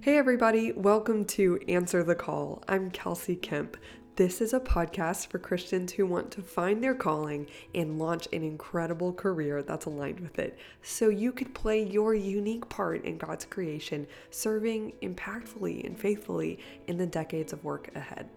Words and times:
Hey, 0.00 0.16
everybody, 0.16 0.70
welcome 0.70 1.24
to 1.24 1.58
Answer 1.66 2.04
the 2.04 2.14
Call. 2.14 2.62
I'm 2.68 2.88
Kelsey 2.92 3.34
Kemp. 3.34 3.76
This 4.14 4.40
is 4.40 4.54
a 4.54 4.60
podcast 4.60 5.26
for 5.26 5.40
Christians 5.40 5.92
who 5.92 6.06
want 6.06 6.30
to 6.30 6.40
find 6.40 6.82
their 6.82 6.94
calling 6.94 7.48
and 7.74 7.98
launch 7.98 8.28
an 8.32 8.44
incredible 8.44 9.12
career 9.12 9.60
that's 9.62 9.86
aligned 9.86 10.20
with 10.20 10.38
it 10.38 10.56
so 10.82 11.08
you 11.08 11.32
could 11.32 11.52
play 11.52 11.82
your 11.82 12.14
unique 12.14 12.68
part 12.68 13.04
in 13.04 13.18
God's 13.18 13.44
creation, 13.44 14.06
serving 14.30 14.92
impactfully 15.02 15.84
and 15.84 15.98
faithfully 15.98 16.60
in 16.86 16.96
the 16.96 17.06
decades 17.06 17.52
of 17.52 17.64
work 17.64 17.90
ahead. 17.96 18.30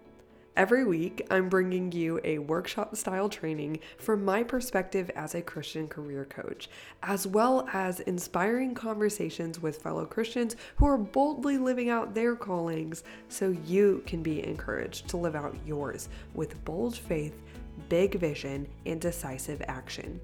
Every 0.54 0.84
week, 0.84 1.26
I'm 1.30 1.48
bringing 1.48 1.92
you 1.92 2.20
a 2.24 2.36
workshop 2.38 2.94
style 2.94 3.30
training 3.30 3.80
from 3.96 4.22
my 4.22 4.42
perspective 4.42 5.10
as 5.16 5.34
a 5.34 5.40
Christian 5.40 5.88
career 5.88 6.26
coach, 6.26 6.68
as 7.02 7.26
well 7.26 7.66
as 7.72 8.00
inspiring 8.00 8.74
conversations 8.74 9.62
with 9.62 9.80
fellow 9.80 10.04
Christians 10.04 10.56
who 10.76 10.84
are 10.84 10.98
boldly 10.98 11.56
living 11.56 11.88
out 11.88 12.14
their 12.14 12.36
callings 12.36 13.02
so 13.30 13.56
you 13.64 14.02
can 14.04 14.22
be 14.22 14.46
encouraged 14.46 15.08
to 15.08 15.16
live 15.16 15.34
out 15.34 15.56
yours 15.64 16.10
with 16.34 16.62
bold 16.66 16.98
faith, 16.98 17.40
big 17.88 18.16
vision, 18.16 18.68
and 18.84 19.00
decisive 19.00 19.62
action. 19.68 20.20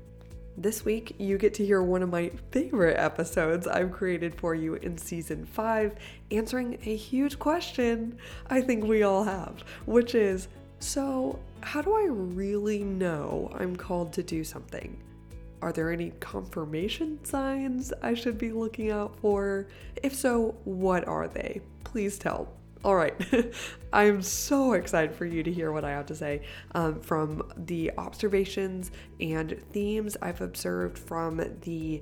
This 0.61 0.85
week, 0.85 1.15
you 1.19 1.39
get 1.39 1.55
to 1.55 1.65
hear 1.65 1.83
one 1.83 2.03
of 2.03 2.09
my 2.09 2.33
favorite 2.51 2.99
episodes 2.99 3.69
I've 3.69 3.93
created 3.93 4.35
for 4.35 4.57
you 4.57 4.75
in 4.75 4.99
season 4.99 5.47
five, 5.47 5.95
answering 6.33 6.79
a 6.85 6.97
huge 6.97 7.39
question 7.39 8.19
I 8.51 8.61
think 8.61 8.83
we 8.83 9.05
all 9.05 9.23
have, 9.23 9.63
which 9.87 10.17
is 10.17 10.49
so, 10.81 11.39
how 11.61 11.81
do 11.81 11.95
I 11.95 12.07
really 12.11 12.83
know 12.83 13.53
I'm 13.55 13.77
called 13.77 14.13
to 14.15 14.25
do 14.25 14.43
something? 14.43 15.01
Are 15.63 15.73
there 15.73 15.93
any 15.93 16.11
confirmation 16.19 17.25
signs 17.25 17.93
I 18.03 18.15
should 18.15 18.37
be 18.37 18.51
looking 18.51 18.91
out 18.91 19.17
for? 19.21 19.69
If 20.03 20.13
so, 20.13 20.57
what 20.65 21.07
are 21.07 21.29
they? 21.29 21.61
Please 21.85 22.19
tell. 22.19 22.58
All 22.85 22.95
right, 22.95 23.15
I'm 23.93 24.23
so 24.23 24.75
excited 24.75 25.13
for 25.13 25.27
you 25.27 25.43
to 25.43 25.53
hear 25.53 25.73
what 25.73 25.85
I 25.85 25.91
have 25.91 26.07
to 26.07 26.15
say 26.15 26.43
um, 26.77 27.01
from 27.01 27.43
the 27.57 27.91
observations 27.99 28.93
and 29.21 29.61
themes 29.73 30.17
I've 30.23 30.41
observed 30.41 30.97
from 30.97 31.43
the, 31.63 32.01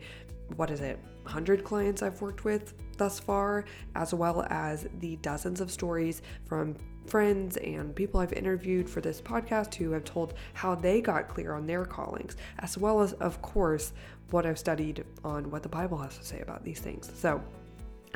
what 0.56 0.70
is 0.70 0.80
it, 0.80 0.98
100 1.22 1.64
clients 1.64 2.02
I've 2.02 2.20
worked 2.20 2.44
with 2.44 2.74
thus 2.98 3.18
far, 3.18 3.64
as 3.94 4.12
well 4.12 4.46
as 4.50 4.86
the 5.00 5.16
dozens 5.16 5.60
of 5.60 5.70
stories 5.70 6.22
from 6.44 6.76
friends 7.06 7.56
and 7.58 7.94
people 7.94 8.20
I've 8.20 8.32
interviewed 8.32 8.88
for 8.88 9.00
this 9.00 9.20
podcast 9.20 9.74
who 9.74 9.92
have 9.92 10.04
told 10.04 10.34
how 10.54 10.74
they 10.74 11.00
got 11.00 11.28
clear 11.28 11.54
on 11.54 11.66
their 11.66 11.84
callings, 11.84 12.36
as 12.58 12.76
well 12.76 13.00
as, 13.00 13.12
of 13.14 13.40
course, 13.42 13.92
what 14.30 14.44
I've 14.44 14.58
studied 14.58 15.04
on 15.24 15.50
what 15.50 15.62
the 15.62 15.68
Bible 15.68 15.98
has 15.98 16.18
to 16.18 16.24
say 16.24 16.40
about 16.40 16.64
these 16.64 16.80
things. 16.80 17.10
So, 17.14 17.42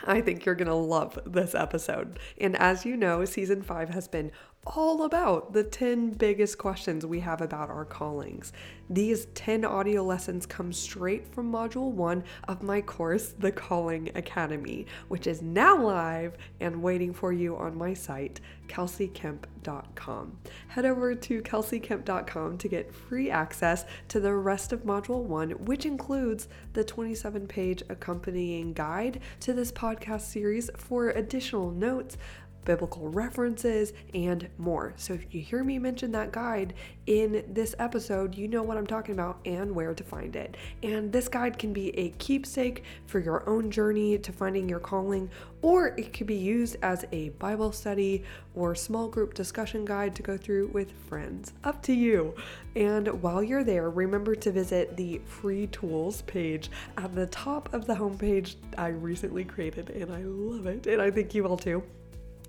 I 0.06 0.20
think 0.20 0.45
you're 0.45 0.55
going 0.55 0.69
to 0.69 0.75
love 0.75 1.19
this 1.27 1.55
episode. 1.55 2.19
And 2.39 2.56
as 2.56 2.84
you 2.84 2.97
know, 2.97 3.25
season 3.25 3.62
five 3.62 3.91
has 3.91 4.09
been 4.09 4.33
all 4.66 5.05
about 5.05 5.55
the 5.55 5.64
10 5.64 6.11
biggest 6.11 6.58
questions 6.58 7.06
we 7.06 7.20
have 7.20 7.41
about 7.41 7.70
our 7.70 7.84
callings. 7.84 8.53
These 8.91 9.27
10 9.34 9.64
audio 9.64 10.03
lessons 10.03 10.44
come 10.44 10.72
straight 10.72 11.27
from 11.33 11.50
module 11.50 11.91
one 11.91 12.25
of 12.47 12.62
my 12.62 12.83
course, 12.83 13.34
The 13.38 13.53
Calling 13.53 14.11
Academy, 14.14 14.86
which 15.08 15.27
is 15.27 15.41
now 15.41 15.81
live 15.81 16.36
and 16.61 16.83
waiting 16.83 17.14
for 17.14 17.33
you 17.33 17.56
on 17.56 17.78
my 17.78 17.94
site, 17.94 18.41
kelseykemp.com. 18.69 20.38
Head 20.69 20.84
over 20.84 21.14
to 21.14 21.42
kelseykemp.com 21.42 22.58
to 22.58 22.69
get 22.69 22.94
free 22.94 23.31
access 23.31 23.86
to 24.08 24.20
the 24.20 24.34
rest 24.34 24.72
of 24.72 24.83
module 24.83 25.22
one, 25.22 25.50
which 25.50 25.86
includes 25.86 26.48
the 26.75 26.84
27 26.84 27.47
page 27.47 27.83
accompanying 27.88 28.75
guide 28.75 29.20
to 29.41 29.55
this 29.55 29.72
podcast 29.72 30.22
series 30.22 30.69
for 30.77 31.11
additional 31.11 31.70
notes 31.70 32.19
biblical 32.64 33.08
references, 33.08 33.92
and 34.14 34.48
more. 34.58 34.92
So 34.97 35.14
if 35.14 35.34
you 35.34 35.41
hear 35.41 35.64
me 35.64 35.78
mention 35.78 36.12
that 36.12 36.33
guide 36.33 36.75
in 37.06 37.44
this 37.48 37.75
episode, 37.78 38.34
you 38.34 38.48
know 38.48 38.62
what 38.62 38.76
I'm 38.76 38.87
talking 38.87 39.15
about 39.15 39.41
and 39.44 39.75
where 39.75 39.94
to 39.94 40.04
find 40.04 40.37
it. 40.37 40.56
And 40.82 41.12
this 41.12 41.28
guide 41.28 41.59
can 41.59 41.72
be 41.72 41.97
a 41.98 42.10
keepsake 42.10 42.84
for 43.06 43.19
your 43.19 43.48
own 43.48 43.71
journey 43.71 44.19
to 44.19 44.32
finding 44.32 44.69
your 44.69 44.81
calling, 44.81 45.31
or 45.62 45.88
it 45.98 46.12
could 46.12 46.26
be 46.26 46.37
used 46.37 46.76
as 46.82 47.04
a 47.12 47.31
Bible 47.31 47.72
study 47.72 48.25
or 48.54 48.75
small 48.75 49.09
group 49.09 49.34
discussion 49.34 49.84
guide 49.84 50.15
to 50.16 50.22
go 50.22 50.37
through 50.37 50.69
with 50.69 50.92
friends. 51.09 51.53
Up 51.65 51.82
to 51.82 51.92
you. 51.92 52.34
And 52.77 53.09
while 53.22 53.42
you're 53.42 53.65
there, 53.65 53.91
remember 53.91 54.34
to 54.34 54.53
visit 54.53 54.97
the 54.97 55.21
free 55.25 55.66
tools 55.69 56.22
page 56.22 56.71
at 56.97 57.15
the 57.15 57.27
top 57.27 57.72
of 57.75 57.87
the 57.87 57.94
homepage 57.94 58.56
I 58.78 58.88
recently 58.88 59.44
created, 59.44 59.91
and 59.91 60.12
I 60.12 60.22
love 60.22 60.66
it, 60.66 60.87
and 60.87 61.03
I 61.03 61.10
think 61.10 61.34
you 61.34 61.42
will 61.42 61.56
too. 61.56 61.82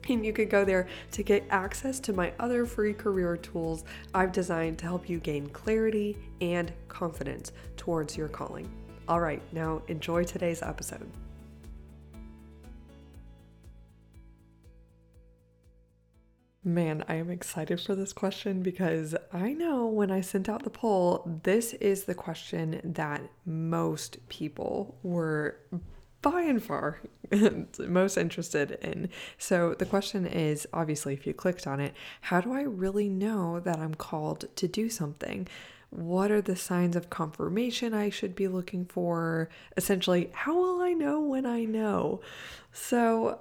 And 0.09 0.25
you 0.25 0.33
can 0.33 0.49
go 0.49 0.65
there 0.65 0.87
to 1.11 1.23
get 1.23 1.43
access 1.49 1.99
to 2.01 2.13
my 2.13 2.33
other 2.39 2.65
free 2.65 2.93
career 2.93 3.37
tools 3.37 3.83
I've 4.13 4.31
designed 4.31 4.79
to 4.79 4.85
help 4.85 5.09
you 5.09 5.19
gain 5.19 5.47
clarity 5.49 6.17
and 6.41 6.71
confidence 6.87 7.51
towards 7.77 8.17
your 8.17 8.27
calling. 8.27 8.69
All 9.07 9.19
right, 9.19 9.41
now 9.53 9.81
enjoy 9.87 10.23
today's 10.23 10.61
episode. 10.61 11.09
Man, 16.63 17.03
I 17.07 17.15
am 17.15 17.31
excited 17.31 17.81
for 17.81 17.95
this 17.95 18.13
question 18.13 18.61
because 18.61 19.15
I 19.33 19.53
know 19.53 19.87
when 19.87 20.11
I 20.11 20.21
sent 20.21 20.47
out 20.47 20.63
the 20.63 20.69
poll, 20.69 21.39
this 21.43 21.73
is 21.73 22.03
the 22.03 22.13
question 22.13 22.79
that 22.83 23.23
most 23.45 24.17
people 24.29 24.95
were 25.01 25.57
by 26.21 26.41
and 26.41 26.63
far 26.63 26.99
most 27.79 28.17
interested 28.17 28.71
in. 28.81 29.09
So 29.37 29.73
the 29.73 29.85
question 29.85 30.25
is 30.25 30.67
obviously, 30.73 31.13
if 31.13 31.25
you 31.25 31.33
clicked 31.33 31.67
on 31.67 31.79
it, 31.79 31.93
how 32.21 32.41
do 32.41 32.53
I 32.53 32.61
really 32.61 33.09
know 33.09 33.59
that 33.59 33.79
I'm 33.79 33.95
called 33.95 34.45
to 34.55 34.67
do 34.67 34.89
something? 34.89 35.47
What 35.89 36.31
are 36.31 36.41
the 36.41 36.55
signs 36.55 36.95
of 36.95 37.09
confirmation 37.09 37.93
I 37.93 38.09
should 38.09 38.35
be 38.35 38.47
looking 38.47 38.85
for? 38.85 39.49
Essentially, 39.75 40.29
how 40.33 40.55
will 40.55 40.81
I 40.81 40.93
know 40.93 41.21
when 41.21 41.45
I 41.45 41.65
know? 41.65 42.21
So, 42.71 43.39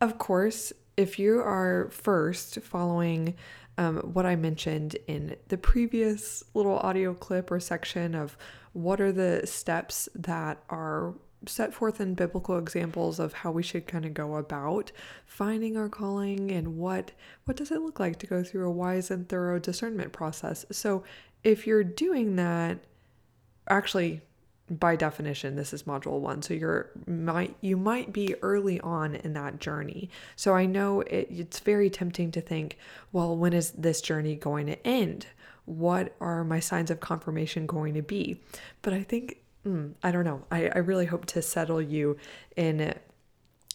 of 0.00 0.18
course, 0.18 0.72
if 0.96 1.18
you 1.18 1.40
are 1.40 1.88
first 1.90 2.60
following 2.60 3.34
um, 3.78 3.98
what 3.98 4.26
I 4.26 4.36
mentioned 4.36 4.96
in 5.06 5.36
the 5.48 5.56
previous 5.56 6.42
little 6.54 6.78
audio 6.78 7.14
clip 7.14 7.50
or 7.50 7.60
section 7.60 8.14
of 8.14 8.36
what 8.72 9.00
are 9.00 9.12
the 9.12 9.46
steps 9.46 10.08
that 10.14 10.62
are 10.68 11.14
set 11.46 11.72
forth 11.72 12.00
in 12.00 12.14
biblical 12.14 12.58
examples 12.58 13.20
of 13.20 13.32
how 13.32 13.50
we 13.50 13.62
should 13.62 13.86
kind 13.86 14.04
of 14.04 14.14
go 14.14 14.36
about 14.36 14.90
finding 15.26 15.76
our 15.76 15.88
calling 15.88 16.50
and 16.50 16.76
what 16.76 17.12
what 17.44 17.56
does 17.56 17.70
it 17.70 17.80
look 17.80 18.00
like 18.00 18.18
to 18.18 18.26
go 18.26 18.42
through 18.42 18.66
a 18.66 18.72
wise 18.72 19.10
and 19.10 19.28
thorough 19.28 19.58
discernment 19.58 20.12
process. 20.12 20.66
So 20.72 21.04
if 21.44 21.66
you're 21.66 21.84
doing 21.84 22.36
that 22.36 22.78
actually 23.68 24.20
by 24.70 24.96
definition 24.96 25.56
this 25.56 25.72
is 25.72 25.84
module 25.84 26.20
1 26.20 26.42
so 26.42 26.52
you're 26.52 26.90
might 27.06 27.56
you 27.62 27.76
might 27.76 28.12
be 28.12 28.34
early 28.42 28.80
on 28.80 29.14
in 29.14 29.32
that 29.34 29.60
journey. 29.60 30.10
So 30.34 30.54
i 30.54 30.66
know 30.66 31.02
it, 31.02 31.28
it's 31.30 31.60
very 31.60 31.88
tempting 31.88 32.32
to 32.32 32.40
think 32.40 32.76
well 33.12 33.36
when 33.36 33.52
is 33.52 33.70
this 33.72 34.00
journey 34.00 34.34
going 34.34 34.66
to 34.66 34.86
end? 34.86 35.26
What 35.66 36.14
are 36.20 36.44
my 36.44 36.60
signs 36.60 36.90
of 36.90 36.98
confirmation 37.00 37.66
going 37.66 37.94
to 37.94 38.02
be? 38.02 38.40
But 38.82 38.92
i 38.92 39.02
think 39.04 39.38
mm, 39.66 39.94
I 40.02 40.10
don't 40.10 40.24
know. 40.24 40.44
I, 40.50 40.68
I 40.68 40.78
really 40.78 41.06
hope 41.06 41.26
to 41.26 41.42
settle 41.42 41.82
you 41.82 42.16
in 42.56 42.94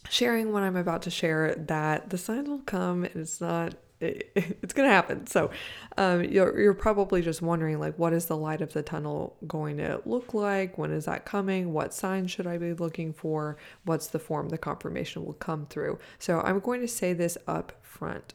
sharing 0.09 0.51
what 0.51 0.63
I'm 0.63 0.75
about 0.75 1.03
to 1.03 1.09
share 1.09 1.55
that 1.55 2.09
the 2.09 2.17
signs 2.17 2.49
will 2.49 2.59
come 2.59 3.03
and 3.05 3.15
it's 3.15 3.39
not 3.39 3.75
it's 4.03 4.73
going 4.73 4.87
to 4.87 4.93
happen. 4.93 5.25
So, 5.27 5.49
um, 5.97 6.23
you're, 6.25 6.59
you're 6.59 6.73
probably 6.73 7.21
just 7.21 7.41
wondering, 7.41 7.79
like, 7.79 7.97
what 7.97 8.11
is 8.11 8.25
the 8.25 8.35
light 8.35 8.61
of 8.61 8.73
the 8.73 8.83
tunnel 8.83 9.37
going 9.47 9.77
to 9.77 10.01
look 10.05 10.33
like? 10.33 10.77
When 10.77 10.91
is 10.91 11.05
that 11.05 11.25
coming? 11.25 11.71
What 11.71 11.93
signs 11.93 12.29
should 12.29 12.45
I 12.45 12.57
be 12.57 12.73
looking 12.73 13.13
for? 13.13 13.57
What's 13.85 14.07
the 14.07 14.19
form 14.19 14.49
the 14.49 14.57
confirmation 14.57 15.25
will 15.25 15.33
come 15.33 15.67
through? 15.67 15.99
So, 16.19 16.41
I'm 16.41 16.59
going 16.59 16.81
to 16.81 16.87
say 16.87 17.13
this 17.13 17.37
up 17.47 17.73
front. 17.81 18.33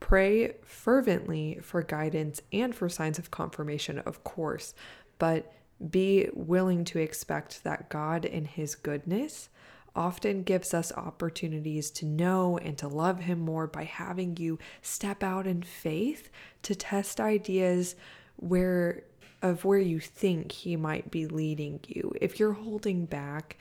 Pray 0.00 0.56
fervently 0.64 1.60
for 1.62 1.82
guidance 1.82 2.42
and 2.52 2.74
for 2.74 2.90
signs 2.90 3.18
of 3.18 3.30
confirmation, 3.30 4.00
of 4.00 4.22
course, 4.22 4.74
but 5.18 5.50
be 5.90 6.28
willing 6.32 6.84
to 6.86 6.98
expect 6.98 7.64
that 7.64 7.88
God, 7.88 8.24
in 8.24 8.44
His 8.44 8.74
goodness, 8.74 9.48
often 9.96 10.42
gives 10.42 10.74
us 10.74 10.92
opportunities 10.92 11.90
to 11.92 12.06
know 12.06 12.58
and 12.58 12.76
to 12.78 12.88
love 12.88 13.20
Him 13.20 13.40
more 13.40 13.66
by 13.66 13.84
having 13.84 14.36
you 14.36 14.58
step 14.82 15.22
out 15.22 15.46
in 15.46 15.62
faith 15.62 16.30
to 16.62 16.74
test 16.74 17.20
ideas 17.20 17.94
where 18.36 19.04
of 19.42 19.64
where 19.64 19.78
you 19.78 20.00
think 20.00 20.52
He 20.52 20.74
might 20.74 21.10
be 21.10 21.26
leading 21.26 21.80
you. 21.86 22.12
If 22.20 22.40
you're 22.40 22.54
holding 22.54 23.04
back, 23.04 23.58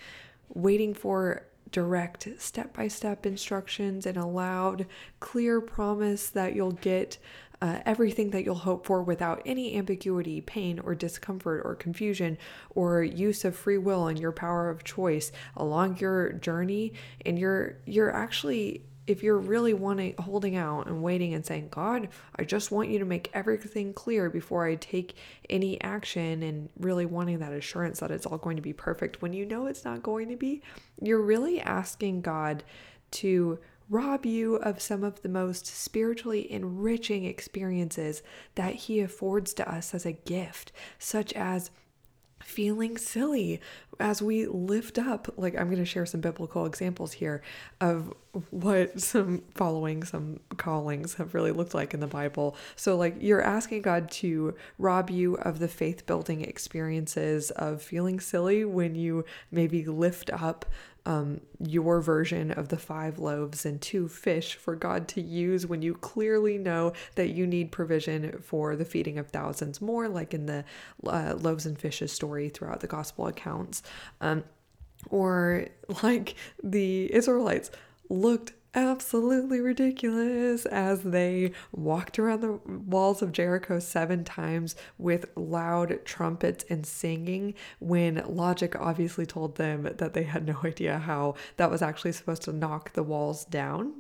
waiting 0.53 0.93
for 0.93 1.45
direct 1.71 2.29
step 2.37 2.73
by 2.73 2.87
step 2.87 3.25
instructions 3.25 4.05
and 4.05 4.15
a 4.15 4.25
loud, 4.25 4.85
clear 5.19 5.59
promise 5.59 6.29
that 6.29 6.55
you'll 6.55 6.71
get 6.71 7.17
uh, 7.63 7.79
everything 7.85 8.31
that 8.31 8.43
you'll 8.43 8.55
hope 8.55 8.85
for 8.85 9.01
without 9.01 9.41
any 9.45 9.77
ambiguity, 9.77 10.41
pain, 10.41 10.79
or 10.79 10.93
discomfort, 10.93 11.61
or 11.63 11.75
confusion, 11.75 12.37
or 12.75 13.01
use 13.01 13.45
of 13.45 13.55
free 13.55 13.77
will 13.77 14.07
and 14.07 14.19
your 14.19 14.33
power 14.33 14.69
of 14.69 14.83
choice 14.83 15.31
along 15.55 15.97
your 15.97 16.33
journey. 16.33 16.91
And 17.25 17.39
you're 17.39 17.77
you're 17.85 18.13
actually 18.13 18.83
if 19.07 19.23
you're 19.23 19.37
really 19.37 19.73
wanting 19.73 20.13
holding 20.19 20.57
out 20.57 20.87
and 20.87 21.03
waiting 21.03 21.33
and 21.33 21.45
saying 21.45 21.67
god 21.69 22.07
i 22.37 22.43
just 22.45 22.71
want 22.71 22.87
you 22.87 22.99
to 22.99 23.03
make 23.03 23.29
everything 23.33 23.91
clear 23.91 24.29
before 24.29 24.65
i 24.65 24.75
take 24.75 25.17
any 25.49 25.81
action 25.81 26.41
and 26.41 26.69
really 26.79 27.05
wanting 27.05 27.39
that 27.39 27.51
assurance 27.51 27.99
that 27.99 28.11
it's 28.11 28.25
all 28.25 28.37
going 28.37 28.55
to 28.55 28.61
be 28.61 28.71
perfect 28.71 29.21
when 29.21 29.33
you 29.33 29.45
know 29.45 29.65
it's 29.65 29.83
not 29.83 30.01
going 30.01 30.29
to 30.29 30.37
be 30.37 30.61
you're 31.01 31.21
really 31.21 31.59
asking 31.59 32.21
god 32.21 32.63
to 33.11 33.59
rob 33.89 34.25
you 34.25 34.55
of 34.55 34.81
some 34.81 35.03
of 35.03 35.21
the 35.21 35.29
most 35.29 35.65
spiritually 35.65 36.51
enriching 36.51 37.25
experiences 37.25 38.23
that 38.55 38.75
He 38.75 38.99
affords 38.99 39.53
to 39.55 39.71
us 39.71 39.93
as 39.93 40.05
a 40.05 40.13
gift, 40.13 40.71
such 40.97 41.33
as 41.33 41.71
feeling 42.43 42.97
silly 42.97 43.61
as 43.99 44.21
we 44.21 44.45
lift 44.45 44.99
up 44.99 45.31
like 45.37 45.57
i'm 45.57 45.67
going 45.67 45.77
to 45.77 45.85
share 45.85 46.05
some 46.05 46.19
biblical 46.19 46.65
examples 46.65 47.13
here 47.13 47.41
of 47.79 48.13
what 48.49 48.99
some 48.99 49.43
following 49.53 50.03
some 50.03 50.39
callings 50.57 51.13
have 51.15 51.33
really 51.33 51.51
looked 51.51 51.75
like 51.75 51.93
in 51.93 51.99
the 51.99 52.07
bible. 52.07 52.55
So 52.75 52.97
like 52.97 53.15
you're 53.19 53.43
asking 53.43 53.83
god 53.83 54.09
to 54.11 54.55
rob 54.79 55.09
you 55.11 55.35
of 55.35 55.59
the 55.59 55.67
faith 55.67 56.05
building 56.05 56.41
experiences 56.41 57.51
of 57.51 57.81
feeling 57.81 58.19
silly 58.19 58.65
when 58.65 58.95
you 58.95 59.25
maybe 59.51 59.85
lift 59.85 60.31
up 60.31 60.65
um, 61.05 61.41
your 61.59 62.01
version 62.01 62.51
of 62.51 62.69
the 62.69 62.77
five 62.77 63.19
loaves 63.19 63.65
and 63.65 63.81
two 63.81 64.07
fish 64.07 64.55
for 64.55 64.75
God 64.75 65.07
to 65.09 65.21
use 65.21 65.67
when 65.67 65.81
you 65.81 65.95
clearly 65.95 66.57
know 66.57 66.93
that 67.15 67.29
you 67.29 67.45
need 67.45 67.71
provision 67.71 68.39
for 68.41 68.75
the 68.75 68.85
feeding 68.85 69.17
of 69.17 69.27
thousands 69.27 69.81
more, 69.81 70.07
like 70.07 70.33
in 70.33 70.45
the 70.45 70.63
uh, 71.05 71.35
loaves 71.37 71.65
and 71.65 71.77
fishes 71.77 72.11
story 72.11 72.49
throughout 72.49 72.79
the 72.79 72.87
gospel 72.87 73.27
accounts. 73.27 73.83
Um, 74.21 74.43
or 75.09 75.67
like 76.03 76.35
the 76.63 77.13
Israelites 77.13 77.71
looked 78.09 78.53
absolutely 78.75 79.59
ridiculous 79.59 80.65
as 80.65 81.01
they 81.03 81.51
walked 81.71 82.17
around 82.17 82.41
the 82.41 82.59
walls 82.67 83.21
of 83.21 83.31
Jericho 83.31 83.79
seven 83.79 84.23
times 84.23 84.75
with 84.97 85.25
loud 85.35 86.03
trumpets 86.05 86.65
and 86.69 86.85
singing 86.85 87.53
when 87.79 88.23
logic 88.27 88.75
obviously 88.79 89.25
told 89.25 89.57
them 89.57 89.83
that 89.97 90.13
they 90.13 90.23
had 90.23 90.45
no 90.45 90.57
idea 90.63 90.97
how 90.99 91.35
that 91.57 91.69
was 91.69 91.81
actually 91.81 92.11
supposed 92.11 92.43
to 92.43 92.53
knock 92.53 92.93
the 92.93 93.03
walls 93.03 93.45
down 93.45 93.93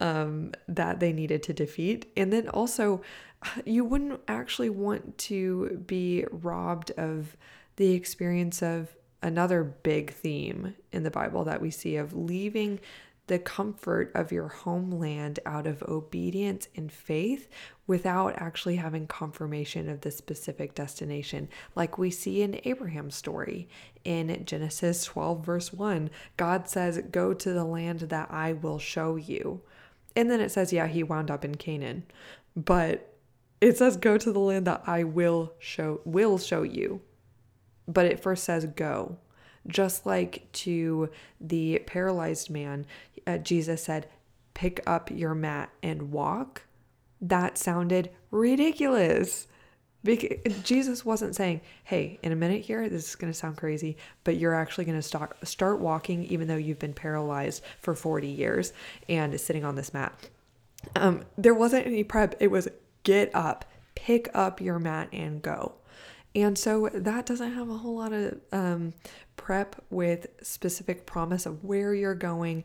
um, 0.00 0.52
that 0.66 1.00
they 1.00 1.12
needed 1.12 1.42
to 1.44 1.52
defeat. 1.52 2.10
And 2.16 2.32
then 2.32 2.48
also, 2.48 3.02
you 3.64 3.84
wouldn't 3.84 4.20
actually 4.28 4.70
want 4.70 5.18
to 5.18 5.82
be 5.86 6.24
robbed 6.30 6.90
of 6.92 7.36
the 7.76 7.92
experience 7.92 8.62
of 8.62 8.96
another 9.22 9.64
big 9.64 10.12
theme 10.12 10.74
in 10.92 11.02
the 11.02 11.10
Bible 11.10 11.44
that 11.44 11.60
we 11.60 11.70
see 11.70 11.96
of 11.96 12.14
leaving 12.14 12.78
the 13.28 13.38
comfort 13.38 14.10
of 14.14 14.32
your 14.32 14.48
homeland 14.48 15.38
out 15.46 15.66
of 15.66 15.82
obedience 15.84 16.68
and 16.74 16.90
faith 16.90 17.48
without 17.86 18.34
actually 18.36 18.76
having 18.76 19.06
confirmation 19.06 19.88
of 19.88 20.00
the 20.00 20.10
specific 20.10 20.74
destination, 20.74 21.48
like 21.74 21.96
we 21.96 22.10
see 22.10 22.42
in 22.42 22.60
Abraham's 22.64 23.14
story. 23.14 23.68
In 24.04 24.44
Genesis 24.44 25.04
12, 25.04 25.44
verse 25.44 25.72
1, 25.72 26.10
God 26.36 26.68
says, 26.68 27.02
Go 27.10 27.32
to 27.34 27.52
the 27.52 27.64
land 27.64 28.00
that 28.00 28.30
I 28.30 28.54
will 28.54 28.78
show 28.78 29.16
you. 29.16 29.60
And 30.16 30.30
then 30.30 30.40
it 30.40 30.50
says, 30.50 30.72
Yeah, 30.72 30.86
he 30.86 31.02
wound 31.02 31.30
up 31.30 31.44
in 31.44 31.54
Canaan. 31.54 32.04
But 32.56 33.14
it 33.60 33.76
says, 33.78 33.96
Go 33.96 34.18
to 34.18 34.32
the 34.32 34.40
land 34.40 34.66
that 34.66 34.82
I 34.86 35.04
will 35.04 35.52
show 35.58 36.00
will 36.04 36.38
show 36.38 36.62
you. 36.62 37.00
But 37.88 38.04
it 38.04 38.20
first 38.20 38.44
says 38.44 38.66
go 38.66 39.16
just 39.68 40.06
like 40.06 40.50
to 40.52 41.10
the 41.40 41.82
paralyzed 41.86 42.50
man, 42.50 42.86
uh, 43.26 43.38
Jesus 43.38 43.84
said, 43.84 44.08
Pick 44.54 44.82
up 44.86 45.10
your 45.10 45.34
mat 45.34 45.70
and 45.82 46.10
walk. 46.10 46.62
That 47.20 47.56
sounded 47.56 48.10
ridiculous. 48.30 49.46
Because 50.02 50.62
Jesus 50.62 51.04
wasn't 51.04 51.34
saying, 51.34 51.60
"Hey, 51.84 52.18
in 52.22 52.32
a 52.32 52.36
minute 52.36 52.62
here, 52.62 52.88
this 52.88 53.08
is 53.08 53.14
going 53.16 53.32
to 53.32 53.38
sound 53.38 53.56
crazy, 53.56 53.96
but 54.22 54.36
you're 54.36 54.54
actually 54.54 54.84
going 54.84 54.98
to 54.98 55.02
start 55.02 55.36
start 55.46 55.80
walking 55.80 56.24
even 56.24 56.46
though 56.46 56.56
you've 56.56 56.78
been 56.78 56.94
paralyzed 56.94 57.62
for 57.80 57.94
40 57.94 58.28
years 58.28 58.72
and 59.08 59.38
sitting 59.40 59.64
on 59.64 59.74
this 59.74 59.92
mat." 59.92 60.12
Um, 60.94 61.24
there 61.36 61.54
wasn't 61.54 61.86
any 61.86 62.04
prep. 62.04 62.36
It 62.40 62.50
was 62.50 62.68
get 63.02 63.34
up, 63.34 63.64
pick 63.94 64.28
up 64.34 64.60
your 64.60 64.78
mat, 64.78 65.08
and 65.12 65.42
go. 65.42 65.74
And 66.34 66.56
so 66.56 66.88
that 66.92 67.26
doesn't 67.26 67.52
have 67.54 67.68
a 67.68 67.78
whole 67.78 67.96
lot 67.96 68.12
of 68.12 68.40
um, 68.52 68.92
prep 69.38 69.82
with 69.88 70.26
specific 70.42 71.06
promise 71.06 71.46
of 71.46 71.64
where 71.64 71.94
you're 71.94 72.14
going. 72.14 72.64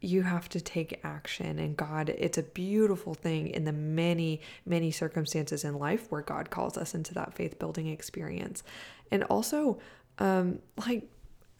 You 0.00 0.22
have 0.22 0.50
to 0.50 0.60
take 0.60 1.00
action. 1.02 1.58
And 1.58 1.74
God, 1.74 2.10
it's 2.10 2.36
a 2.36 2.42
beautiful 2.42 3.14
thing 3.14 3.48
in 3.48 3.64
the 3.64 3.72
many, 3.72 4.42
many 4.66 4.90
circumstances 4.90 5.64
in 5.64 5.78
life 5.78 6.10
where 6.10 6.20
God 6.20 6.50
calls 6.50 6.76
us 6.76 6.94
into 6.94 7.14
that 7.14 7.32
faith 7.32 7.58
building 7.58 7.86
experience. 7.86 8.62
And 9.10 9.24
also, 9.24 9.78
um, 10.18 10.58
like, 10.76 11.08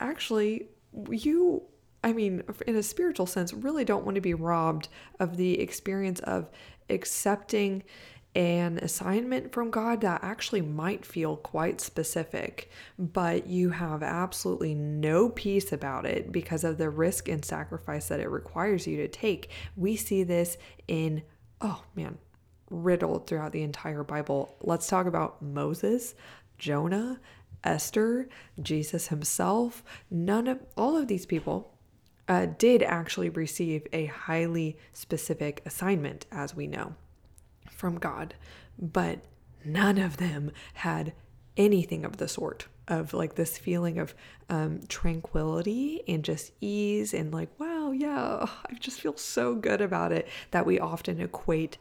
actually, 0.00 0.68
you 1.10 1.62
I 2.04 2.12
mean, 2.12 2.42
in 2.66 2.76
a 2.76 2.82
spiritual 2.82 3.26
sense, 3.26 3.52
really 3.52 3.84
don't 3.84 4.04
want 4.04 4.14
to 4.14 4.20
be 4.20 4.34
robbed 4.34 4.88
of 5.18 5.36
the 5.36 5.58
experience 5.60 6.20
of 6.20 6.48
accepting 6.88 7.82
an 8.38 8.78
assignment 8.78 9.52
from 9.52 9.68
God 9.68 10.00
that 10.02 10.22
actually 10.22 10.60
might 10.60 11.04
feel 11.04 11.36
quite 11.36 11.80
specific, 11.80 12.70
but 12.96 13.48
you 13.48 13.70
have 13.70 14.00
absolutely 14.00 14.76
no 14.76 15.28
peace 15.28 15.72
about 15.72 16.06
it 16.06 16.30
because 16.30 16.62
of 16.62 16.78
the 16.78 16.88
risk 16.88 17.28
and 17.28 17.44
sacrifice 17.44 18.06
that 18.06 18.20
it 18.20 18.30
requires 18.30 18.86
you 18.86 18.96
to 18.98 19.08
take. 19.08 19.50
We 19.74 19.96
see 19.96 20.22
this 20.22 20.56
in, 20.86 21.24
oh 21.60 21.82
man, 21.96 22.16
riddled 22.70 23.26
throughout 23.26 23.50
the 23.50 23.64
entire 23.64 24.04
Bible. 24.04 24.56
Let's 24.60 24.86
talk 24.86 25.06
about 25.06 25.42
Moses, 25.42 26.14
Jonah, 26.58 27.18
Esther, 27.64 28.28
Jesus 28.62 29.08
himself. 29.08 29.82
None 30.12 30.46
of 30.46 30.60
all 30.76 30.96
of 30.96 31.08
these 31.08 31.26
people 31.26 31.74
uh, 32.28 32.46
did 32.56 32.84
actually 32.84 33.30
receive 33.30 33.84
a 33.92 34.06
highly 34.06 34.78
specific 34.92 35.60
assignment, 35.66 36.26
as 36.30 36.54
we 36.54 36.68
know 36.68 36.94
from 37.78 37.96
God, 37.96 38.34
but 38.76 39.20
none 39.64 39.98
of 39.98 40.16
them 40.16 40.50
had 40.74 41.12
anything 41.56 42.04
of 42.04 42.16
the 42.16 42.28
sort 42.28 42.66
of 42.88 43.14
like 43.14 43.36
this 43.36 43.56
feeling 43.56 43.98
of 43.98 44.14
um, 44.48 44.80
tranquility 44.88 46.02
and 46.08 46.24
just 46.24 46.52
ease 46.60 47.14
and 47.14 47.32
like, 47.32 47.48
wow, 47.58 47.92
yeah, 47.92 48.46
I 48.66 48.74
just 48.80 49.00
feel 49.00 49.16
so 49.16 49.54
good 49.54 49.80
about 49.80 50.10
it 50.10 50.26
that 50.50 50.66
we 50.66 50.80
often 50.80 51.20
equate 51.20 51.78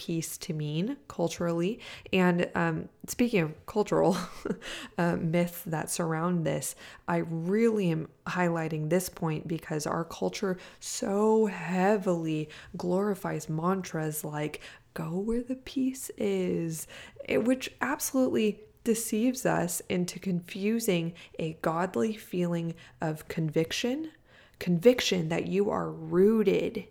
peace 0.00 0.38
to 0.38 0.54
mean 0.54 0.96
culturally. 1.08 1.78
And 2.10 2.48
um, 2.54 2.88
speaking 3.06 3.40
of 3.40 3.66
cultural 3.66 4.16
uh, 4.98 5.16
myths 5.16 5.60
that 5.66 5.90
surround 5.90 6.46
this, 6.46 6.74
I 7.06 7.18
really 7.18 7.90
am 7.90 8.08
highlighting 8.26 8.88
this 8.88 9.10
point 9.10 9.46
because 9.46 9.86
our 9.86 10.04
culture 10.04 10.56
so 10.78 11.44
heavily 11.44 12.48
glorifies 12.78 13.50
mantras 13.50 14.24
like 14.24 14.62
go 14.94 15.18
where 15.18 15.42
the 15.42 15.56
peace 15.56 16.10
is, 16.16 16.86
eh, 17.28 17.36
which 17.36 17.70
absolutely 17.80 18.60
deceives 18.84 19.44
us 19.44 19.82
into 19.88 20.18
confusing 20.18 21.12
a 21.38 21.58
godly 21.62 22.14
feeling 22.16 22.74
of 23.00 23.28
conviction, 23.28 24.10
conviction 24.58 25.28
that 25.28 25.46
you 25.46 25.70
are 25.70 25.90
rooted 25.90 26.84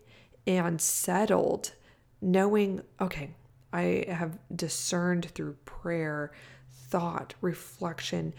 and 0.45 0.79
settled, 0.79 1.73
knowing, 2.21 2.81
okay, 3.01 3.31
I 3.71 4.05
have 4.07 4.37
discerned 4.55 5.25
through 5.25 5.53
prayer, 5.65 6.31
thought, 6.69 7.33
reflection, 7.41 8.33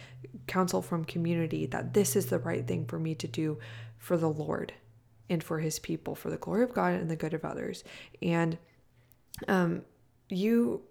counsel 0.47 0.83
from 0.83 1.05
community 1.05 1.67
that 1.67 1.95
this 1.95 2.17
is 2.17 2.27
the 2.27 2.39
right 2.39 2.67
thing 2.67 2.85
for 2.87 2.99
me 2.99 3.15
to 3.17 3.29
do 3.29 3.59
for 3.99 4.17
the 4.17 4.31
Lord 4.31 4.73
and 5.29 5.43
for 5.43 5.61
his 5.61 5.79
people, 5.79 6.15
for 6.15 6.31
the 6.31 6.37
glory 6.37 6.65
of 6.65 6.75
God 6.75 6.95
and 6.95 7.09
the 7.09 7.17
good 7.17 7.35
of 7.35 7.45
others. 7.45 7.85
And 8.21 8.59
um, 9.49 9.83
you 10.29 10.83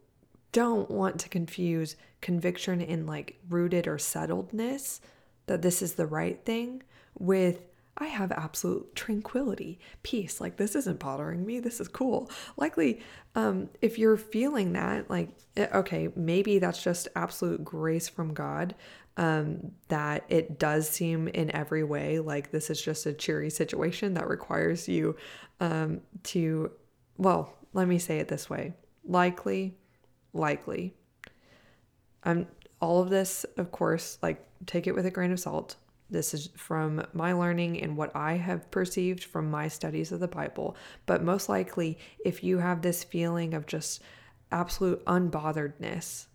don't 0.52 0.90
want 0.90 1.20
to 1.20 1.30
confuse 1.30 1.96
conviction 2.22 2.82
in 2.82 3.06
like 3.06 3.40
rooted 3.50 3.88
or 3.88 3.98
settledness 3.98 5.00
that 5.46 5.62
this 5.62 5.82
is 5.82 5.94
the 5.94 6.08
right 6.08 6.44
thing 6.46 6.84
with 7.18 7.62
I 8.00 8.06
have 8.06 8.32
absolute 8.32 8.96
tranquility, 8.96 9.78
peace. 10.04 10.40
Like, 10.40 10.56
this 10.56 10.74
isn't 10.76 11.00
bothering 11.00 11.46
me. 11.46 11.60
This 11.60 11.82
is 11.82 11.90
cool. 11.90 12.32
Likely, 12.56 13.02
um, 13.36 13.70
if 13.82 14.00
you're 14.00 14.16
feeling 14.16 14.72
that, 14.74 15.10
like, 15.10 15.30
eh, 15.58 15.68
okay, 15.74 16.08
maybe 16.16 16.60
that's 16.60 16.82
just 16.82 17.10
absolute 17.18 17.64
grace 17.64 18.08
from 18.08 18.34
God, 18.34 18.74
um, 19.18 19.72
that 19.90 20.24
it 20.30 20.60
does 20.60 20.88
seem 20.88 21.28
in 21.28 21.54
every 21.54 21.84
way 21.84 22.20
like 22.20 22.52
this 22.52 22.70
is 22.70 22.82
just 22.82 23.06
a 23.06 23.12
cheery 23.12 23.50
situation 23.50 24.14
that 24.14 24.30
requires 24.30 24.88
you 24.88 25.18
um, 25.60 26.00
to, 26.24 26.72
well, 27.18 27.54
let 27.74 27.88
me 27.88 28.00
say 28.00 28.20
it 28.20 28.28
this 28.28 28.50
way 28.50 28.74
likely, 29.06 29.76
likely. 30.34 30.94
I'm 32.24 32.48
all 32.82 33.02
of 33.02 33.10
this, 33.10 33.46
of 33.58 33.72
course, 33.72 34.18
like 34.22 34.46
take 34.66 34.88
it 34.88 34.96
with 34.96 35.06
a 35.06 35.12
grain 35.12 35.32
of 35.32 35.40
salt. 35.40 35.76
This 36.10 36.34
is 36.34 36.50
from 36.56 37.06
my 37.14 37.34
learning 37.34 37.82
and 37.82 37.96
what 37.96 38.16
I 38.16 38.34
have 38.38 38.72
perceived 38.72 39.24
from 39.24 39.52
my 39.52 39.68
studies 39.68 40.12
of 40.12 40.20
the 40.20 40.28
Bible. 40.28 40.76
But 41.06 41.24
most 41.24 41.50
likely, 41.50 42.00
if 42.26 42.44
you 42.44 42.58
have 42.58 42.82
this 42.82 43.04
feeling 43.04 43.54
of 43.54 43.68
just 43.68 44.02
absolute 44.52 45.04
unbotheredness, 45.06 46.26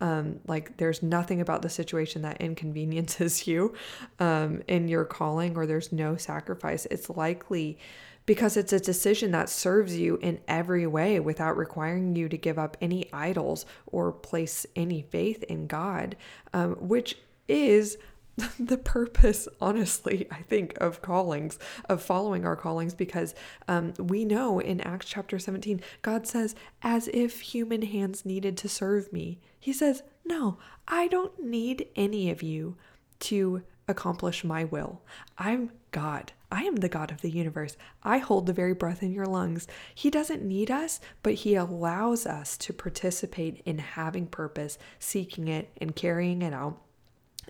um, 0.00 0.40
like 0.46 0.76
there's 0.76 1.02
nothing 1.02 1.40
about 1.40 1.62
the 1.62 1.68
situation 1.68 2.22
that 2.22 2.40
inconveniences 2.40 3.46
you 3.46 3.74
um, 4.18 4.62
in 4.68 4.88
your 4.88 5.04
calling, 5.04 5.56
or 5.56 5.66
there's 5.66 5.92
no 5.92 6.16
sacrifice, 6.16 6.86
it's 6.90 7.10
likely 7.10 7.78
because 8.26 8.56
it's 8.56 8.72
a 8.72 8.80
decision 8.80 9.32
that 9.32 9.50
serves 9.50 9.96
you 9.98 10.16
in 10.22 10.40
every 10.48 10.86
way 10.86 11.20
without 11.20 11.56
requiring 11.56 12.16
you 12.16 12.28
to 12.28 12.38
give 12.38 12.58
up 12.58 12.76
any 12.80 13.12
idols 13.12 13.66
or 13.86 14.12
place 14.12 14.66
any 14.74 15.02
faith 15.02 15.42
in 15.44 15.66
God, 15.66 16.16
um, 16.54 16.72
which 16.76 17.18
is 17.48 17.98
the 18.58 18.78
purpose, 18.78 19.46
honestly, 19.60 20.26
I 20.30 20.42
think, 20.42 20.76
of 20.80 21.02
callings, 21.02 21.58
of 21.88 22.02
following 22.02 22.44
our 22.44 22.56
callings, 22.56 22.94
because 22.94 23.34
um, 23.68 23.94
we 23.98 24.24
know 24.24 24.58
in 24.58 24.80
Acts 24.80 25.06
chapter 25.06 25.38
17, 25.38 25.80
God 26.02 26.26
says, 26.26 26.54
as 26.82 27.08
if 27.12 27.40
human 27.40 27.82
hands 27.82 28.24
needed 28.24 28.56
to 28.58 28.68
serve 28.68 29.12
me. 29.12 29.40
He 29.58 29.72
says, 29.72 30.02
no, 30.24 30.58
I 30.88 31.08
don't 31.08 31.42
need 31.42 31.88
any 31.94 32.30
of 32.30 32.42
you 32.42 32.76
to 33.20 33.62
accomplish 33.86 34.42
my 34.42 34.64
will. 34.64 35.02
I'm 35.38 35.70
God. 35.90 36.32
I 36.50 36.62
am 36.62 36.76
the 36.76 36.88
God 36.88 37.10
of 37.10 37.20
the 37.20 37.30
universe. 37.30 37.76
I 38.02 38.18
hold 38.18 38.46
the 38.46 38.52
very 38.52 38.74
breath 38.74 39.02
in 39.02 39.12
your 39.12 39.26
lungs. 39.26 39.66
He 39.94 40.10
doesn't 40.10 40.42
need 40.42 40.70
us, 40.70 41.00
but 41.22 41.34
He 41.34 41.54
allows 41.54 42.26
us 42.26 42.56
to 42.58 42.72
participate 42.72 43.62
in 43.64 43.78
having 43.78 44.26
purpose, 44.26 44.78
seeking 44.98 45.48
it, 45.48 45.70
and 45.80 45.94
carrying 45.94 46.42
it 46.42 46.52
out 46.52 46.80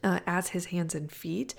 uh, 0.04 0.20
as 0.26 0.50
his 0.50 0.66
hands 0.66 0.94
and 0.94 1.10
feet, 1.10 1.54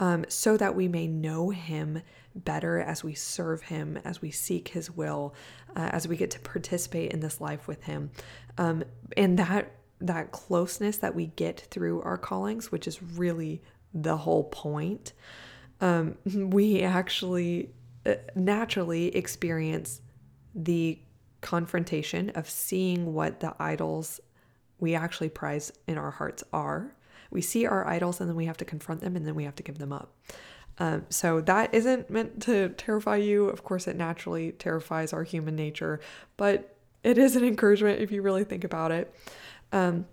um, 0.00 0.24
so 0.28 0.56
that 0.56 0.74
we 0.74 0.88
may 0.88 1.06
know 1.06 1.50
him 1.50 2.02
better 2.34 2.80
as 2.80 3.04
we 3.04 3.14
serve 3.14 3.62
him, 3.62 3.98
as 4.04 4.20
we 4.20 4.30
seek 4.30 4.68
his 4.68 4.90
will, 4.90 5.34
uh, 5.76 5.88
as 5.92 6.08
we 6.08 6.16
get 6.16 6.32
to 6.32 6.40
participate 6.40 7.12
in 7.12 7.20
this 7.20 7.40
life 7.40 7.68
with 7.68 7.84
him. 7.84 8.10
Um, 8.58 8.84
and 9.16 9.38
that 9.38 9.72
that 10.00 10.32
closeness 10.32 10.98
that 10.98 11.14
we 11.14 11.26
get 11.26 11.60
through 11.70 12.02
our 12.02 12.18
callings, 12.18 12.70
which 12.70 12.86
is 12.86 13.02
really 13.02 13.62
the 13.94 14.16
whole 14.16 14.44
point, 14.44 15.12
um, 15.80 16.16
we 16.34 16.82
actually 16.82 17.70
uh, 18.04 18.14
naturally 18.34 19.14
experience 19.16 20.02
the 20.54 20.98
confrontation 21.40 22.30
of 22.30 22.50
seeing 22.50 23.14
what 23.14 23.40
the 23.40 23.54
idols 23.60 24.20
we 24.80 24.94
actually 24.94 25.28
prize 25.28 25.72
in 25.86 25.96
our 25.96 26.10
hearts 26.10 26.42
are 26.52 26.94
we 27.30 27.40
see 27.40 27.66
our 27.66 27.86
idols 27.86 28.20
and 28.20 28.28
then 28.28 28.36
we 28.36 28.46
have 28.46 28.56
to 28.58 28.64
confront 28.64 29.00
them 29.00 29.16
and 29.16 29.26
then 29.26 29.34
we 29.34 29.44
have 29.44 29.56
to 29.56 29.62
give 29.62 29.78
them 29.78 29.92
up. 29.92 30.12
Um, 30.78 31.06
so 31.08 31.40
that 31.42 31.72
isn't 31.72 32.10
meant 32.10 32.42
to 32.42 32.70
terrify 32.70 33.16
you. 33.16 33.46
Of 33.46 33.62
course, 33.62 33.86
it 33.86 33.96
naturally 33.96 34.52
terrifies 34.52 35.12
our 35.12 35.22
human 35.22 35.54
nature, 35.54 36.00
but 36.36 36.76
it 37.04 37.18
is 37.18 37.36
an 37.36 37.44
encouragement 37.44 38.00
if 38.00 38.10
you 38.10 38.22
really 38.22 38.44
think 38.44 38.64
about 38.64 38.90
it. 38.90 39.14
Um, 39.72 40.06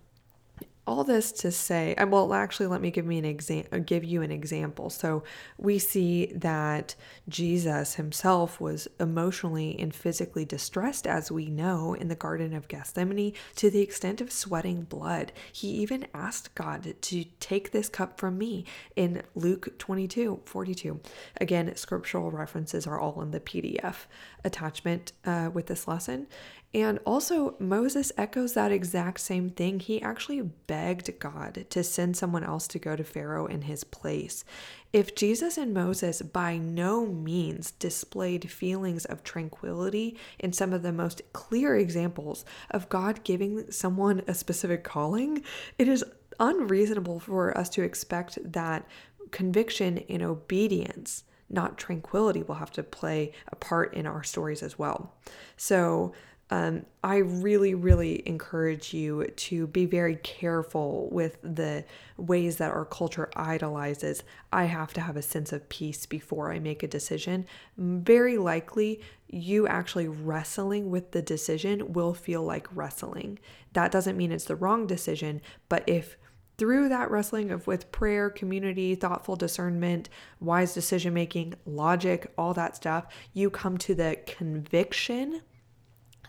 all 0.88 1.04
this 1.04 1.32
to 1.32 1.52
say, 1.52 1.94
and 1.98 2.12
well, 2.12 2.34
actually, 2.34 2.66
let 2.68 2.82
me 2.82 2.90
give 2.90 3.06
me 3.06 3.20
an 3.20 3.26
example. 3.26 3.80
Give 3.80 4.04
you 4.04 4.24
an 4.24 4.32
example. 4.32 4.90
So 4.90 5.24
we 5.58 5.78
see 5.78 6.32
that 6.36 6.96
Jesus 7.30 7.96
himself 7.96 8.60
was 8.60 8.88
emotionally 9.00 9.80
and 9.80 9.94
physically 9.94 10.44
distressed, 10.44 11.06
as 11.06 11.32
we 11.32 11.50
know, 11.50 11.94
in 11.94 12.08
the 12.08 12.16
Garden 12.16 12.54
of 12.54 12.68
Gethsemane, 12.68 13.34
to 13.58 13.70
the 13.70 13.82
extent 13.82 14.22
of 14.22 14.32
sweating 14.32 14.82
blood. 14.84 15.32
He 15.52 15.68
even 15.68 16.08
asked 16.16 16.56
God 16.56 16.96
to 17.00 17.26
take 17.40 17.72
this 17.72 17.88
cup 17.88 18.20
from 18.20 18.40
me 18.40 18.66
in 18.96 19.22
Luke 19.36 19.78
22, 19.78 20.42
42. 20.46 21.00
Again, 21.40 21.76
scriptural 21.76 22.32
references 22.32 22.88
are 22.88 23.00
all 23.00 23.22
in 23.22 23.32
the 23.32 23.40
PDF 23.40 24.06
attachment 24.44 25.14
uh, 25.26 25.52
with 25.54 25.68
this 25.68 25.88
lesson. 25.88 26.28
And 26.74 27.00
also, 27.06 27.56
Moses 27.60 28.14
echoes 28.18 28.54
that 28.54 28.72
exact 28.72 29.20
same 29.20 29.50
thing. 29.50 29.82
He 29.82 30.02
actually 30.02 30.42
begged 30.42 31.20
God 31.20 31.66
to 31.70 31.84
send 31.84 32.16
someone 32.16 32.46
else 32.46 32.66
to 32.70 32.80
go 32.80 32.96
to 32.96 33.04
Pharaoh 33.04 33.46
in 33.46 33.64
his 33.64 33.84
place. 33.84 34.46
If 34.94 35.14
Jesus 35.14 35.58
and 35.58 35.74
Moses 35.74 36.22
by 36.22 36.58
no 36.58 37.06
means 37.06 37.72
displayed 37.72 38.50
feelings 38.50 39.04
of 39.04 39.22
tranquility 39.24 40.18
in 40.40 40.54
some 40.54 40.72
of 40.72 40.82
the 40.82 40.94
most 40.94 41.22
clear 41.34 41.76
examples 41.76 42.46
of 42.70 42.88
God 42.88 43.24
giving 43.26 43.70
someone 43.70 44.22
a 44.26 44.34
specific 44.34 44.86
calling, 44.86 45.44
it 45.78 45.90
is 45.90 46.06
unreasonable 46.40 47.20
for 47.20 47.58
us 47.58 47.68
to 47.70 47.84
expect 47.84 48.40
that 48.54 48.86
conviction 49.32 50.00
and 50.10 50.22
obedience, 50.24 51.24
not 51.50 51.78
tranquility, 51.78 52.44
will 52.44 52.56
have 52.56 52.72
to 52.72 52.84
play 52.84 53.34
a 53.50 53.56
part 53.58 53.94
in 53.94 54.06
our 54.06 54.24
stories 54.24 54.64
as 54.64 54.80
well. 54.80 55.14
So, 55.58 56.14
um, 56.52 56.86
I 57.02 57.18
really, 57.18 57.74
really 57.76 58.28
encourage 58.28 58.94
you 58.94 59.26
to 59.26 59.68
be 59.68 59.86
very 59.86 60.18
careful 60.18 61.08
with 61.10 61.38
the 61.42 61.86
ways 62.18 62.58
that 62.58 62.72
our 62.72 62.84
culture 62.84 63.30
idolizes. 63.38 64.24
I 64.52 64.66
have 64.66 64.94
to 64.94 65.02
have 65.02 65.16
a 65.16 65.22
sense 65.22 65.54
of 65.54 65.70
peace 65.70 66.06
before 66.06 66.52
I 66.52 66.60
make 66.60 66.84
a 66.84 66.90
decision. 66.90 67.46
Very 67.78 68.38
likely, 68.38 69.00
you 69.30 69.66
actually 69.66 70.10
wrestling 70.10 70.92
with 70.92 71.12
the 71.12 71.22
decision 71.22 71.94
will 71.94 72.14
feel 72.14 72.44
like 72.44 72.68
wrestling. 72.76 73.40
That 73.72 73.92
doesn't 73.92 74.18
mean 74.18 74.34
it's 74.34 74.44
the 74.44 74.58
wrong 74.58 74.86
decision, 74.88 75.42
but 75.70 75.86
if 75.88 76.18
through 76.58 76.90
that 76.90 77.10
wrestling 77.10 77.50
of 77.50 77.66
with 77.66 77.94
prayer, 77.94 78.30
community, 78.30 78.94
thoughtful 78.94 79.38
discernment, 79.38 80.10
wise 80.42 80.74
decision 80.74 81.14
making, 81.14 81.54
logic, 81.66 82.30
all 82.38 82.54
that 82.54 82.76
stuff, 82.76 83.06
you 83.34 83.50
come 83.50 83.78
to 83.78 83.96
the 83.96 84.18
conviction 84.28 85.42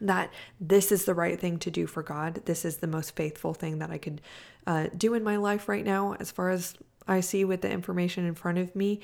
that 0.01 0.33
this 0.61 0.91
is 0.91 1.05
the 1.05 1.15
right 1.15 1.39
thing 1.39 1.59
to 1.61 1.71
do 1.71 1.87
for 1.87 2.03
God. 2.03 2.43
This 2.45 2.65
is 2.65 2.79
the 2.79 2.87
most 2.87 3.15
faithful 3.15 3.55
thing 3.55 3.79
that 3.79 3.91
I 3.91 3.99
could 3.99 4.21
uh, 4.67 4.87
do 4.97 5.15
in 5.15 5.23
my 5.23 5.37
life 5.37 5.69
right 5.69 5.85
now, 5.85 6.15
as 6.15 6.31
far 6.31 6.51
as 6.51 6.75
I 7.07 7.21
see 7.21 7.45
with 7.45 7.63
the 7.63 7.71
information 7.71 8.27
in 8.27 8.35
front 8.35 8.59
of 8.59 8.75
me, 8.77 9.01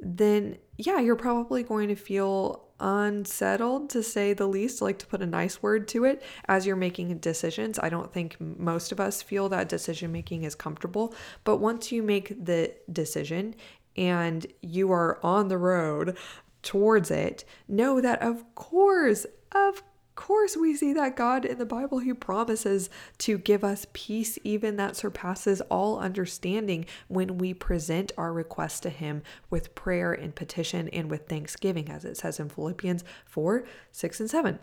then 0.00 0.56
yeah, 0.78 0.98
you're 0.98 1.16
probably 1.16 1.62
going 1.62 1.88
to 1.88 1.96
feel 1.96 2.64
unsettled 2.80 3.90
to 3.90 4.02
say 4.02 4.32
the 4.32 4.48
least, 4.48 4.80
like 4.80 4.98
to 4.98 5.06
put 5.06 5.20
a 5.20 5.26
nice 5.26 5.62
word 5.62 5.86
to 5.88 6.04
it 6.04 6.22
as 6.48 6.66
you're 6.66 6.76
making 6.76 7.18
decisions. 7.18 7.78
I 7.78 7.90
don't 7.90 8.12
think 8.12 8.40
most 8.40 8.92
of 8.92 9.00
us 9.00 9.22
feel 9.22 9.48
that 9.50 9.68
decision 9.68 10.10
making 10.10 10.44
is 10.44 10.54
comfortable, 10.54 11.14
but 11.44 11.58
once 11.58 11.92
you 11.92 12.02
make 12.02 12.44
the 12.44 12.74
decision 12.90 13.54
and 13.96 14.46
you 14.62 14.90
are 14.92 15.18
on 15.22 15.48
the 15.48 15.58
road 15.58 16.16
towards 16.62 17.10
it, 17.10 17.44
know 17.68 18.00
that 18.00 18.22
of 18.22 18.54
course, 18.54 19.26
of 19.52 19.82
course, 20.14 20.56
we 20.56 20.76
see 20.76 20.92
that 20.92 21.16
God 21.16 21.44
in 21.44 21.58
the 21.58 21.66
Bible, 21.66 21.98
He 21.98 22.12
promises 22.12 22.90
to 23.18 23.38
give 23.38 23.64
us 23.64 23.86
peace, 23.92 24.38
even 24.44 24.76
that 24.76 24.96
surpasses 24.96 25.60
all 25.62 25.98
understanding, 25.98 26.86
when 27.08 27.38
we 27.38 27.54
present 27.54 28.12
our 28.16 28.32
request 28.32 28.82
to 28.84 28.90
Him 28.90 29.22
with 29.50 29.74
prayer 29.74 30.12
and 30.12 30.34
petition 30.34 30.88
and 30.88 31.10
with 31.10 31.28
thanksgiving, 31.28 31.88
as 31.90 32.04
it 32.04 32.16
says 32.16 32.40
in 32.40 32.48
Philippians 32.48 33.04
4 33.26 33.64
6 33.92 34.20
and 34.20 34.30
7. 34.30 34.58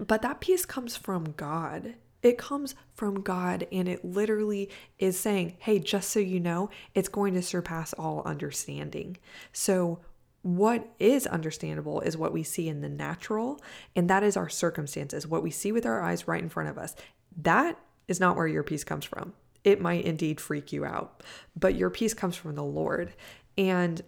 But 0.00 0.22
that 0.22 0.40
peace 0.40 0.66
comes 0.66 0.96
from 0.96 1.32
God. 1.36 1.94
It 2.22 2.38
comes 2.38 2.74
from 2.94 3.20
God, 3.20 3.66
and 3.70 3.88
it 3.88 4.04
literally 4.04 4.70
is 4.98 5.18
saying, 5.18 5.56
Hey, 5.58 5.78
just 5.78 6.10
so 6.10 6.18
you 6.18 6.40
know, 6.40 6.70
it's 6.94 7.08
going 7.08 7.34
to 7.34 7.42
surpass 7.42 7.92
all 7.92 8.22
understanding. 8.24 9.18
So, 9.52 10.00
what 10.46 10.88
is 11.00 11.26
understandable 11.26 12.00
is 12.02 12.16
what 12.16 12.32
we 12.32 12.44
see 12.44 12.68
in 12.68 12.80
the 12.80 12.88
natural, 12.88 13.60
and 13.96 14.08
that 14.08 14.22
is 14.22 14.36
our 14.36 14.48
circumstances, 14.48 15.26
what 15.26 15.42
we 15.42 15.50
see 15.50 15.72
with 15.72 15.84
our 15.84 16.00
eyes 16.00 16.28
right 16.28 16.40
in 16.40 16.48
front 16.48 16.68
of 16.68 16.78
us. 16.78 16.94
That 17.36 17.76
is 18.06 18.20
not 18.20 18.36
where 18.36 18.46
your 18.46 18.62
peace 18.62 18.84
comes 18.84 19.04
from. 19.04 19.32
It 19.64 19.80
might 19.80 20.04
indeed 20.04 20.40
freak 20.40 20.72
you 20.72 20.84
out, 20.84 21.24
but 21.58 21.74
your 21.74 21.90
peace 21.90 22.14
comes 22.14 22.36
from 22.36 22.54
the 22.54 22.62
Lord. 22.62 23.12
And 23.58 24.02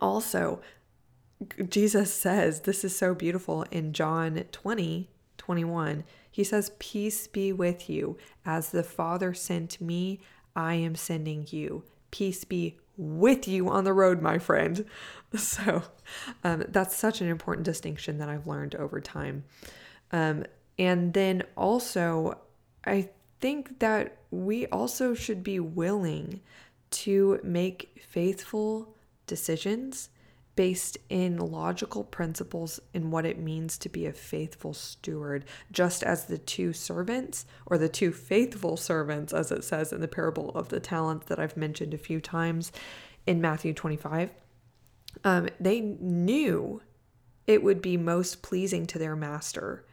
also, 0.00 0.62
Jesus 1.68 2.14
says, 2.14 2.60
this 2.60 2.82
is 2.82 2.96
so 2.96 3.14
beautiful 3.14 3.66
in 3.70 3.92
John 3.92 4.44
20, 4.52 5.10
21. 5.36 6.04
He 6.30 6.44
says, 6.44 6.72
Peace 6.78 7.26
be 7.26 7.52
with 7.52 7.90
you. 7.90 8.16
As 8.46 8.70
the 8.70 8.82
Father 8.82 9.34
sent 9.34 9.82
me, 9.82 10.20
I 10.56 10.76
am 10.76 10.94
sending 10.94 11.46
you. 11.50 11.84
Peace 12.10 12.44
be 12.44 12.78
with 12.96 13.48
you 13.48 13.68
on 13.68 13.84
the 13.84 13.92
road, 13.92 14.22
my 14.22 14.38
friend. 14.38 14.84
So 15.34 15.82
um, 16.44 16.64
that's 16.68 16.94
such 16.94 17.22
an 17.22 17.26
important 17.26 17.64
distinction 17.64 18.18
that 18.18 18.28
I've 18.28 18.46
learned 18.46 18.74
over 18.74 19.00
time. 19.00 19.44
Um, 20.10 20.44
and 20.78 21.14
then 21.14 21.44
also, 21.56 22.38
I 22.84 23.08
think 23.40 23.78
that 23.78 24.18
we 24.30 24.66
also 24.66 25.14
should 25.14 25.42
be 25.42 25.58
willing 25.58 26.42
to 26.90 27.40
make 27.42 28.04
faithful 28.06 28.94
decisions 29.26 30.10
based 30.54 30.98
in 31.08 31.38
logical 31.38 32.04
principles 32.04 32.78
in 32.92 33.10
what 33.10 33.24
it 33.24 33.38
means 33.38 33.78
to 33.78 33.88
be 33.88 34.06
a 34.06 34.12
faithful 34.12 34.74
steward, 34.74 35.44
just 35.70 36.02
as 36.02 36.26
the 36.26 36.38
two 36.38 36.72
servants, 36.72 37.46
or 37.66 37.78
the 37.78 37.88
two 37.88 38.12
faithful 38.12 38.76
servants, 38.76 39.32
as 39.32 39.50
it 39.50 39.64
says 39.64 39.92
in 39.92 40.00
the 40.00 40.08
parable 40.08 40.50
of 40.50 40.68
the 40.68 40.80
talents 40.80 41.26
that 41.26 41.38
I've 41.38 41.56
mentioned 41.56 41.94
a 41.94 41.98
few 41.98 42.20
times 42.20 42.70
in 43.26 43.40
Matthew 43.40 43.72
25, 43.72 44.30
um, 45.24 45.48
they 45.58 45.80
knew 45.80 46.82
it 47.46 47.62
would 47.62 47.80
be 47.80 47.96
most 47.96 48.42
pleasing 48.42 48.86
to 48.86 48.98
their 48.98 49.16
master, 49.16 49.84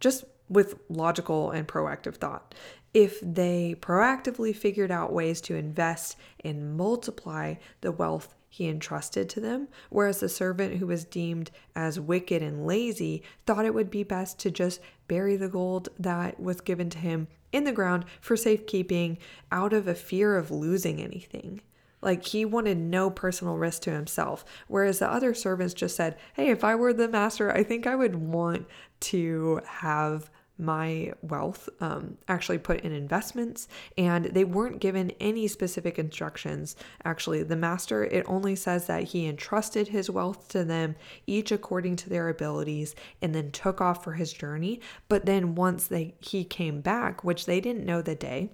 just 0.00 0.24
with 0.48 0.78
logical 0.88 1.50
and 1.50 1.66
proactive 1.66 2.16
thought. 2.16 2.54
If 2.92 3.18
they 3.20 3.74
proactively 3.80 4.54
figured 4.54 4.90
out 4.90 5.12
ways 5.12 5.40
to 5.42 5.56
invest 5.56 6.16
and 6.44 6.76
multiply 6.76 7.54
the 7.80 7.90
wealth 7.90 8.34
he 8.54 8.68
entrusted 8.68 9.28
to 9.28 9.40
them, 9.40 9.66
whereas 9.90 10.20
the 10.20 10.28
servant 10.28 10.76
who 10.76 10.86
was 10.86 11.04
deemed 11.04 11.50
as 11.74 11.98
wicked 11.98 12.40
and 12.40 12.64
lazy 12.64 13.20
thought 13.46 13.64
it 13.64 13.74
would 13.74 13.90
be 13.90 14.04
best 14.04 14.38
to 14.38 14.48
just 14.48 14.80
bury 15.08 15.34
the 15.34 15.48
gold 15.48 15.88
that 15.98 16.38
was 16.38 16.60
given 16.60 16.88
to 16.88 16.98
him 16.98 17.26
in 17.50 17.64
the 17.64 17.72
ground 17.72 18.04
for 18.20 18.36
safekeeping 18.36 19.18
out 19.50 19.72
of 19.72 19.88
a 19.88 19.94
fear 19.96 20.36
of 20.36 20.52
losing 20.52 21.02
anything. 21.02 21.62
Like 22.00 22.26
he 22.26 22.44
wanted 22.44 22.78
no 22.78 23.10
personal 23.10 23.56
risk 23.56 23.82
to 23.82 23.90
himself. 23.90 24.44
Whereas 24.68 25.00
the 25.00 25.10
other 25.10 25.34
servants 25.34 25.74
just 25.74 25.96
said, 25.96 26.16
Hey, 26.34 26.50
if 26.50 26.62
I 26.62 26.76
were 26.76 26.92
the 26.92 27.08
master, 27.08 27.50
I 27.50 27.64
think 27.64 27.88
I 27.88 27.96
would 27.96 28.14
want 28.14 28.68
to 29.00 29.62
have 29.66 30.30
my 30.58 31.12
wealth 31.22 31.68
um, 31.80 32.16
actually 32.28 32.58
put 32.58 32.80
in 32.82 32.92
investments 32.92 33.66
and 33.98 34.26
they 34.26 34.44
weren't 34.44 34.80
given 34.80 35.10
any 35.20 35.48
specific 35.48 35.98
instructions. 35.98 36.76
Actually 37.04 37.42
the 37.42 37.56
master 37.56 38.04
it 38.04 38.24
only 38.28 38.54
says 38.54 38.86
that 38.86 39.04
he 39.04 39.26
entrusted 39.26 39.88
his 39.88 40.08
wealth 40.08 40.48
to 40.48 40.64
them 40.64 40.94
each 41.26 41.50
according 41.50 41.96
to 41.96 42.08
their 42.08 42.28
abilities 42.28 42.94
and 43.20 43.34
then 43.34 43.50
took 43.50 43.80
off 43.80 44.04
for 44.04 44.12
his 44.12 44.32
journey. 44.32 44.80
But 45.08 45.26
then 45.26 45.54
once 45.54 45.86
they 45.86 46.14
he 46.20 46.44
came 46.44 46.80
back 46.80 47.24
which 47.24 47.46
they 47.46 47.60
didn't 47.60 47.84
know 47.84 48.02
the 48.02 48.14
day 48.14 48.50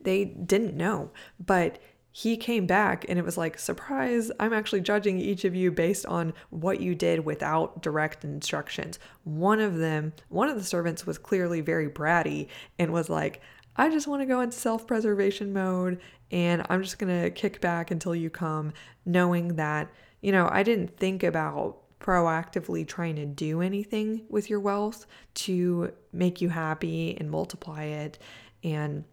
they 0.00 0.24
didn't 0.24 0.76
know. 0.76 1.10
But 1.44 1.78
he 2.10 2.36
came 2.36 2.66
back 2.66 3.04
and 3.08 3.18
it 3.18 3.24
was 3.24 3.36
like, 3.38 3.58
surprise, 3.58 4.30
I'm 4.40 4.52
actually 4.52 4.80
judging 4.80 5.18
each 5.18 5.44
of 5.44 5.54
you 5.54 5.70
based 5.70 6.06
on 6.06 6.32
what 6.50 6.80
you 6.80 6.94
did 6.94 7.24
without 7.24 7.82
direct 7.82 8.24
instructions. 8.24 8.98
One 9.24 9.60
of 9.60 9.76
them, 9.76 10.12
one 10.28 10.48
of 10.48 10.56
the 10.56 10.64
servants 10.64 11.06
was 11.06 11.18
clearly 11.18 11.60
very 11.60 11.88
bratty 11.88 12.48
and 12.78 12.92
was 12.92 13.08
like, 13.08 13.40
I 13.76 13.90
just 13.90 14.08
want 14.08 14.22
to 14.22 14.26
go 14.26 14.40
into 14.40 14.56
self 14.56 14.86
preservation 14.86 15.52
mode 15.52 16.00
and 16.30 16.66
I'm 16.68 16.82
just 16.82 16.98
going 16.98 17.22
to 17.22 17.30
kick 17.30 17.60
back 17.60 17.90
until 17.90 18.14
you 18.14 18.30
come, 18.30 18.72
knowing 19.06 19.56
that, 19.56 19.90
you 20.20 20.32
know, 20.32 20.48
I 20.50 20.62
didn't 20.62 20.96
think 20.96 21.22
about 21.22 21.78
proactively 22.00 22.86
trying 22.86 23.16
to 23.16 23.26
do 23.26 23.60
anything 23.60 24.22
with 24.28 24.50
your 24.50 24.60
wealth 24.60 25.06
to 25.34 25.92
make 26.12 26.40
you 26.40 26.48
happy 26.48 27.16
and 27.18 27.30
multiply 27.30 27.84
it 27.84 28.18
and 28.64 29.04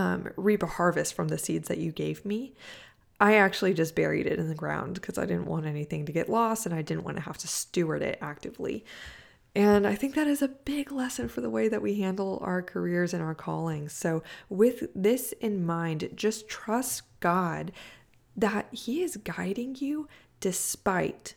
um, 0.00 0.28
reap 0.36 0.62
a 0.62 0.66
harvest 0.66 1.12
from 1.12 1.28
the 1.28 1.36
seeds 1.36 1.68
that 1.68 1.76
you 1.76 1.92
gave 1.92 2.24
me. 2.24 2.54
I 3.20 3.34
actually 3.34 3.74
just 3.74 3.94
buried 3.94 4.26
it 4.26 4.38
in 4.38 4.48
the 4.48 4.54
ground 4.54 4.94
because 4.94 5.18
I 5.18 5.26
didn't 5.26 5.44
want 5.44 5.66
anything 5.66 6.06
to 6.06 6.12
get 6.12 6.30
lost 6.30 6.64
and 6.64 6.74
I 6.74 6.80
didn't 6.80 7.04
want 7.04 7.18
to 7.18 7.22
have 7.24 7.36
to 7.38 7.48
steward 7.48 8.00
it 8.00 8.16
actively. 8.22 8.82
And 9.54 9.86
I 9.86 9.94
think 9.94 10.14
that 10.14 10.26
is 10.26 10.40
a 10.40 10.48
big 10.48 10.90
lesson 10.90 11.28
for 11.28 11.42
the 11.42 11.50
way 11.50 11.68
that 11.68 11.82
we 11.82 12.00
handle 12.00 12.38
our 12.42 12.62
careers 12.62 13.12
and 13.12 13.22
our 13.22 13.34
callings. 13.34 13.92
So, 13.92 14.22
with 14.48 14.86
this 14.94 15.32
in 15.32 15.66
mind, 15.66 16.08
just 16.14 16.48
trust 16.48 17.02
God 17.18 17.72
that 18.36 18.72
He 18.72 19.02
is 19.02 19.18
guiding 19.18 19.76
you 19.80 20.08
despite 20.38 21.34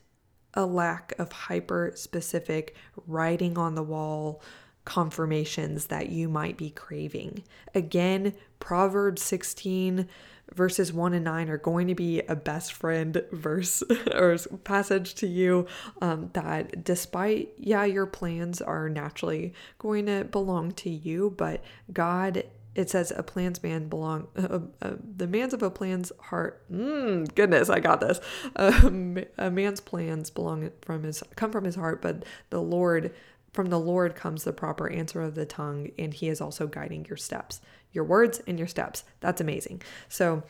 a 0.54 0.66
lack 0.66 1.14
of 1.18 1.32
hyper 1.32 1.92
specific 1.96 2.76
writing 3.08 3.58
on 3.58 3.76
the 3.76 3.84
wall 3.84 4.42
confirmations 4.86 5.88
that 5.88 6.10
you 6.10 6.28
might 6.28 6.58
be 6.58 6.70
craving. 6.70 7.44
Again, 7.74 8.34
Proverbs 8.64 9.22
16 9.22 10.08
verses 10.54 10.94
1 10.94 11.14
and 11.14 11.26
9 11.26 11.50
are 11.50 11.58
going 11.58 11.88
to 11.88 11.96
be 11.96 12.22
a 12.22 12.36
best 12.36 12.72
friend 12.72 13.22
verse 13.34 13.84
or 14.14 14.38
passage 14.64 15.16
to 15.16 15.28
you 15.28 15.68
um, 16.02 16.30
that 16.32 16.84
despite 16.84 17.50
yeah 17.58 17.84
your 17.84 18.06
plans 18.06 18.62
are 18.62 18.88
naturally 18.88 19.54
going 19.80 20.06
to 20.06 20.24
belong 20.26 20.72
to 20.72 20.90
you 20.90 21.34
but 21.38 21.62
god 21.92 22.44
it 22.76 22.90
says 22.90 23.12
a 23.16 23.24
plan's 23.24 23.62
man 23.64 23.88
belong 23.88 24.28
uh, 24.38 24.60
uh, 24.82 24.92
the 25.18 25.28
man's 25.28 25.54
of 25.54 25.62
a 25.64 25.72
plan's 25.72 26.12
heart 26.20 26.64
mm, 26.72 27.34
goodness 27.36 27.70
i 27.70 27.80
got 27.80 28.00
this 28.00 28.20
um, 28.56 29.18
a 29.38 29.50
man's 29.50 29.82
plans 29.82 30.30
belong 30.30 30.70
from 30.82 31.04
his 31.04 31.22
come 31.36 31.52
from 31.52 31.64
his 31.64 31.76
heart 31.76 32.02
but 32.02 32.24
the 32.50 32.62
lord 32.62 33.14
from 33.54 33.70
the 33.70 33.80
Lord 33.80 34.16
comes 34.16 34.44
the 34.44 34.52
proper 34.52 34.90
answer 34.90 35.22
of 35.22 35.36
the 35.36 35.46
tongue, 35.46 35.92
and 36.00 36.14
He 36.14 36.28
is 36.28 36.42
also 36.42 36.66
guiding 36.66 37.06
your 37.06 37.18
steps, 37.18 37.62
your 37.94 38.04
words 38.04 38.42
and 38.48 38.58
your 38.58 38.68
steps. 38.68 39.04
That's 39.22 39.42
amazing. 39.42 39.82
So, 40.10 40.44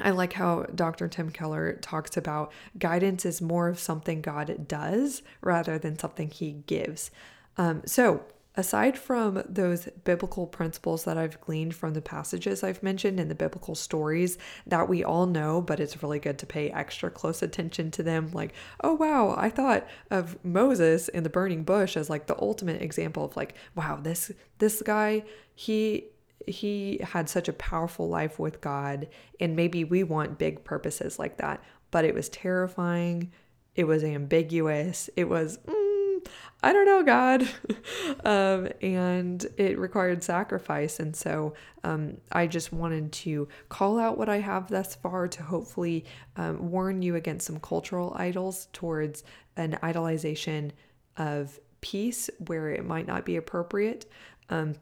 I 0.00 0.10
like 0.10 0.34
how 0.34 0.64
Dr. 0.74 1.08
Tim 1.08 1.30
Keller 1.30 1.72
talks 1.74 2.16
about 2.16 2.52
guidance 2.78 3.24
is 3.24 3.40
more 3.40 3.68
of 3.68 3.78
something 3.78 4.20
God 4.20 4.68
does 4.68 5.22
rather 5.40 5.78
than 5.78 5.98
something 5.98 6.30
He 6.30 6.52
gives. 6.66 7.10
Um, 7.56 7.82
so, 7.84 8.22
aside 8.58 8.98
from 8.98 9.40
those 9.48 9.88
biblical 10.02 10.44
principles 10.46 11.04
that 11.04 11.16
I've 11.16 11.40
gleaned 11.40 11.76
from 11.76 11.94
the 11.94 12.02
passages 12.02 12.64
I've 12.64 12.82
mentioned 12.82 13.20
and 13.20 13.30
the 13.30 13.36
biblical 13.36 13.76
stories 13.76 14.36
that 14.66 14.88
we 14.88 15.04
all 15.04 15.26
know, 15.26 15.62
but 15.62 15.78
it's 15.78 16.02
really 16.02 16.18
good 16.18 16.38
to 16.40 16.46
pay 16.46 16.68
extra 16.70 17.08
close 17.08 17.40
attention 17.40 17.92
to 17.92 18.02
them. 18.02 18.30
Like, 18.32 18.52
oh, 18.82 18.94
wow, 18.94 19.34
I 19.38 19.48
thought 19.48 19.86
of 20.10 20.44
Moses 20.44 21.08
in 21.08 21.22
the 21.22 21.30
burning 21.30 21.62
bush 21.62 21.96
as 21.96 22.10
like 22.10 22.26
the 22.26 22.40
ultimate 22.40 22.82
example 22.82 23.24
of 23.24 23.36
like, 23.36 23.54
wow, 23.76 24.00
this, 24.02 24.32
this 24.58 24.82
guy, 24.82 25.22
he, 25.54 26.06
he 26.48 27.00
had 27.02 27.28
such 27.28 27.48
a 27.48 27.52
powerful 27.52 28.08
life 28.08 28.38
with 28.38 28.60
God. 28.60 29.08
And 29.40 29.56
maybe 29.56 29.84
we 29.84 30.02
want 30.02 30.38
big 30.38 30.64
purposes 30.64 31.18
like 31.18 31.36
that, 31.38 31.62
but 31.90 32.04
it 32.04 32.14
was 32.14 32.28
terrifying. 32.28 33.32
It 33.74 33.84
was 33.84 34.02
ambiguous. 34.02 35.08
It 35.16 35.28
was, 35.28 35.58
mm, 35.58 36.26
I 36.62 36.72
don't 36.72 36.86
know, 36.86 37.02
God. 37.02 37.48
um, 38.24 38.68
and 38.82 39.46
it 39.56 39.78
required 39.78 40.24
sacrifice. 40.24 40.98
And 40.98 41.14
so 41.14 41.54
um, 41.84 42.16
I 42.32 42.46
just 42.46 42.72
wanted 42.72 43.12
to 43.12 43.48
call 43.68 43.98
out 43.98 44.18
what 44.18 44.28
I 44.28 44.40
have 44.40 44.68
thus 44.68 44.94
far 44.94 45.28
to 45.28 45.42
hopefully 45.42 46.04
um, 46.36 46.70
warn 46.70 47.02
you 47.02 47.14
against 47.14 47.46
some 47.46 47.60
cultural 47.60 48.14
idols 48.16 48.68
towards 48.72 49.22
an 49.56 49.78
idolization 49.82 50.72
of 51.16 51.58
peace 51.80 52.28
where 52.46 52.70
it 52.70 52.84
might 52.84 53.06
not 53.06 53.24
be 53.24 53.36
appropriate. 53.36 54.10
Um, 54.50 54.74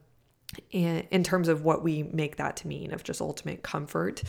and 0.73 1.07
in 1.11 1.25
terms 1.25 1.49
of 1.49 1.65
what 1.65 1.83
we 1.83 2.05
make 2.05 2.37
that 2.37 2.57
to 2.59 2.69
mean 2.69 2.93
of 2.93 3.03
just 3.03 3.21
ultimate 3.21 3.63
comfort 3.63 4.23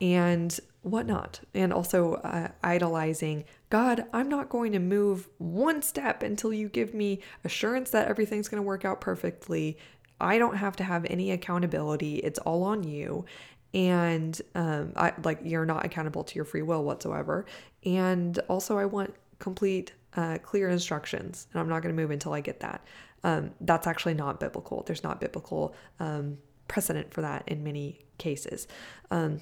and 0.00 0.58
whatnot. 0.82 1.40
And 1.54 1.72
also 1.72 2.14
uh, 2.14 2.48
idolizing 2.62 3.44
God, 3.68 4.04
I'm 4.12 4.28
not 4.28 4.48
going 4.48 4.72
to 4.72 4.78
move 4.78 5.28
one 5.38 5.82
step 5.82 6.22
until 6.22 6.52
you 6.52 6.68
give 6.68 6.94
me 6.94 7.20
assurance 7.44 7.90
that 7.90 8.08
everything's 8.08 8.48
going 8.48 8.62
to 8.62 8.66
work 8.66 8.84
out 8.84 9.00
perfectly. 9.00 9.78
I 10.20 10.38
don't 10.38 10.56
have 10.56 10.76
to 10.76 10.84
have 10.84 11.06
any 11.08 11.30
accountability. 11.30 12.16
It's 12.16 12.38
all 12.40 12.62
on 12.64 12.82
you. 12.82 13.24
And 13.72 14.40
um, 14.54 14.92
I 14.96 15.12
like 15.22 15.40
you're 15.44 15.64
not 15.64 15.84
accountable 15.84 16.24
to 16.24 16.34
your 16.34 16.44
free 16.44 16.62
will 16.62 16.82
whatsoever. 16.82 17.46
And 17.84 18.36
also, 18.48 18.76
I 18.76 18.84
want 18.84 19.14
complete, 19.38 19.92
uh, 20.16 20.38
clear 20.42 20.68
instructions, 20.68 21.46
and 21.52 21.60
I'm 21.60 21.68
not 21.68 21.82
going 21.82 21.94
to 21.94 22.00
move 22.00 22.10
until 22.10 22.32
I 22.32 22.40
get 22.40 22.60
that. 22.60 22.84
Um, 23.22 23.50
that's 23.60 23.86
actually 23.86 24.14
not 24.14 24.40
biblical. 24.40 24.82
There's 24.86 25.04
not 25.04 25.20
biblical 25.20 25.74
um, 25.98 26.38
precedent 26.68 27.12
for 27.12 27.20
that 27.20 27.44
in 27.46 27.62
many 27.62 28.00
cases. 28.18 28.66
Um, 29.10 29.40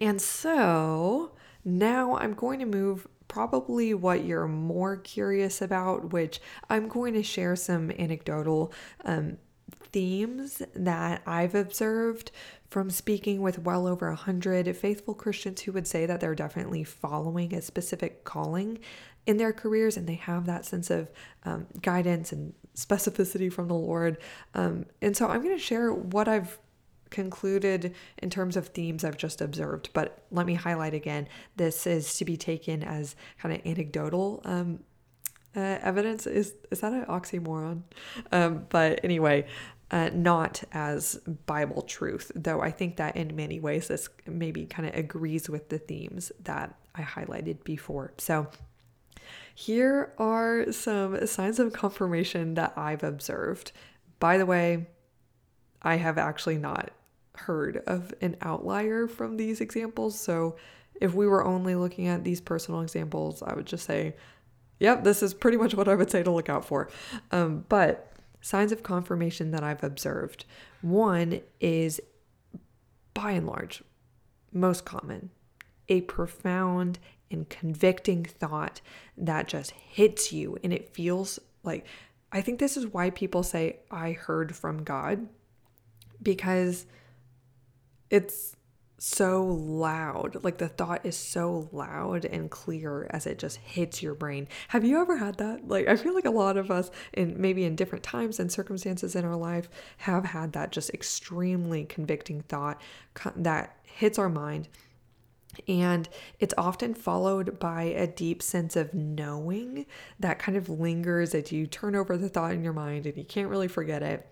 and 0.00 0.20
so 0.20 1.32
now 1.64 2.16
I'm 2.16 2.34
going 2.34 2.58
to 2.60 2.66
move 2.66 3.06
probably 3.28 3.94
what 3.94 4.24
you're 4.24 4.48
more 4.48 4.96
curious 4.96 5.62
about, 5.62 6.12
which 6.12 6.40
I'm 6.68 6.88
going 6.88 7.14
to 7.14 7.22
share 7.22 7.56
some 7.56 7.90
anecdotal 7.92 8.72
um, 9.04 9.38
themes 9.70 10.62
that 10.74 11.22
I've 11.26 11.54
observed 11.54 12.30
from 12.68 12.90
speaking 12.90 13.40
with 13.40 13.60
well 13.60 13.86
over 13.86 14.08
a 14.08 14.16
hundred 14.16 14.74
faithful 14.76 15.14
Christians 15.14 15.62
who 15.62 15.72
would 15.72 15.86
say 15.86 16.04
that 16.06 16.20
they're 16.20 16.34
definitely 16.34 16.84
following 16.84 17.54
a 17.54 17.62
specific 17.62 18.24
calling 18.24 18.78
in 19.26 19.36
their 19.36 19.52
careers 19.52 19.96
and 19.96 20.06
they 20.06 20.14
have 20.14 20.46
that 20.46 20.64
sense 20.64 20.90
of 20.90 21.08
um, 21.44 21.66
guidance 21.82 22.32
and 22.32 22.54
specificity 22.74 23.52
from 23.52 23.68
the 23.68 23.74
Lord. 23.74 24.18
Um, 24.54 24.86
and 25.02 25.16
so 25.16 25.28
I'm 25.28 25.42
going 25.42 25.56
to 25.56 25.62
share 25.62 25.92
what 25.92 26.28
I've 26.28 26.58
concluded 27.10 27.94
in 28.18 28.30
terms 28.30 28.56
of 28.56 28.68
themes 28.68 29.04
I've 29.04 29.16
just 29.16 29.40
observed, 29.40 29.90
but 29.92 30.22
let 30.30 30.46
me 30.46 30.54
highlight 30.54 30.94
again 30.94 31.28
this 31.56 31.86
is 31.86 32.16
to 32.18 32.24
be 32.24 32.36
taken 32.36 32.82
as 32.82 33.16
kind 33.38 33.54
of 33.54 33.66
anecdotal 33.66 34.42
um, 34.44 34.80
uh, 35.56 35.78
evidence. 35.82 36.26
Is, 36.26 36.54
is 36.70 36.80
that 36.80 36.92
an 36.92 37.06
oxymoron? 37.06 37.82
Um, 38.30 38.66
but 38.68 39.00
anyway, 39.02 39.46
uh, 39.90 40.10
not 40.12 40.62
as 40.72 41.16
Bible 41.46 41.82
truth, 41.82 42.30
though 42.34 42.60
I 42.60 42.70
think 42.70 42.96
that 42.96 43.16
in 43.16 43.34
many 43.34 43.58
ways 43.58 43.88
this 43.88 44.08
maybe 44.26 44.66
kind 44.66 44.88
of 44.88 44.94
agrees 44.94 45.48
with 45.48 45.70
the 45.70 45.78
themes 45.78 46.30
that 46.44 46.74
I 46.94 47.02
highlighted 47.02 47.64
before. 47.64 48.12
So, 48.18 48.48
here 49.54 50.12
are 50.18 50.70
some 50.72 51.26
signs 51.26 51.58
of 51.58 51.72
confirmation 51.72 52.54
that 52.54 52.72
I've 52.76 53.02
observed. 53.02 53.72
By 54.20 54.38
the 54.38 54.46
way, 54.46 54.86
I 55.82 55.96
have 55.96 56.18
actually 56.18 56.58
not 56.58 56.90
heard 57.34 57.82
of 57.86 58.12
an 58.20 58.36
outlier 58.40 59.06
from 59.06 59.36
these 59.36 59.60
examples. 59.60 60.18
So, 60.18 60.56
if 61.00 61.14
we 61.14 61.28
were 61.28 61.44
only 61.44 61.76
looking 61.76 62.08
at 62.08 62.24
these 62.24 62.40
personal 62.40 62.80
examples, 62.80 63.42
I 63.42 63.54
would 63.54 63.66
just 63.66 63.84
say, 63.84 64.16
yep, 64.80 65.04
this 65.04 65.22
is 65.22 65.32
pretty 65.32 65.56
much 65.56 65.74
what 65.74 65.88
I 65.88 65.94
would 65.94 66.10
say 66.10 66.22
to 66.22 66.30
look 66.30 66.48
out 66.48 66.64
for. 66.64 66.88
Um, 67.30 67.64
but 67.68 68.12
signs 68.40 68.72
of 68.72 68.82
confirmation 68.82 69.50
that 69.52 69.62
I've 69.62 69.84
observed 69.84 70.44
one 70.82 71.40
is 71.60 72.00
by 73.14 73.32
and 73.32 73.46
large, 73.46 73.82
most 74.52 74.84
common, 74.84 75.30
a 75.88 76.02
profound 76.02 76.98
and 77.30 77.48
convicting 77.48 78.24
thought 78.24 78.80
that 79.16 79.48
just 79.48 79.72
hits 79.72 80.32
you 80.32 80.58
and 80.62 80.72
it 80.72 80.94
feels 80.94 81.38
like 81.62 81.84
I 82.30 82.40
think 82.40 82.58
this 82.58 82.76
is 82.76 82.86
why 82.86 83.10
people 83.10 83.42
say 83.42 83.78
I 83.90 84.12
heard 84.12 84.54
from 84.54 84.84
God 84.84 85.28
because 86.22 86.86
it's 88.10 88.56
so 88.98 89.46
loud. 89.46 90.42
Like 90.42 90.58
the 90.58 90.68
thought 90.68 91.06
is 91.06 91.16
so 91.16 91.68
loud 91.72 92.24
and 92.24 92.50
clear 92.50 93.08
as 93.10 93.26
it 93.26 93.38
just 93.38 93.56
hits 93.58 94.02
your 94.02 94.14
brain. 94.14 94.48
Have 94.68 94.84
you 94.84 95.00
ever 95.00 95.16
had 95.16 95.36
that? 95.38 95.68
Like 95.68 95.88
I 95.88 95.96
feel 95.96 96.14
like 96.14 96.24
a 96.24 96.30
lot 96.30 96.56
of 96.56 96.70
us 96.70 96.90
in 97.14 97.40
maybe 97.40 97.64
in 97.64 97.76
different 97.76 98.04
times 98.04 98.40
and 98.40 98.50
circumstances 98.50 99.14
in 99.14 99.24
our 99.24 99.36
life 99.36 99.68
have 99.98 100.24
had 100.24 100.52
that 100.52 100.72
just 100.72 100.90
extremely 100.90 101.84
convicting 101.84 102.42
thought 102.42 102.80
that 103.36 103.76
hits 103.84 104.18
our 104.18 104.28
mind. 104.28 104.68
And 105.66 106.08
it's 106.38 106.54
often 106.56 106.94
followed 106.94 107.58
by 107.58 107.84
a 107.84 108.06
deep 108.06 108.42
sense 108.42 108.76
of 108.76 108.94
knowing 108.94 109.86
that 110.20 110.38
kind 110.38 110.56
of 110.56 110.68
lingers 110.68 111.34
as 111.34 111.52
you 111.52 111.66
turn 111.66 111.96
over 111.96 112.16
the 112.16 112.28
thought 112.28 112.52
in 112.52 112.62
your 112.62 112.72
mind 112.72 113.06
and 113.06 113.16
you 113.16 113.24
can't 113.24 113.48
really 113.48 113.68
forget 113.68 114.02
it 114.02 114.26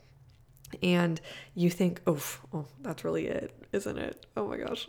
and 0.83 1.21
you 1.55 1.71
think, 1.71 2.01
oh, 2.07 2.21
oh, 2.53 2.67
that's 2.83 3.05
really 3.05 3.27
it, 3.27 3.53
isn't 3.73 3.99
it? 3.99 4.27
Oh 4.37 4.49
my 4.49 4.57
gosh. 4.57 4.89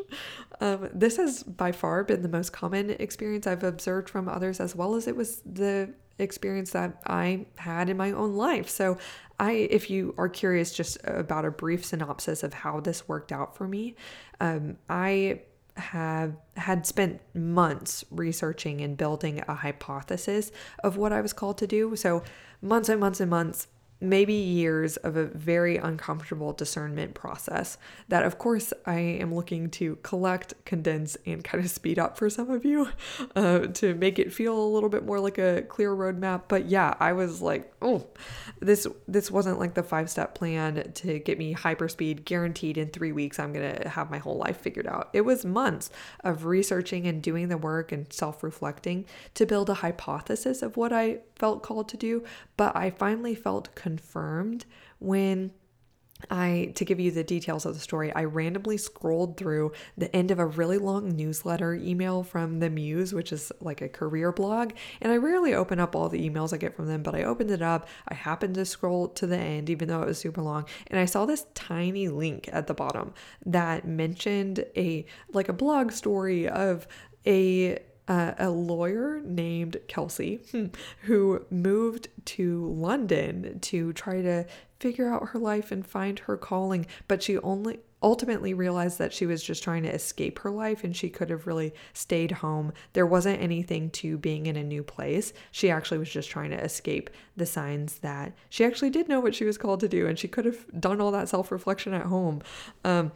Um, 0.59 0.89
this 0.93 1.17
has 1.17 1.43
by 1.43 1.71
far 1.71 2.03
been 2.03 2.21
the 2.21 2.29
most 2.29 2.51
common 2.51 2.91
experience 2.91 3.47
I've 3.47 3.63
observed 3.63 4.09
from 4.09 4.27
others, 4.27 4.59
as 4.59 4.75
well 4.75 4.95
as 4.95 5.07
it 5.07 5.15
was 5.15 5.41
the 5.41 5.93
experience 6.19 6.71
that 6.71 7.01
I 7.05 7.45
had 7.57 7.89
in 7.89 7.97
my 7.97 8.11
own 8.11 8.33
life. 8.33 8.69
So, 8.69 8.97
I, 9.39 9.51
if 9.51 9.91
you 9.91 10.15
are 10.17 10.29
curious 10.29 10.73
just 10.73 10.97
about 11.03 11.45
a 11.45 11.51
brief 11.51 11.85
synopsis 11.85 12.41
of 12.41 12.55
how 12.55 12.79
this 12.79 13.07
worked 13.07 13.31
out 13.31 13.55
for 13.55 13.67
me, 13.67 13.95
um, 14.41 14.77
I 14.89 15.41
have 15.77 16.35
had 16.55 16.85
spent 16.85 17.21
months 17.33 18.03
researching 18.11 18.81
and 18.81 18.97
building 18.97 19.43
a 19.47 19.55
hypothesis 19.55 20.51
of 20.83 20.97
what 20.97 21.11
I 21.11 21.21
was 21.21 21.33
called 21.33 21.57
to 21.59 21.67
do. 21.67 21.95
So, 21.95 22.23
months 22.61 22.89
and 22.89 22.99
months 22.99 23.19
and 23.19 23.29
months 23.29 23.67
maybe 23.99 24.33
years 24.33 24.97
of 24.97 25.17
a 25.17 25.25
very 25.25 25.77
uncomfortable 25.77 26.53
discernment 26.53 27.15
process 27.15 27.77
that, 28.09 28.23
of 28.23 28.37
course, 28.37 28.71
I 28.85 28.99
am 28.99 29.33
looking 29.33 29.69
to 29.71 29.95
collect, 29.97 30.53
condense, 30.65 31.17
and 31.25 31.43
kind 31.43 31.63
of 31.63 31.69
speed 31.69 31.97
up 31.97 32.17
for 32.17 32.29
some 32.29 32.51
of 32.51 32.63
you 32.63 32.89
uh, 33.35 33.59
to 33.67 33.95
make 33.95 34.19
it 34.19 34.31
feel 34.31 34.57
a 34.57 34.67
little 34.67 34.89
bit 34.89 35.05
more 35.05 35.19
like 35.19 35.37
a 35.37 35.63
clear 35.63 35.95
roadmap. 35.95 36.43
But 36.47 36.67
yeah, 36.67 36.93
I 36.99 37.13
was 37.13 37.41
like, 37.41 37.73
oh, 37.81 38.07
this 38.59 38.87
this 39.07 39.31
wasn't 39.31 39.59
like 39.59 39.73
the 39.73 39.83
five 39.83 40.09
step 40.09 40.35
plan 40.35 40.91
to 40.93 41.19
get 41.19 41.37
me 41.37 41.55
hyperspeed 41.55 42.25
guaranteed 42.25 42.77
in 42.77 42.89
three 42.89 43.11
weeks. 43.11 43.39
I'm 43.39 43.53
gonna 43.53 43.89
have 43.89 44.11
my 44.11 44.17
whole 44.19 44.37
life 44.37 44.57
figured 44.57 44.87
out. 44.87 45.09
It 45.13 45.21
was 45.21 45.43
months 45.45 45.89
of 46.23 46.45
researching 46.45 47.07
and 47.07 47.21
doing 47.21 47.47
the 47.47 47.57
work 47.57 47.91
and 47.91 48.11
self 48.11 48.43
reflecting 48.43 49.05
to 49.33 49.45
build 49.45 49.69
a 49.69 49.75
hypothesis 49.75 50.61
of 50.61 50.77
what 50.77 50.93
I 50.93 51.19
felt 51.35 51.63
called 51.63 51.89
to 51.89 51.97
do. 51.97 52.23
But 52.57 52.75
I 52.75 52.89
finally 52.89 53.35
felt 53.35 53.73
confirmed 53.87 54.65
when 54.99 55.51
I, 56.29 56.73
to 56.75 56.83
give 56.83 56.99
you 56.99 57.11
the 57.11 57.23
details 57.23 57.65
of 57.65 57.75
the 57.75 57.79
story, 57.79 58.11
I 58.11 58.23
randomly 58.23 58.77
scrolled 58.77 59.37
through 59.37 59.71
the 59.97 60.13
end 60.13 60.31
of 60.31 60.39
a 60.39 60.45
really 60.45 60.77
long 60.77 61.15
newsletter 61.15 61.75
email 61.75 62.23
from 62.23 62.59
the 62.59 62.69
Muse, 62.69 63.13
which 63.13 63.31
is 63.31 63.51
like 63.61 63.81
a 63.81 63.87
career 63.87 64.31
blog. 64.31 64.73
And 64.99 65.11
I 65.11 65.17
rarely 65.17 65.53
open 65.53 65.79
up 65.79 65.95
all 65.95 66.09
the 66.09 66.29
emails 66.29 66.53
I 66.53 66.57
get 66.57 66.75
from 66.75 66.87
them, 66.87 67.03
but 67.03 67.15
I 67.15 67.23
opened 67.23 67.51
it 67.51 67.61
up. 67.61 67.87
I 68.09 68.15
happened 68.15 68.55
to 68.55 68.65
scroll 68.65 69.07
to 69.09 69.27
the 69.27 69.37
end, 69.37 69.69
even 69.69 69.87
though 69.87 70.01
it 70.01 70.07
was 70.07 70.17
super 70.17 70.41
long. 70.41 70.65
And 70.87 70.99
I 70.99 71.05
saw 71.05 71.25
this 71.25 71.45
tiny 71.53 72.09
link 72.09 72.49
at 72.51 72.67
the 72.67 72.73
bottom 72.73 73.13
that 73.45 73.87
mentioned 73.87 74.65
a, 74.75 75.05
like 75.31 75.49
a 75.49 75.53
blog 75.53 75.91
story 75.91 76.49
of 76.49 76.87
a 77.25 77.79
uh, 78.07 78.33
a 78.37 78.49
lawyer 78.49 79.21
named 79.23 79.77
Kelsey 79.87 80.39
hmm, 80.51 80.67
who 81.03 81.45
moved 81.49 82.07
to 82.25 82.65
London 82.65 83.59
to 83.61 83.93
try 83.93 84.21
to 84.21 84.45
figure 84.79 85.11
out 85.11 85.29
her 85.29 85.39
life 85.39 85.71
and 85.71 85.85
find 85.85 86.19
her 86.19 86.37
calling, 86.37 86.85
but 87.07 87.23
she 87.23 87.37
only 87.39 87.79
ultimately 88.03 88.53
realized 88.53 88.99
that 88.99 89.11
she 89.11 89.25
was 89.25 89.41
just 89.41 89.63
trying 89.63 89.81
to 89.81 89.93
escape 89.93 90.37
her 90.39 90.51
life 90.51 90.83
and 90.83 90.95
she 90.95 91.09
could 91.09 91.31
have 91.31 91.47
really 91.47 91.73
stayed 91.93 92.31
home. 92.31 92.71
There 92.93 93.07
wasn't 93.07 93.41
anything 93.41 93.89
to 93.91 94.17
being 94.17 94.45
in 94.45 94.55
a 94.55 94.63
new 94.63 94.83
place. 94.83 95.33
She 95.51 95.71
actually 95.71 95.97
was 95.97 96.09
just 96.09 96.29
trying 96.29 96.51
to 96.51 96.63
escape 96.63 97.09
the 97.35 97.47
signs 97.47 97.99
that 97.99 98.33
she 98.49 98.63
actually 98.63 98.91
did 98.91 99.09
know 99.09 99.19
what 99.19 99.33
she 99.33 99.45
was 99.45 99.57
called 99.57 99.79
to 99.79 99.87
do 99.87 100.05
and 100.05 100.17
she 100.17 100.27
could 100.27 100.45
have 100.45 100.65
done 100.79 101.01
all 101.01 101.11
that 101.11 101.29
self 101.29 101.51
reflection 101.51 101.93
at 101.93 102.05
home. 102.05 102.41
Um, 102.83 103.11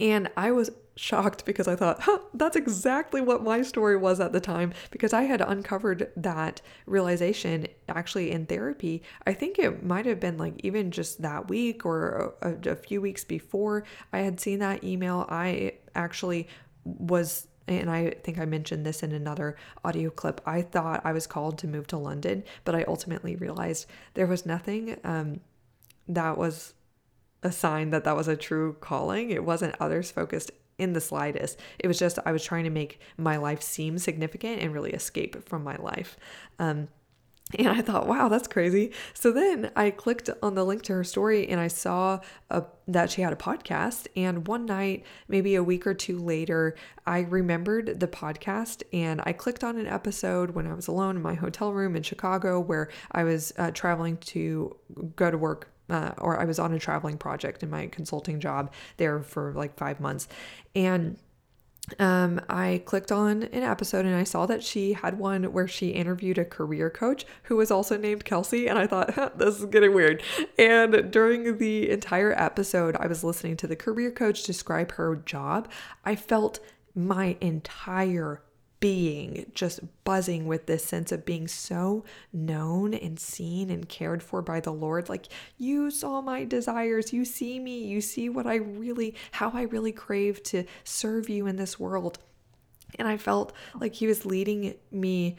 and 0.00 0.30
I 0.36 0.50
was 0.50 0.70
shocked 0.96 1.44
because 1.44 1.68
I 1.68 1.76
thought, 1.76 2.02
huh, 2.02 2.18
that's 2.34 2.56
exactly 2.56 3.20
what 3.20 3.42
my 3.42 3.62
story 3.62 3.96
was 3.96 4.20
at 4.20 4.32
the 4.32 4.40
time 4.40 4.72
because 4.90 5.12
I 5.12 5.22
had 5.22 5.40
uncovered 5.40 6.10
that 6.16 6.60
realization 6.86 7.66
actually 7.88 8.30
in 8.30 8.46
therapy. 8.46 9.02
I 9.26 9.32
think 9.32 9.58
it 9.58 9.82
might 9.82 10.06
have 10.06 10.20
been 10.20 10.38
like 10.38 10.54
even 10.64 10.90
just 10.90 11.22
that 11.22 11.48
week 11.48 11.86
or 11.86 12.34
a, 12.42 12.70
a 12.70 12.76
few 12.76 13.00
weeks 13.00 13.24
before 13.24 13.84
I 14.12 14.20
had 14.20 14.40
seen 14.40 14.58
that 14.58 14.84
email. 14.84 15.26
I 15.28 15.74
actually 15.94 16.48
was 16.84 17.48
and 17.68 17.88
I 17.88 18.10
think 18.24 18.38
I 18.38 18.44
mentioned 18.44 18.84
this 18.84 19.04
in 19.04 19.12
another 19.12 19.56
audio 19.84 20.10
clip. 20.10 20.40
I 20.44 20.62
thought 20.62 21.00
I 21.04 21.12
was 21.12 21.28
called 21.28 21.58
to 21.58 21.68
move 21.68 21.86
to 21.88 21.96
London, 21.96 22.42
but 22.64 22.74
I 22.74 22.82
ultimately 22.84 23.36
realized 23.36 23.86
there 24.14 24.26
was 24.26 24.44
nothing 24.44 24.98
um, 25.04 25.40
that 26.08 26.36
was 26.36 26.74
a 27.42 27.52
sign 27.52 27.90
that 27.90 28.02
that 28.04 28.16
was 28.16 28.28
a 28.28 28.36
true 28.36 28.76
calling. 28.80 29.30
It 29.30 29.44
wasn't 29.44 29.76
others 29.80 30.10
focused 30.10 30.50
in 30.78 30.92
the 30.92 31.00
slightest. 31.00 31.58
It 31.78 31.86
was 31.86 31.98
just 31.98 32.18
I 32.24 32.32
was 32.32 32.44
trying 32.44 32.64
to 32.64 32.70
make 32.70 33.00
my 33.16 33.36
life 33.36 33.62
seem 33.62 33.98
significant 33.98 34.60
and 34.60 34.72
really 34.72 34.92
escape 34.92 35.48
from 35.48 35.64
my 35.64 35.76
life. 35.76 36.16
Um, 36.58 36.88
and 37.58 37.68
I 37.68 37.82
thought, 37.82 38.06
wow, 38.06 38.28
that's 38.28 38.48
crazy. 38.48 38.92
So 39.14 39.30
then 39.30 39.70
I 39.76 39.90
clicked 39.90 40.30
on 40.42 40.54
the 40.54 40.64
link 40.64 40.82
to 40.84 40.94
her 40.94 41.04
story 41.04 41.48
and 41.48 41.60
I 41.60 41.68
saw 41.68 42.20
a, 42.50 42.64
that 42.88 43.10
she 43.10 43.20
had 43.22 43.32
a 43.32 43.36
podcast. 43.36 44.06
And 44.16 44.46
one 44.46 44.64
night, 44.64 45.04
maybe 45.28 45.54
a 45.54 45.62
week 45.62 45.86
or 45.86 45.94
two 45.94 46.18
later, 46.18 46.76
I 47.06 47.20
remembered 47.20 48.00
the 48.00 48.08
podcast 48.08 48.82
and 48.92 49.20
I 49.24 49.32
clicked 49.32 49.64
on 49.64 49.78
an 49.78 49.86
episode 49.86 50.52
when 50.52 50.66
I 50.66 50.74
was 50.74 50.88
alone 50.88 51.16
in 51.16 51.22
my 51.22 51.34
hotel 51.34 51.72
room 51.72 51.94
in 51.94 52.02
Chicago 52.02 52.58
where 52.58 52.88
I 53.10 53.24
was 53.24 53.52
uh, 53.58 53.70
traveling 53.72 54.16
to 54.18 54.76
go 55.16 55.30
to 55.30 55.36
work 55.36 55.71
uh, 55.92 56.12
or 56.18 56.40
I 56.40 56.44
was 56.44 56.58
on 56.58 56.72
a 56.72 56.78
traveling 56.78 57.18
project 57.18 57.62
in 57.62 57.70
my 57.70 57.86
consulting 57.86 58.40
job 58.40 58.72
there 58.96 59.20
for 59.22 59.52
like 59.52 59.76
five 59.76 60.00
months. 60.00 60.26
And 60.74 61.18
um, 61.98 62.40
I 62.48 62.82
clicked 62.86 63.12
on 63.12 63.42
an 63.42 63.62
episode 63.62 64.06
and 64.06 64.14
I 64.14 64.24
saw 64.24 64.46
that 64.46 64.62
she 64.62 64.94
had 64.94 65.18
one 65.18 65.52
where 65.52 65.68
she 65.68 65.90
interviewed 65.90 66.38
a 66.38 66.44
career 66.44 66.88
coach 66.88 67.26
who 67.44 67.56
was 67.56 67.70
also 67.70 67.98
named 67.98 68.24
Kelsey. 68.24 68.68
And 68.68 68.78
I 68.78 68.86
thought, 68.86 69.38
this 69.38 69.58
is 69.58 69.66
getting 69.66 69.92
weird. 69.92 70.22
And 70.58 71.10
during 71.10 71.58
the 71.58 71.90
entire 71.90 72.32
episode, 72.32 72.96
I 72.98 73.06
was 73.06 73.22
listening 73.22 73.56
to 73.58 73.66
the 73.66 73.76
career 73.76 74.10
coach 74.10 74.44
describe 74.44 74.92
her 74.92 75.16
job. 75.16 75.68
I 76.04 76.16
felt 76.16 76.60
my 76.94 77.36
entire 77.40 78.42
being 78.82 79.46
just 79.54 79.78
buzzing 80.02 80.44
with 80.44 80.66
this 80.66 80.84
sense 80.84 81.12
of 81.12 81.24
being 81.24 81.46
so 81.46 82.04
known 82.32 82.92
and 82.92 83.16
seen 83.16 83.70
and 83.70 83.88
cared 83.88 84.24
for 84.24 84.42
by 84.42 84.58
the 84.58 84.72
Lord. 84.72 85.08
Like, 85.08 85.28
you 85.56 85.88
saw 85.88 86.20
my 86.20 86.44
desires, 86.44 87.12
you 87.12 87.24
see 87.24 87.60
me, 87.60 87.84
you 87.84 88.00
see 88.00 88.28
what 88.28 88.44
I 88.44 88.56
really, 88.56 89.14
how 89.30 89.50
I 89.54 89.62
really 89.62 89.92
crave 89.92 90.42
to 90.44 90.64
serve 90.82 91.28
you 91.28 91.46
in 91.46 91.54
this 91.54 91.78
world. 91.78 92.18
And 92.98 93.06
I 93.06 93.18
felt 93.18 93.52
like 93.78 93.94
He 93.94 94.08
was 94.08 94.26
leading 94.26 94.74
me 94.90 95.36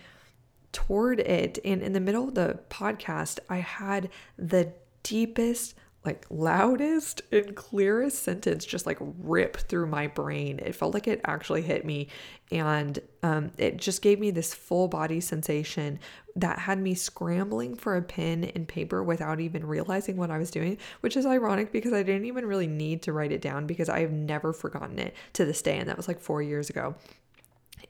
toward 0.71 1.19
it. 1.19 1.59
And 1.65 1.81
in 1.81 1.91
the 1.91 1.99
middle 1.99 2.29
of 2.29 2.35
the 2.35 2.61
podcast, 2.69 3.39
I 3.49 3.57
had 3.57 4.09
the 4.37 4.71
deepest 5.03 5.75
like 6.05 6.25
loudest 6.29 7.21
and 7.31 7.55
clearest 7.55 8.23
sentence 8.23 8.65
just 8.65 8.85
like 8.85 8.97
rip 8.99 9.55
through 9.55 9.87
my 9.87 10.07
brain. 10.07 10.59
It 10.59 10.75
felt 10.75 10.93
like 10.93 11.07
it 11.07 11.21
actually 11.23 11.61
hit 11.61 11.85
me. 11.85 12.09
And 12.51 12.99
um, 13.23 13.51
it 13.57 13.77
just 13.77 14.01
gave 14.01 14.19
me 14.19 14.29
this 14.29 14.53
full 14.53 14.87
body 14.87 15.21
sensation 15.21 15.99
that 16.35 16.59
had 16.59 16.79
me 16.79 16.93
scrambling 16.93 17.75
for 17.75 17.95
a 17.95 18.01
pen 18.01 18.43
and 18.43 18.67
paper 18.67 19.01
without 19.01 19.39
even 19.39 19.65
realizing 19.65 20.17
what 20.17 20.29
I 20.29 20.37
was 20.37 20.51
doing, 20.51 20.77
which 21.01 21.15
is 21.15 21.25
ironic 21.25 21.71
because 21.71 21.93
I 21.93 22.03
didn't 22.03 22.25
even 22.25 22.45
really 22.45 22.67
need 22.67 23.01
to 23.03 23.13
write 23.13 23.31
it 23.31 23.41
down 23.41 23.65
because 23.65 23.87
I 23.87 24.01
have 24.01 24.11
never 24.11 24.51
forgotten 24.51 24.99
it 24.99 25.15
to 25.33 25.45
this 25.45 25.61
day. 25.61 25.77
And 25.77 25.87
that 25.89 25.97
was 25.97 26.07
like 26.07 26.19
four 26.19 26.41
years 26.41 26.69
ago. 26.69 26.95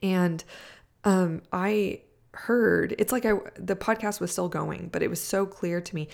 And 0.02 0.44
um, 1.04 1.42
I 1.52 2.00
heard 2.34 2.94
it's 2.98 3.12
like 3.12 3.24
I 3.24 3.34
the 3.56 3.76
podcast 3.76 4.20
was 4.20 4.32
still 4.32 4.48
going, 4.48 4.88
but 4.92 5.02
it 5.02 5.10
was 5.10 5.20
so 5.20 5.46
clear 5.46 5.80
to 5.80 5.94
me. 5.94 6.08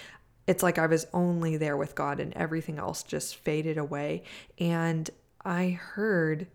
It's 0.46 0.62
like 0.62 0.78
I 0.78 0.86
was 0.86 1.06
only 1.12 1.56
there 1.56 1.76
with 1.76 1.94
God 1.94 2.20
and 2.20 2.32
everything 2.34 2.78
else 2.78 3.02
just 3.02 3.36
faded 3.36 3.78
away. 3.78 4.22
And 4.58 5.08
I 5.44 5.70
heard 5.70 6.48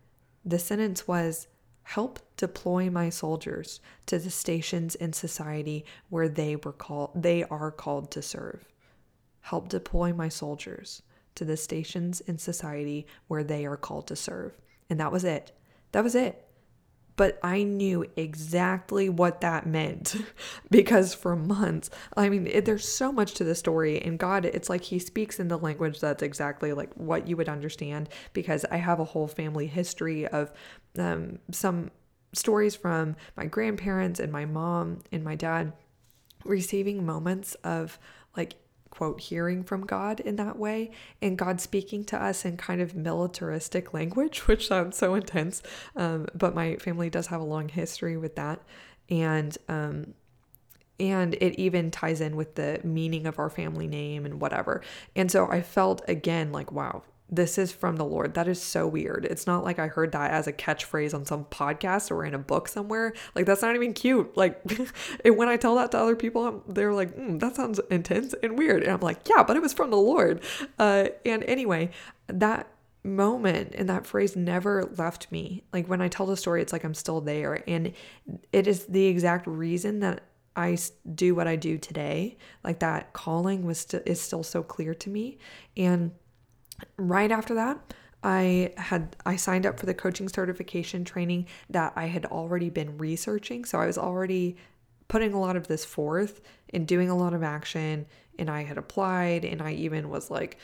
the 0.44 0.60
sentence 0.60 1.08
was 1.08 1.48
help 1.84 2.20
deploy 2.36 2.90
my 2.90 3.10
soldiers 3.10 3.80
to 4.08 4.18
the 4.20 4.32
stations 4.32 4.96
in 4.96 5.14
society 5.14 5.86
where 6.10 6.28
they 6.28 6.56
were 6.56 6.74
called 6.74 7.12
they 7.16 7.44
are 7.44 7.72
called 7.72 8.12
to 8.12 8.22
serve. 8.22 8.66
Help 9.42 9.70
deploy 9.70 10.12
my 10.12 10.28
soldiers 10.28 11.04
to 11.36 11.46
the 11.46 11.58
stations 11.58 12.22
in 12.22 12.38
society 12.38 13.06
where 13.28 13.44
they 13.44 13.66
are 13.66 13.78
called 13.78 14.08
to 14.08 14.16
serve. 14.16 14.58
And 14.90 15.00
that 15.00 15.12
was 15.12 15.24
it. 15.24 15.52
That 15.92 16.04
was 16.04 16.16
it 16.16 16.45
but 17.16 17.40
I 17.44 17.64
knew 17.64 18.06
exactly 18.16 19.10
what 19.10 19.42
that 19.42 19.66
meant. 19.66 20.16
Because 20.72 21.14
for 21.14 21.36
months, 21.36 21.90
I 22.18 22.28
mean, 22.28 22.48
it, 22.48 22.66
there's 22.66 22.88
so 22.88 23.12
much 23.12 23.34
to 23.36 23.44
the 23.44 23.56
story, 23.56 24.02
and 24.02 24.20
God, 24.20 24.46
it's 24.46 24.70
like 24.70 24.84
He 24.84 25.00
speaks 25.00 25.40
in 25.40 25.48
the 25.48 25.58
language 25.58 26.00
that's 26.00 26.24
exactly 26.24 26.74
like 26.74 26.94
what 26.96 27.28
you 27.28 27.38
would 27.38 27.48
understand 27.48 28.10
because 28.34 28.66
I 28.66 28.78
have 28.78 29.00
a 29.00 29.06
whole 29.06 29.28
family 29.28 29.68
history 29.68 30.28
of 30.28 30.52
um, 30.98 31.40
some 31.52 31.92
stories 32.34 32.76
from 32.76 33.16
my 33.38 33.46
grandparents 33.46 34.20
and 34.20 34.32
my 34.32 34.46
mom 34.46 35.00
and 35.12 35.24
my 35.24 35.36
dad 35.36 35.74
receiving 36.44 37.06
moments 37.06 37.56
of 37.64 37.98
like 38.36 38.56
quote 38.96 39.20
hearing 39.20 39.62
from 39.62 39.86
God 39.86 40.22
in 40.22 40.38
that 40.38 40.58
way 40.58 40.92
and 41.22 41.38
God 41.38 41.60
speaking 41.60 42.06
to 42.06 42.22
us 42.22 42.46
in 42.46 42.56
kind 42.56 42.80
of 42.80 42.96
militaristic 42.96 43.94
language, 43.94 44.40
which 44.48 44.68
sounds 44.68 44.98
so 44.98 45.16
intense. 45.16 45.62
Um, 45.96 46.28
but 46.34 46.56
my 46.56 46.78
family 46.78 47.10
does 47.10 47.28
have 47.28 47.42
a 47.42 47.46
long 47.46 47.68
history 47.68 48.16
with 48.18 48.36
that. 48.36 48.62
And 49.10 49.56
um, 49.68 50.14
and 50.98 51.34
it 51.36 51.60
even 51.60 51.92
ties 51.92 52.22
in 52.22 52.38
with 52.38 52.56
the 52.56 52.80
meaning 52.86 53.28
of 53.28 53.38
our 53.38 53.50
family 53.50 53.86
name 53.86 54.26
and 54.26 54.40
whatever. 54.40 54.82
And 55.14 55.30
so 55.30 55.46
I 55.48 55.62
felt 55.62 56.02
again 56.08 56.54
like, 56.54 56.72
wow, 56.72 57.04
this 57.30 57.58
is 57.58 57.72
from 57.72 57.96
the 57.96 58.06
Lord. 58.06 58.36
That 58.36 58.48
is 58.48 58.62
so 58.62 58.88
weird. 58.88 59.26
It's 59.26 59.48
not 59.48 59.64
like 59.64 59.80
I 59.80 59.88
heard 59.88 60.12
that 60.12 60.32
as 60.32 60.46
a 60.46 60.54
catchphrase 60.54 61.14
on 61.14 61.26
some 61.26 61.46
podcast 61.46 62.12
or 62.12 62.24
in 62.24 62.36
a 62.36 62.40
book 62.40 62.68
somewhere. 62.68 63.14
Like, 63.34 63.48
that's 63.48 63.64
not 63.64 63.76
even 63.76 63.94
cute. 63.94 64.38
Like, 64.38 64.62
when 65.26 65.48
I 65.48 65.58
tell 65.58 65.76
that 65.76 65.92
to 65.92 65.98
other 65.98 66.16
people, 66.16 66.64
they're 66.68 66.94
like, 66.94 67.16
mm, 67.16 67.40
that 67.40 67.56
sounds 67.56 67.80
intense 67.90 68.36
and 68.44 68.58
weird. 68.58 68.84
And 68.84 68.92
I'm 68.92 69.00
like, 69.00 69.28
yeah, 69.28 69.44
but 69.44 69.58
it 69.58 69.62
was 69.62 69.74
from 69.74 69.90
the 69.90 69.98
Lord. 69.98 70.44
Uh, 70.78 71.08
and 71.26 71.44
anyway, 71.46 71.90
that 72.28 72.68
moment 73.04 73.74
and 73.76 73.90
that 73.90 74.06
phrase 74.06 74.36
never 74.36 74.84
left 74.96 75.32
me. 75.32 75.64
Like, 75.74 75.88
when 75.88 76.02
I 76.02 76.10
tell 76.10 76.28
the 76.28 76.38
story, 76.38 76.62
it's 76.62 76.74
like 76.74 76.84
I'm 76.84 76.94
still 76.94 77.22
there. 77.22 77.64
And 77.68 77.94
it 78.54 78.68
is 78.68 78.86
the 78.86 79.06
exact 79.06 79.48
reason 79.48 80.00
that 80.02 80.22
I 80.56 80.78
do 81.16 81.34
what 81.34 81.48
I 81.48 81.56
do 81.56 81.80
today. 81.80 82.38
Like, 82.64 82.80
that 82.82 83.14
calling 83.14 83.66
was 83.66 83.80
st- 83.80 84.04
is 84.06 84.22
still 84.22 84.44
so 84.44 84.62
clear 84.62 84.94
to 84.94 85.10
me. 85.10 85.40
And 85.76 86.12
right 86.98 87.32
after 87.32 87.54
that, 87.56 87.94
I 88.24 88.74
had 88.78 89.16
I 89.26 89.36
signed 89.36 89.66
up 89.66 89.80
for 89.80 89.86
the 89.86 89.94
coaching 89.94 90.30
certification 90.30 91.06
training 91.06 91.46
that 91.70 91.94
I 91.96 92.08
had 92.08 92.26
already 92.26 92.70
been 92.70 92.98
researching. 92.98 93.66
So 93.66 93.80
I 93.80 93.86
was 93.86 93.98
already 93.98 94.58
putting 95.08 95.34
a 95.34 95.40
lot 95.40 95.56
of 95.56 95.68
this 95.68 95.86
forth 95.86 96.42
and 96.74 96.88
doing 96.88 97.10
a 97.10 97.16
lot 97.16 97.34
of 97.34 97.44
action 97.44 98.08
and 98.40 98.50
I 98.50 98.64
had 98.64 98.78
applied 98.78 99.46
and 99.46 99.62
I 99.62 99.74
even 99.74 100.10
was 100.10 100.32
like 100.32 100.58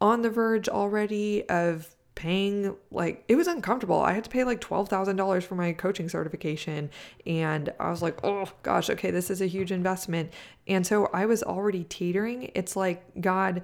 on 0.00 0.22
the 0.22 0.30
verge 0.30 0.68
already 0.68 1.46
of 1.48 1.94
paying 2.14 2.76
like 2.90 3.24
it 3.28 3.36
was 3.36 3.46
uncomfortable. 3.46 4.00
I 4.00 4.12
had 4.12 4.24
to 4.24 4.30
pay 4.30 4.44
like 4.44 4.60
$12,000 4.60 5.42
for 5.42 5.54
my 5.54 5.72
coaching 5.72 6.08
certification 6.08 6.90
and 7.26 7.72
I 7.80 7.90
was 7.90 8.02
like, 8.02 8.22
"Oh 8.22 8.50
gosh, 8.62 8.90
okay, 8.90 9.10
this 9.10 9.30
is 9.30 9.40
a 9.40 9.46
huge 9.46 9.72
investment." 9.72 10.30
And 10.68 10.86
so 10.86 11.06
I 11.12 11.26
was 11.26 11.42
already 11.42 11.84
teetering. 11.84 12.50
It's 12.54 12.76
like 12.76 13.02
God 13.20 13.62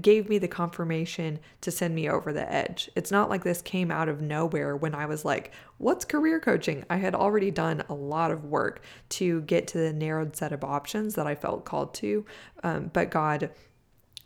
gave 0.00 0.28
me 0.28 0.38
the 0.38 0.48
confirmation 0.48 1.38
to 1.60 1.70
send 1.70 1.94
me 1.94 2.08
over 2.08 2.32
the 2.32 2.52
edge. 2.52 2.90
It's 2.96 3.10
not 3.10 3.30
like 3.30 3.44
this 3.44 3.62
came 3.62 3.90
out 3.90 4.08
of 4.08 4.20
nowhere 4.20 4.76
when 4.76 4.94
I 4.94 5.06
was 5.06 5.24
like, 5.24 5.52
"What's 5.78 6.04
career 6.04 6.40
coaching?" 6.40 6.84
I 6.90 6.96
had 6.96 7.14
already 7.14 7.50
done 7.50 7.84
a 7.88 7.94
lot 7.94 8.30
of 8.32 8.44
work 8.44 8.82
to 9.10 9.42
get 9.42 9.68
to 9.68 9.78
the 9.78 9.92
narrowed 9.92 10.36
set 10.36 10.52
of 10.52 10.64
options 10.64 11.14
that 11.14 11.26
I 11.26 11.34
felt 11.34 11.64
called 11.64 11.94
to. 11.94 12.24
Um, 12.62 12.90
but 12.92 13.10
God 13.10 13.50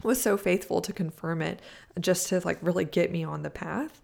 was 0.04 0.20
so 0.20 0.36
faithful 0.36 0.80
to 0.82 0.92
confirm 0.92 1.42
it 1.42 1.60
just 1.98 2.28
to 2.28 2.40
like 2.40 2.58
really 2.60 2.84
get 2.84 3.10
me 3.10 3.24
on 3.24 3.42
the 3.42 3.50
path. 3.50 4.02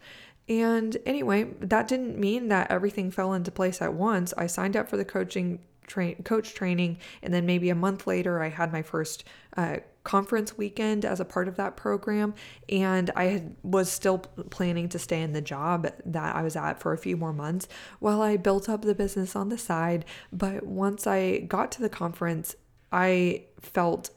And 0.48 0.96
anyway, 1.06 1.44
that 1.60 1.86
didn't 1.86 2.18
mean 2.18 2.48
that 2.48 2.70
everything 2.70 3.10
fell 3.10 3.32
into 3.34 3.52
place 3.52 3.80
at 3.80 3.94
once. 3.94 4.34
I 4.36 4.46
signed 4.48 4.76
up 4.76 4.88
for 4.88 4.96
the 4.96 5.04
coaching 5.04 5.60
train 5.90 6.22
coach 6.22 6.54
training 6.54 6.96
and 7.20 7.34
then 7.34 7.44
maybe 7.44 7.68
a 7.68 7.74
month 7.74 8.06
later 8.06 8.40
I 8.40 8.48
had 8.48 8.72
my 8.72 8.80
first 8.80 9.24
uh, 9.56 9.78
conference 10.04 10.56
weekend 10.56 11.04
as 11.04 11.18
a 11.18 11.24
part 11.24 11.48
of 11.48 11.56
that 11.56 11.76
program 11.76 12.34
and 12.68 13.10
I 13.16 13.24
had, 13.24 13.56
was 13.62 13.90
still 13.90 14.18
planning 14.18 14.88
to 14.90 14.98
stay 15.00 15.20
in 15.20 15.32
the 15.32 15.42
job 15.42 15.88
that 16.06 16.36
I 16.36 16.42
was 16.42 16.54
at 16.54 16.78
for 16.78 16.92
a 16.92 16.98
few 16.98 17.16
more 17.16 17.32
months 17.32 17.66
while 17.98 18.22
I 18.22 18.36
built 18.36 18.68
up 18.68 18.82
the 18.82 18.94
business 18.94 19.34
on 19.34 19.48
the 19.48 19.58
side 19.58 20.04
but 20.32 20.64
once 20.64 21.08
I 21.08 21.38
got 21.40 21.72
to 21.72 21.82
the 21.82 21.90
conference 21.90 22.54
I 22.92 23.46
felt 23.60 24.10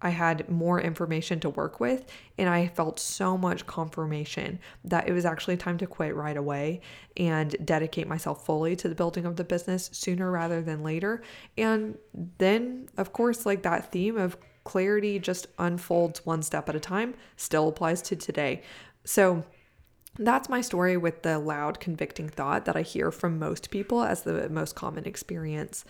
I 0.00 0.10
had 0.10 0.48
more 0.48 0.80
information 0.80 1.40
to 1.40 1.50
work 1.50 1.80
with, 1.80 2.06
and 2.36 2.48
I 2.48 2.68
felt 2.68 3.00
so 3.00 3.36
much 3.36 3.66
confirmation 3.66 4.60
that 4.84 5.08
it 5.08 5.12
was 5.12 5.24
actually 5.24 5.56
time 5.56 5.78
to 5.78 5.86
quit 5.86 6.14
right 6.14 6.36
away 6.36 6.80
and 7.16 7.54
dedicate 7.64 8.06
myself 8.06 8.44
fully 8.46 8.76
to 8.76 8.88
the 8.88 8.94
building 8.94 9.24
of 9.24 9.36
the 9.36 9.44
business 9.44 9.90
sooner 9.92 10.30
rather 10.30 10.62
than 10.62 10.82
later. 10.82 11.22
And 11.56 11.98
then, 12.38 12.88
of 12.96 13.12
course, 13.12 13.44
like 13.44 13.62
that 13.62 13.90
theme 13.90 14.16
of 14.16 14.36
clarity 14.64 15.18
just 15.18 15.46
unfolds 15.58 16.24
one 16.24 16.42
step 16.42 16.68
at 16.68 16.76
a 16.76 16.80
time 16.80 17.14
still 17.36 17.68
applies 17.68 18.02
to 18.02 18.16
today. 18.16 18.62
So, 19.04 19.44
that's 20.18 20.48
my 20.48 20.60
story 20.60 20.96
with 20.96 21.22
the 21.22 21.38
loud, 21.38 21.78
convicting 21.78 22.28
thought 22.28 22.64
that 22.64 22.76
I 22.76 22.82
hear 22.82 23.12
from 23.12 23.38
most 23.38 23.70
people 23.70 24.02
as 24.02 24.22
the 24.22 24.48
most 24.48 24.74
common 24.74 25.04
experience. 25.04 25.84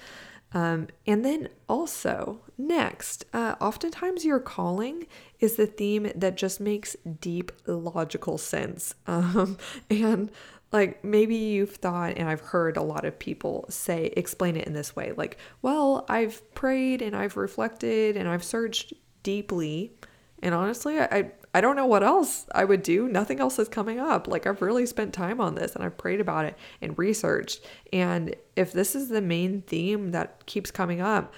Um, 0.52 0.88
and 1.06 1.24
then 1.24 1.48
also, 1.68 2.40
next, 2.56 3.24
uh, 3.34 3.56
oftentimes 3.60 4.24
your 4.24 4.40
calling 4.40 5.06
is 5.40 5.56
the 5.56 5.66
theme 5.66 6.10
that 6.14 6.36
just 6.36 6.60
makes 6.60 6.96
deep 7.20 7.52
logical 7.66 8.38
sense. 8.38 8.94
Um, 9.06 9.58
and 9.90 10.30
like 10.72 11.02
maybe 11.02 11.34
you've 11.34 11.76
thought, 11.76 12.14
and 12.16 12.28
I've 12.28 12.40
heard 12.40 12.76
a 12.76 12.82
lot 12.82 13.04
of 13.04 13.18
people 13.18 13.64
say, 13.68 14.12
explain 14.16 14.56
it 14.56 14.66
in 14.66 14.74
this 14.74 14.94
way 14.94 15.12
like, 15.16 15.38
well, 15.62 16.04
I've 16.08 16.42
prayed 16.54 17.02
and 17.02 17.16
I've 17.16 17.36
reflected 17.36 18.16
and 18.16 18.28
I've 18.28 18.44
searched 18.44 18.92
deeply. 19.22 19.92
And 20.42 20.54
honestly, 20.54 20.98
I, 20.98 21.04
I 21.04 21.30
don't 21.60 21.76
know 21.76 21.86
what 21.86 22.02
else 22.02 22.46
I 22.54 22.64
would 22.64 22.82
do. 22.82 23.08
Nothing 23.08 23.40
else 23.40 23.58
is 23.58 23.68
coming 23.68 23.98
up. 23.98 24.28
Like 24.28 24.46
I've 24.46 24.62
really 24.62 24.86
spent 24.86 25.14
time 25.14 25.40
on 25.40 25.54
this 25.54 25.74
and 25.74 25.84
I've 25.84 25.96
prayed 25.96 26.20
about 26.20 26.44
it 26.44 26.56
and 26.80 26.96
researched. 26.98 27.64
And 27.92 28.34
if 28.56 28.72
this 28.72 28.94
is 28.94 29.08
the 29.08 29.22
main 29.22 29.62
theme 29.62 30.10
that 30.12 30.44
keeps 30.46 30.70
coming 30.70 31.00
up, 31.00 31.32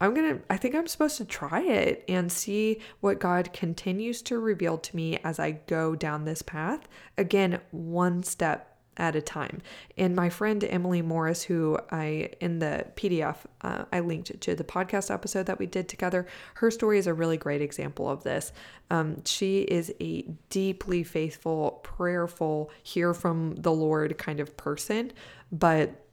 I'm 0.00 0.14
going 0.14 0.36
to 0.36 0.42
I 0.48 0.56
think 0.56 0.74
I'm 0.74 0.86
supposed 0.86 1.16
to 1.18 1.24
try 1.24 1.62
it 1.62 2.04
and 2.08 2.30
see 2.30 2.80
what 3.00 3.18
God 3.18 3.52
continues 3.52 4.22
to 4.22 4.38
reveal 4.38 4.78
to 4.78 4.96
me 4.96 5.18
as 5.24 5.40
I 5.40 5.52
go 5.66 5.96
down 5.96 6.24
this 6.24 6.42
path. 6.42 6.86
Again, 7.16 7.60
one 7.72 8.22
step 8.22 8.77
at 8.98 9.16
a 9.16 9.22
time. 9.22 9.62
And 9.96 10.14
my 10.14 10.28
friend 10.28 10.62
Emily 10.64 11.02
Morris, 11.02 11.42
who 11.42 11.78
I, 11.90 12.30
in 12.40 12.58
the 12.58 12.86
PDF, 12.96 13.36
uh, 13.62 13.84
I 13.92 14.00
linked 14.00 14.40
to 14.40 14.54
the 14.54 14.64
podcast 14.64 15.12
episode 15.12 15.46
that 15.46 15.58
we 15.58 15.66
did 15.66 15.88
together, 15.88 16.26
her 16.54 16.70
story 16.70 16.98
is 16.98 17.06
a 17.06 17.14
really 17.14 17.36
great 17.36 17.62
example 17.62 18.10
of 18.10 18.24
this. 18.24 18.52
Um, 18.90 19.24
she 19.24 19.60
is 19.60 19.92
a 20.00 20.22
deeply 20.50 21.04
faithful, 21.04 21.80
prayerful, 21.82 22.70
hear 22.82 23.14
from 23.14 23.54
the 23.56 23.72
Lord 23.72 24.18
kind 24.18 24.40
of 24.40 24.56
person, 24.56 25.12
but 25.52 26.04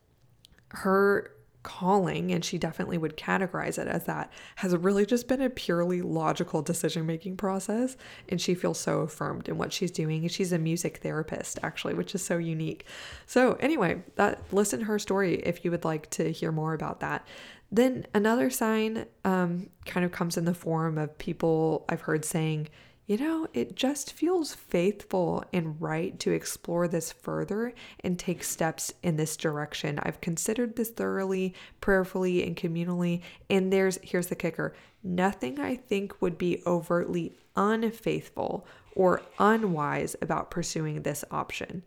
her 0.69 1.34
calling, 1.65 2.31
and 2.31 2.45
she 2.45 2.57
definitely 2.57 2.97
would 2.97 3.17
categorize 3.17 3.77
it 3.77 3.87
as 3.87 4.05
that, 4.05 4.31
has 4.57 4.73
really 4.77 5.05
just 5.05 5.27
been 5.27 5.41
a 5.41 5.49
purely 5.49 6.01
logical 6.01 6.61
decision 6.61 7.05
making 7.05 7.35
process. 7.35 7.97
And 8.29 8.39
she 8.39 8.53
feels 8.53 8.79
so 8.79 8.99
affirmed 9.01 9.49
in 9.49 9.57
what 9.57 9.73
she's 9.73 9.91
doing. 9.91 10.25
She's 10.29 10.53
a 10.53 10.59
music 10.59 10.97
therapist, 10.97 11.59
actually, 11.63 11.95
which 11.95 12.15
is 12.15 12.23
so 12.23 12.37
unique. 12.37 12.85
So, 13.25 13.53
anyway, 13.53 14.03
that 14.15 14.41
listen 14.53 14.79
to 14.79 14.85
her 14.85 14.99
story 14.99 15.41
if 15.41 15.65
you 15.65 15.71
would 15.71 15.83
like 15.83 16.09
to 16.11 16.31
hear 16.31 16.51
more 16.51 16.73
about 16.73 17.01
that. 17.01 17.27
Then 17.71 18.05
another 18.13 18.49
sign 18.51 19.07
um, 19.25 19.69
kind 19.85 20.05
of 20.05 20.11
comes 20.11 20.37
in 20.37 20.45
the 20.45 20.53
form 20.53 20.97
of 20.99 21.17
people 21.17 21.83
I've 21.89 22.01
heard 22.01 22.23
saying, 22.23 22.69
you 23.07 23.17
know, 23.17 23.47
it 23.53 23.75
just 23.75 24.13
feels 24.13 24.55
faithful 24.55 25.43
and 25.53 25.79
right 25.79 26.19
to 26.19 26.31
explore 26.31 26.87
this 26.87 27.11
further 27.11 27.73
and 28.03 28.17
take 28.17 28.43
steps 28.43 28.93
in 29.03 29.15
this 29.15 29.37
direction. 29.37 29.99
I've 30.01 30.21
considered 30.21 30.75
this 30.75 30.89
thoroughly, 30.89 31.53
prayerfully, 31.81 32.43
and 32.43 32.55
communally. 32.55 33.21
And 33.49 33.71
there's, 33.71 33.99
here's 34.01 34.27
the 34.27 34.35
kicker 34.35 34.73
nothing 35.03 35.59
I 35.59 35.75
think 35.75 36.19
would 36.19 36.35
be 36.35 36.63
overtly 36.65 37.37
unfaithful 37.55 38.65
or 38.95 39.21
unwise 39.37 40.15
about 40.19 40.49
pursuing 40.49 41.03
this 41.03 41.23
option. 41.29 41.83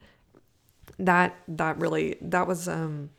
that 0.99 1.37
that 1.49 1.79
really 1.79 2.17
that 2.21 2.47
was 2.47 2.69
um 2.69 3.11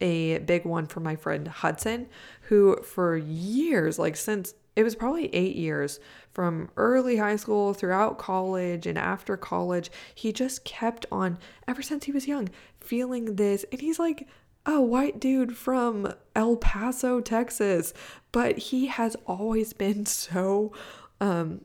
a 0.00 0.38
big 0.38 0.64
one 0.64 0.86
for 0.86 1.00
my 1.00 1.16
friend 1.16 1.46
Hudson, 1.48 2.08
who 2.42 2.76
for 2.82 3.16
years, 3.16 3.98
like 3.98 4.16
since 4.16 4.54
it 4.76 4.82
was 4.82 4.94
probably 4.94 5.32
eight 5.34 5.56
years 5.56 6.00
from 6.32 6.68
early 6.76 7.16
high 7.16 7.36
school 7.36 7.74
throughout 7.74 8.18
college 8.18 8.86
and 8.86 8.98
after 8.98 9.36
college, 9.36 9.90
he 10.14 10.32
just 10.32 10.64
kept 10.64 11.06
on, 11.12 11.38
ever 11.68 11.82
since 11.82 12.04
he 12.04 12.12
was 12.12 12.26
young, 12.26 12.48
feeling 12.80 13.36
this. 13.36 13.64
And 13.70 13.80
he's 13.80 13.98
like 13.98 14.26
a 14.66 14.80
white 14.80 15.20
dude 15.20 15.56
from 15.56 16.12
El 16.34 16.56
Paso, 16.56 17.20
Texas, 17.20 17.92
but 18.32 18.58
he 18.58 18.86
has 18.86 19.16
always 19.26 19.72
been 19.72 20.06
so, 20.06 20.72
um, 21.20 21.60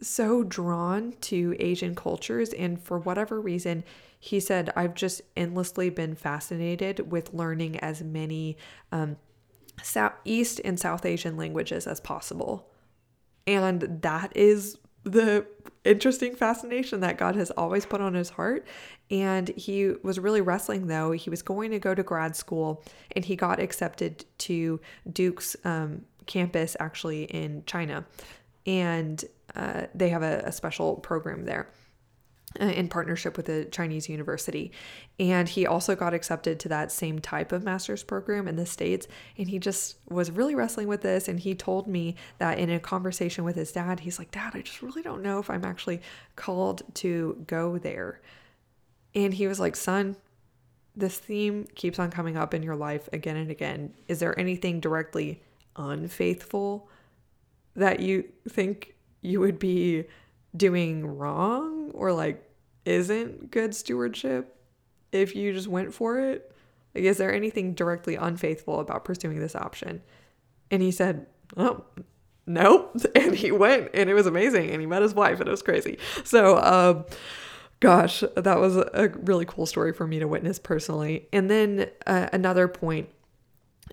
so 0.00 0.42
drawn 0.42 1.14
to 1.20 1.54
Asian 1.58 1.94
cultures. 1.94 2.52
And 2.54 2.80
for 2.80 2.98
whatever 2.98 3.40
reason, 3.40 3.84
he 4.18 4.40
said, 4.40 4.72
I've 4.74 4.94
just 4.94 5.20
endlessly 5.36 5.90
been 5.90 6.14
fascinated 6.14 7.12
with 7.12 7.34
learning 7.34 7.78
as 7.80 8.02
many 8.02 8.56
um, 8.90 9.16
East 10.24 10.60
and 10.64 10.78
South 10.78 11.04
Asian 11.04 11.36
languages 11.36 11.86
as 11.86 12.00
possible. 12.00 12.68
And 13.46 14.00
that 14.02 14.36
is 14.36 14.78
the 15.04 15.46
interesting 15.84 16.34
fascination 16.34 17.00
that 17.00 17.18
God 17.18 17.36
has 17.36 17.50
always 17.50 17.84
put 17.84 18.00
on 18.00 18.14
his 18.14 18.30
heart. 18.30 18.66
And 19.10 19.48
he 19.48 19.92
was 20.02 20.18
really 20.18 20.40
wrestling, 20.40 20.86
though. 20.86 21.12
He 21.12 21.28
was 21.28 21.42
going 21.42 21.70
to 21.72 21.78
go 21.78 21.94
to 21.94 22.02
grad 22.02 22.34
school 22.34 22.82
and 23.14 23.24
he 23.24 23.36
got 23.36 23.60
accepted 23.60 24.24
to 24.38 24.80
Duke's 25.12 25.56
um, 25.64 26.06
campus 26.26 26.76
actually 26.80 27.24
in 27.24 27.62
China. 27.66 28.06
And 28.66 29.22
uh, 29.54 29.82
they 29.94 30.08
have 30.08 30.22
a, 30.22 30.42
a 30.46 30.52
special 30.52 30.96
program 30.96 31.44
there. 31.44 31.68
Uh, 32.60 32.66
in 32.66 32.86
partnership 32.86 33.36
with 33.36 33.48
a 33.48 33.64
Chinese 33.64 34.08
university. 34.08 34.70
And 35.18 35.48
he 35.48 35.66
also 35.66 35.96
got 35.96 36.14
accepted 36.14 36.60
to 36.60 36.68
that 36.68 36.92
same 36.92 37.18
type 37.18 37.50
of 37.50 37.64
master's 37.64 38.04
program 38.04 38.46
in 38.46 38.54
the 38.54 38.64
States. 38.64 39.08
And 39.36 39.48
he 39.48 39.58
just 39.58 39.96
was 40.08 40.30
really 40.30 40.54
wrestling 40.54 40.86
with 40.86 41.02
this. 41.02 41.26
And 41.26 41.40
he 41.40 41.56
told 41.56 41.88
me 41.88 42.14
that 42.38 42.60
in 42.60 42.70
a 42.70 42.78
conversation 42.78 43.42
with 43.42 43.56
his 43.56 43.72
dad, 43.72 43.98
he's 43.98 44.20
like, 44.20 44.30
Dad, 44.30 44.52
I 44.54 44.60
just 44.60 44.82
really 44.82 45.02
don't 45.02 45.20
know 45.20 45.40
if 45.40 45.50
I'm 45.50 45.64
actually 45.64 46.00
called 46.36 46.82
to 46.94 47.42
go 47.48 47.76
there. 47.76 48.20
And 49.16 49.34
he 49.34 49.48
was 49.48 49.58
like, 49.58 49.74
Son, 49.74 50.14
this 50.94 51.18
theme 51.18 51.66
keeps 51.74 51.98
on 51.98 52.12
coming 52.12 52.36
up 52.36 52.54
in 52.54 52.62
your 52.62 52.76
life 52.76 53.08
again 53.12 53.36
and 53.36 53.50
again. 53.50 53.94
Is 54.06 54.20
there 54.20 54.38
anything 54.38 54.78
directly 54.78 55.42
unfaithful 55.74 56.88
that 57.74 57.98
you 57.98 58.28
think 58.48 58.94
you 59.22 59.40
would 59.40 59.58
be 59.58 60.04
doing 60.56 61.06
wrong 61.06 61.90
or 61.92 62.12
like 62.12 62.48
isn't 62.84 63.50
good 63.50 63.74
stewardship 63.74 64.56
if 65.12 65.34
you 65.34 65.52
just 65.52 65.68
went 65.68 65.94
for 65.94 66.20
it? 66.20 66.52
Like, 66.94 67.04
is 67.04 67.16
there 67.16 67.32
anything 67.32 67.74
directly 67.74 68.14
unfaithful 68.14 68.80
about 68.80 69.04
pursuing 69.04 69.40
this 69.40 69.56
option? 69.56 70.02
And 70.70 70.82
he 70.82 70.90
said, 70.90 71.26
Oh, 71.56 71.84
nope. 72.46 72.96
And 73.14 73.34
he 73.34 73.50
went 73.50 73.90
and 73.94 74.10
it 74.10 74.14
was 74.14 74.26
amazing. 74.26 74.70
And 74.70 74.80
he 74.80 74.86
met 74.86 75.02
his 75.02 75.14
wife 75.14 75.40
and 75.40 75.48
it 75.48 75.50
was 75.50 75.62
crazy. 75.62 75.98
So, 76.24 76.58
um, 76.58 77.04
gosh, 77.80 78.22
that 78.36 78.58
was 78.58 78.76
a 78.76 79.12
really 79.22 79.44
cool 79.44 79.66
story 79.66 79.92
for 79.92 80.06
me 80.06 80.18
to 80.18 80.28
witness 80.28 80.58
personally. 80.58 81.28
And 81.32 81.50
then 81.50 81.90
uh, 82.06 82.28
another 82.32 82.68
point 82.68 83.08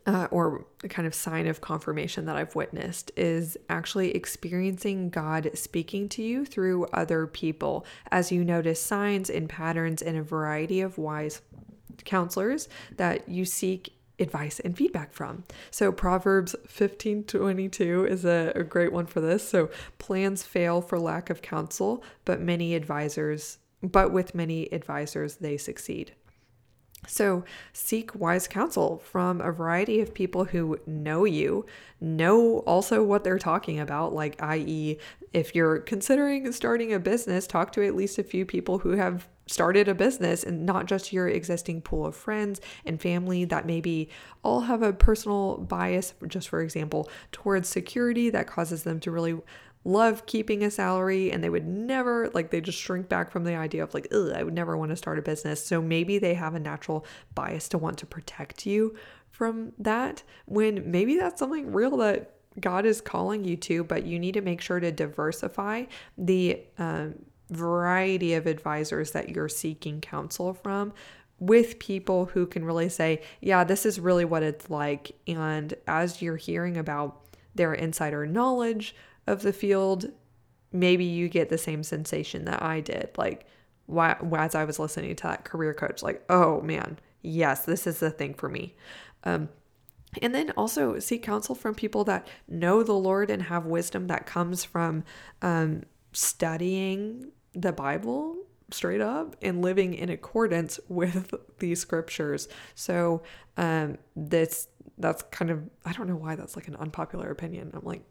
uh, 0.05 0.27
or 0.31 0.65
a 0.83 0.87
kind 0.87 1.07
of 1.07 1.13
sign 1.13 1.47
of 1.47 1.61
confirmation 1.61 2.25
that 2.25 2.35
I've 2.35 2.55
witnessed 2.55 3.11
is 3.15 3.57
actually 3.69 4.15
experiencing 4.15 5.09
God 5.09 5.51
speaking 5.53 6.09
to 6.09 6.23
you 6.23 6.45
through 6.45 6.85
other 6.87 7.27
people 7.27 7.85
as 8.11 8.31
you 8.31 8.43
notice 8.43 8.81
signs 8.81 9.29
and 9.29 9.49
patterns 9.49 10.01
in 10.01 10.15
a 10.15 10.23
variety 10.23 10.81
of 10.81 10.97
wise 10.97 11.41
counselors 12.05 12.67
that 12.97 13.27
you 13.27 13.45
seek 13.45 13.93
advice 14.19 14.59
and 14.59 14.77
feedback 14.77 15.11
from. 15.11 15.43
So 15.71 15.91
Proverbs 15.91 16.55
15:22 16.67 18.07
is 18.07 18.23
a, 18.23 18.51
a 18.55 18.63
great 18.63 18.93
one 18.93 19.07
for 19.07 19.19
this. 19.19 19.47
So 19.47 19.69
plans 19.97 20.43
fail 20.43 20.81
for 20.81 20.99
lack 20.99 21.29
of 21.29 21.41
counsel, 21.41 22.03
but 22.23 22.39
many 22.39 22.75
advisors 22.75 23.57
but 23.83 24.11
with 24.11 24.35
many 24.35 24.71
advisors 24.71 25.37
they 25.37 25.57
succeed. 25.57 26.13
So, 27.07 27.43
seek 27.73 28.13
wise 28.13 28.47
counsel 28.47 28.99
from 28.99 29.41
a 29.41 29.51
variety 29.51 30.01
of 30.01 30.13
people 30.13 30.45
who 30.45 30.79
know 30.85 31.25
you, 31.25 31.65
know 31.99 32.59
also 32.59 33.03
what 33.03 33.23
they're 33.23 33.39
talking 33.39 33.79
about, 33.79 34.13
like, 34.13 34.41
i.e., 34.41 34.97
if 35.33 35.55
you're 35.55 35.79
considering 35.79 36.51
starting 36.51 36.93
a 36.93 36.99
business, 36.99 37.47
talk 37.47 37.71
to 37.73 37.85
at 37.85 37.95
least 37.95 38.19
a 38.19 38.23
few 38.23 38.45
people 38.45 38.79
who 38.79 38.91
have 38.91 39.27
started 39.47 39.87
a 39.87 39.95
business 39.95 40.43
and 40.43 40.65
not 40.65 40.85
just 40.85 41.11
your 41.11 41.27
existing 41.27 41.81
pool 41.81 42.05
of 42.05 42.15
friends 42.15 42.61
and 42.85 43.01
family 43.01 43.45
that 43.45 43.65
maybe 43.65 44.09
all 44.43 44.61
have 44.61 44.81
a 44.81 44.93
personal 44.93 45.57
bias, 45.57 46.13
just 46.27 46.49
for 46.49 46.61
example, 46.61 47.09
towards 47.31 47.67
security 47.67 48.29
that 48.29 48.47
causes 48.47 48.83
them 48.83 48.99
to 48.99 49.11
really 49.11 49.37
love 49.83 50.25
keeping 50.25 50.63
a 50.63 50.71
salary 50.71 51.31
and 51.31 51.43
they 51.43 51.49
would 51.49 51.65
never 51.65 52.29
like 52.33 52.51
they 52.51 52.61
just 52.61 52.77
shrink 52.77 53.09
back 53.09 53.31
from 53.31 53.43
the 53.43 53.55
idea 53.55 53.83
of 53.83 53.93
like 53.93 54.07
I 54.13 54.43
would 54.43 54.53
never 54.53 54.77
want 54.77 54.89
to 54.91 54.95
start 54.95 55.17
a 55.17 55.21
business. 55.21 55.65
So 55.65 55.81
maybe 55.81 56.19
they 56.19 56.35
have 56.35 56.55
a 56.55 56.59
natural 56.59 57.05
bias 57.33 57.67
to 57.69 57.77
want 57.77 57.97
to 57.99 58.05
protect 58.05 58.65
you 58.65 58.95
from 59.29 59.73
that 59.79 60.23
when 60.45 60.91
maybe 60.91 61.17
that's 61.17 61.39
something 61.39 61.71
real 61.71 61.97
that 61.97 62.35
God 62.59 62.85
is 62.85 63.01
calling 63.01 63.43
you 63.43 63.55
to, 63.57 63.83
but 63.83 64.05
you 64.05 64.19
need 64.19 64.33
to 64.33 64.41
make 64.41 64.61
sure 64.61 64.79
to 64.79 64.91
diversify 64.91 65.85
the 66.17 66.61
um, 66.77 67.15
variety 67.49 68.33
of 68.33 68.45
advisors 68.45 69.11
that 69.11 69.29
you're 69.29 69.49
seeking 69.49 70.01
counsel 70.01 70.53
from 70.53 70.93
with 71.39 71.79
people 71.79 72.25
who 72.25 72.45
can 72.45 72.63
really 72.63 72.89
say, 72.89 73.21
yeah, 73.39 73.63
this 73.63 73.85
is 73.85 73.99
really 73.99 74.25
what 74.25 74.43
it's 74.43 74.69
like. 74.69 75.11
And 75.27 75.73
as 75.87 76.21
you're 76.21 76.37
hearing 76.37 76.77
about 76.77 77.21
their 77.55 77.73
insider 77.73 78.25
knowledge, 78.25 78.95
of 79.27 79.41
the 79.41 79.53
field, 79.53 80.11
maybe 80.71 81.05
you 81.05 81.29
get 81.29 81.49
the 81.49 81.57
same 81.57 81.83
sensation 81.83 82.45
that 82.45 82.61
I 82.61 82.79
did. 82.79 83.09
Like, 83.17 83.45
why, 83.85 84.15
as 84.37 84.55
I 84.55 84.63
was 84.63 84.79
listening 84.79 85.15
to 85.17 85.23
that 85.23 85.43
career 85.45 85.73
coach, 85.73 86.01
like, 86.01 86.23
oh 86.29 86.61
man, 86.61 86.99
yes, 87.21 87.65
this 87.65 87.85
is 87.85 87.99
the 87.99 88.11
thing 88.11 88.33
for 88.33 88.49
me. 88.49 88.75
Um, 89.23 89.49
and 90.21 90.35
then 90.35 90.51
also 90.51 90.99
seek 90.99 91.23
counsel 91.23 91.55
from 91.55 91.75
people 91.75 92.03
that 92.05 92.27
know 92.47 92.83
the 92.83 92.93
Lord 92.93 93.29
and 93.29 93.43
have 93.43 93.65
wisdom 93.65 94.07
that 94.07 94.25
comes 94.25 94.63
from 94.63 95.03
um, 95.41 95.83
studying 96.11 97.31
the 97.53 97.71
Bible 97.71 98.35
straight 98.71 99.01
up 99.01 99.35
and 99.41 99.61
living 99.61 99.93
in 99.93 100.09
accordance 100.09 100.79
with 100.89 101.33
the 101.59 101.75
scriptures. 101.75 102.47
So 102.75 103.23
um, 103.57 103.97
this 104.15 104.67
that's 104.97 105.23
kind 105.23 105.49
of 105.49 105.63
I 105.85 105.93
don't 105.93 106.07
know 106.07 106.15
why 106.15 106.35
that's 106.35 106.55
like 106.55 106.67
an 106.67 106.75
unpopular 106.75 107.29
opinion. 107.31 107.71
I'm 107.73 107.83
like 107.83 108.03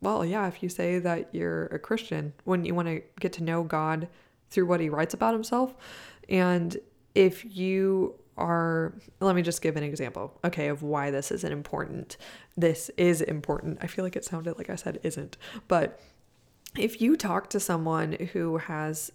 well, 0.00 0.24
yeah, 0.24 0.46
if 0.46 0.62
you 0.62 0.68
say 0.68 0.98
that 0.98 1.34
you're 1.34 1.66
a 1.66 1.78
Christian, 1.78 2.32
when 2.44 2.64
you 2.64 2.74
want 2.74 2.88
to 2.88 3.02
get 3.20 3.32
to 3.34 3.42
know 3.42 3.62
God 3.62 4.08
through 4.50 4.66
what 4.66 4.80
he 4.80 4.88
writes 4.88 5.14
about 5.14 5.34
himself, 5.34 5.74
and 6.28 6.76
if 7.14 7.44
you 7.56 8.14
are, 8.36 8.94
let 9.20 9.34
me 9.34 9.42
just 9.42 9.60
give 9.60 9.76
an 9.76 9.82
example, 9.82 10.38
okay, 10.44 10.68
of 10.68 10.82
why 10.82 11.10
this 11.10 11.32
isn't 11.32 11.52
important. 11.52 12.16
This 12.56 12.90
is 12.96 13.20
important. 13.20 13.78
I 13.82 13.88
feel 13.88 14.04
like 14.04 14.14
it 14.14 14.24
sounded 14.24 14.56
like 14.56 14.70
I 14.70 14.76
said 14.76 15.00
isn't, 15.02 15.36
but 15.66 16.00
if 16.76 17.00
you 17.00 17.16
talk 17.16 17.50
to 17.50 17.60
someone 17.60 18.12
who 18.32 18.58
has, 18.58 19.10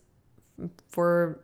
for 0.89 1.42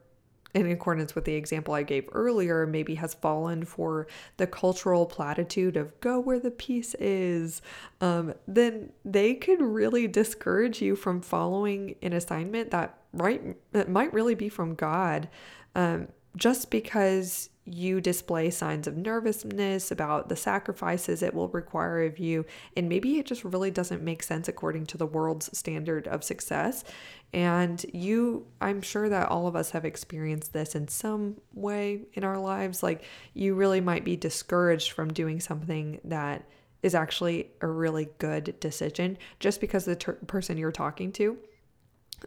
in 0.54 0.70
accordance 0.72 1.14
with 1.14 1.26
the 1.26 1.36
example 1.36 1.74
I 1.74 1.84
gave 1.84 2.10
earlier, 2.12 2.66
maybe 2.66 2.96
has 2.96 3.14
fallen 3.14 3.66
for 3.66 4.08
the 4.38 4.48
cultural 4.48 5.06
platitude 5.06 5.78
of 5.78 6.00
go 6.00 6.20
where 6.20 6.40
the 6.40 6.52
peace 6.52 6.96
is, 6.96 7.62
um, 8.02 8.34
then 8.48 8.92
they 9.06 9.36
could 9.36 9.62
really 9.62 10.08
discourage 10.08 10.82
you 10.82 10.96
from 10.96 11.22
following 11.22 11.96
an 12.02 12.14
assignment 12.14 12.72
that 12.72 12.98
right 13.14 13.56
that 13.72 13.90
might 13.90 14.14
really 14.14 14.36
be 14.36 14.50
from 14.50 14.76
God, 14.76 15.30
um, 15.76 16.08
just 16.36 16.72
because 16.72 17.49
you 17.70 18.02
display 18.02 18.50
signs 18.50 18.88
of 18.88 18.98
nervousness 18.98 19.92
about 19.92 20.30
the 20.30 20.36
sacrifices 20.36 21.22
it 21.22 21.34
will 21.34 21.50
require 21.50 22.04
of 22.04 22.20
you, 22.20 22.46
and 22.76 22.90
maybe 22.90 23.20
it 23.20 23.26
just 23.26 23.44
really 23.44 23.72
doesn't 23.72 24.02
make 24.02 24.24
sense 24.24 24.48
according 24.48 24.86
to 24.88 24.98
the 24.98 25.06
world's 25.06 25.56
standard 25.58 26.08
of 26.08 26.24
success. 26.24 26.84
And 27.32 27.86
you, 27.94 28.48
I'm 28.60 28.82
sure 28.82 29.08
that 29.10 29.30
all 29.30 29.48
of 29.48 29.56
us 29.56 29.72
have 29.72 29.86
experienced 29.86 30.52
this 30.52 30.76
in 30.76 30.88
some 30.88 31.38
way 31.54 32.02
in 32.14 32.24
our 32.24 32.40
lives. 32.40 32.82
Like, 32.82 33.04
you 33.34 33.54
really 33.54 33.82
might 33.82 34.04
be 34.04 34.16
discouraged 34.16 34.92
from 34.92 35.14
doing 35.14 35.40
something 35.40 36.00
that 36.06 36.44
is 36.82 36.96
actually 36.96 37.52
a 37.62 37.68
really 37.68 38.08
good 38.18 38.60
decision 38.60 39.18
just 39.40 39.62
because 39.62 39.86
the 39.86 39.96
ter- 39.96 40.14
person 40.14 40.58
you're 40.58 40.72
talking 40.72 41.12
to, 41.12 41.38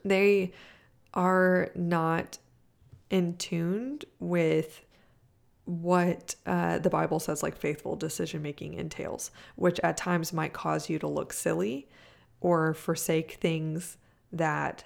they 0.04 0.52
are 1.14 1.70
not 1.74 2.38
in 3.10 3.36
tuned 3.36 4.04
with 4.20 4.82
what 5.64 6.34
uh, 6.46 6.78
the 6.78 6.90
Bible 6.90 7.20
says 7.20 7.42
like 7.42 7.56
faithful 7.56 7.96
decision 7.96 8.42
making 8.42 8.74
entails, 8.74 9.30
which 9.56 9.78
at 9.80 9.96
times 9.96 10.32
might 10.32 10.52
cause 10.52 10.88
you 10.88 10.98
to 10.98 11.06
look 11.06 11.32
silly 11.32 11.88
or 12.40 12.74
forsake 12.74 13.32
things 13.34 13.96
that 14.32 14.84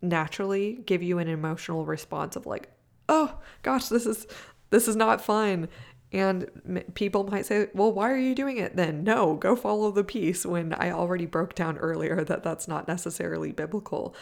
naturally 0.00 0.80
give 0.86 1.02
you 1.02 1.18
an 1.18 1.28
emotional 1.28 1.84
response 1.84 2.36
of 2.36 2.46
like, 2.46 2.70
oh 3.08 3.38
gosh, 3.62 3.88
this 3.88 4.06
is 4.06 4.26
this 4.70 4.88
is 4.88 4.96
not 4.96 5.20
fun. 5.20 5.68
And 6.14 6.84
people 6.94 7.24
might 7.24 7.44
say, 7.44 7.66
well, 7.74 7.92
why 7.92 8.08
are 8.08 8.16
you 8.16 8.36
doing 8.36 8.58
it 8.58 8.76
then? 8.76 9.02
No, 9.02 9.34
go 9.34 9.56
follow 9.56 9.90
the 9.90 10.04
peace 10.04 10.46
when 10.46 10.72
I 10.72 10.92
already 10.92 11.26
broke 11.26 11.56
down 11.56 11.76
earlier 11.78 12.22
that 12.22 12.44
that's 12.44 12.68
not 12.68 12.86
necessarily 12.86 13.50
biblical. 13.50 14.14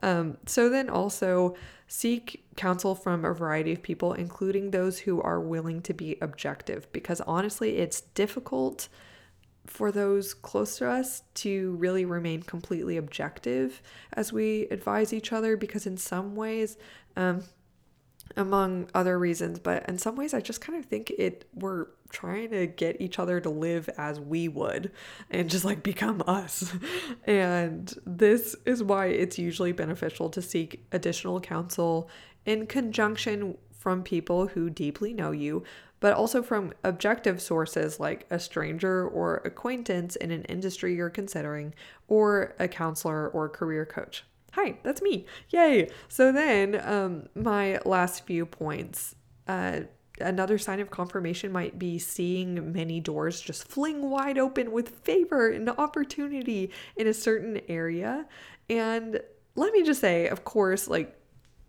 Um, 0.00 0.38
so 0.46 0.68
then 0.68 0.88
also 0.88 1.56
seek 1.88 2.44
counsel 2.54 2.94
from 2.94 3.24
a 3.24 3.34
variety 3.34 3.72
of 3.72 3.82
people, 3.82 4.12
including 4.12 4.70
those 4.70 5.00
who 5.00 5.20
are 5.22 5.40
willing 5.40 5.82
to 5.82 5.92
be 5.92 6.16
objective, 6.22 6.86
because 6.92 7.20
honestly, 7.22 7.78
it's 7.78 8.00
difficult 8.00 8.88
for 9.66 9.90
those 9.90 10.34
close 10.34 10.78
to 10.78 10.88
us 10.88 11.24
to 11.34 11.72
really 11.76 12.04
remain 12.04 12.44
completely 12.44 12.96
objective 12.96 13.82
as 14.12 14.32
we 14.32 14.68
advise 14.70 15.12
each 15.12 15.32
other 15.32 15.56
because 15.56 15.86
in 15.86 15.96
some 15.96 16.34
ways 16.36 16.76
um, 17.16 17.42
among 18.36 18.88
other 18.94 19.18
reasons 19.18 19.58
but 19.58 19.86
in 19.88 19.98
some 19.98 20.16
ways 20.16 20.34
i 20.34 20.40
just 20.40 20.60
kind 20.60 20.78
of 20.78 20.84
think 20.84 21.10
it 21.10 21.48
we're 21.54 21.86
trying 22.10 22.50
to 22.50 22.66
get 22.66 23.00
each 23.00 23.18
other 23.18 23.40
to 23.40 23.48
live 23.48 23.88
as 23.96 24.20
we 24.20 24.48
would 24.48 24.90
and 25.30 25.48
just 25.48 25.64
like 25.64 25.82
become 25.82 26.22
us. 26.26 26.72
And 27.24 27.94
this 28.04 28.56
is 28.64 28.82
why 28.82 29.06
it's 29.06 29.38
usually 29.38 29.72
beneficial 29.72 30.30
to 30.30 30.42
seek 30.42 30.84
additional 30.90 31.40
counsel 31.40 32.08
in 32.44 32.66
conjunction 32.66 33.56
from 33.72 34.02
people 34.02 34.48
who 34.48 34.68
deeply 34.68 35.12
know 35.12 35.30
you 35.30 35.62
but 36.00 36.14
also 36.14 36.42
from 36.42 36.72
objective 36.82 37.42
sources 37.42 38.00
like 38.00 38.26
a 38.30 38.38
stranger 38.38 39.06
or 39.06 39.36
acquaintance 39.44 40.16
in 40.16 40.30
an 40.30 40.42
industry 40.44 40.94
you're 40.94 41.10
considering 41.10 41.74
or 42.08 42.54
a 42.58 42.66
counselor 42.66 43.28
or 43.28 43.48
career 43.48 43.84
coach 43.84 44.24
Hi, 44.52 44.78
that's 44.82 45.02
me. 45.02 45.26
Yay. 45.50 45.88
So 46.08 46.32
then, 46.32 46.80
um, 46.84 47.28
my 47.34 47.78
last 47.84 48.26
few 48.26 48.46
points. 48.46 49.14
Uh, 49.46 49.80
another 50.20 50.58
sign 50.58 50.80
of 50.80 50.90
confirmation 50.90 51.50
might 51.50 51.78
be 51.78 51.98
seeing 51.98 52.72
many 52.72 53.00
doors 53.00 53.40
just 53.40 53.66
fling 53.66 54.10
wide 54.10 54.38
open 54.38 54.70
with 54.70 54.90
favor 55.00 55.50
and 55.50 55.68
opportunity 55.70 56.70
in 56.96 57.06
a 57.06 57.14
certain 57.14 57.60
area. 57.68 58.26
And 58.68 59.20
let 59.54 59.72
me 59.72 59.82
just 59.82 60.00
say, 60.00 60.28
of 60.28 60.44
course, 60.44 60.88
like 60.88 61.16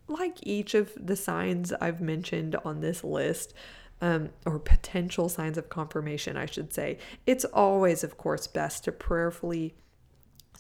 like 0.07 0.37
each 0.43 0.73
of 0.73 0.91
the 0.97 1.15
signs 1.15 1.71
I've 1.71 2.01
mentioned 2.01 2.55
on 2.65 2.81
this 2.81 3.03
list, 3.03 3.53
um, 4.01 4.29
or 4.45 4.59
potential 4.59 5.29
signs 5.29 5.57
of 5.57 5.69
confirmation, 5.69 6.35
I 6.35 6.47
should 6.47 6.73
say, 6.73 6.97
it's 7.25 7.45
always, 7.45 8.03
of 8.03 8.17
course, 8.17 8.47
best 8.47 8.83
to 8.85 8.91
prayerfully 8.91 9.75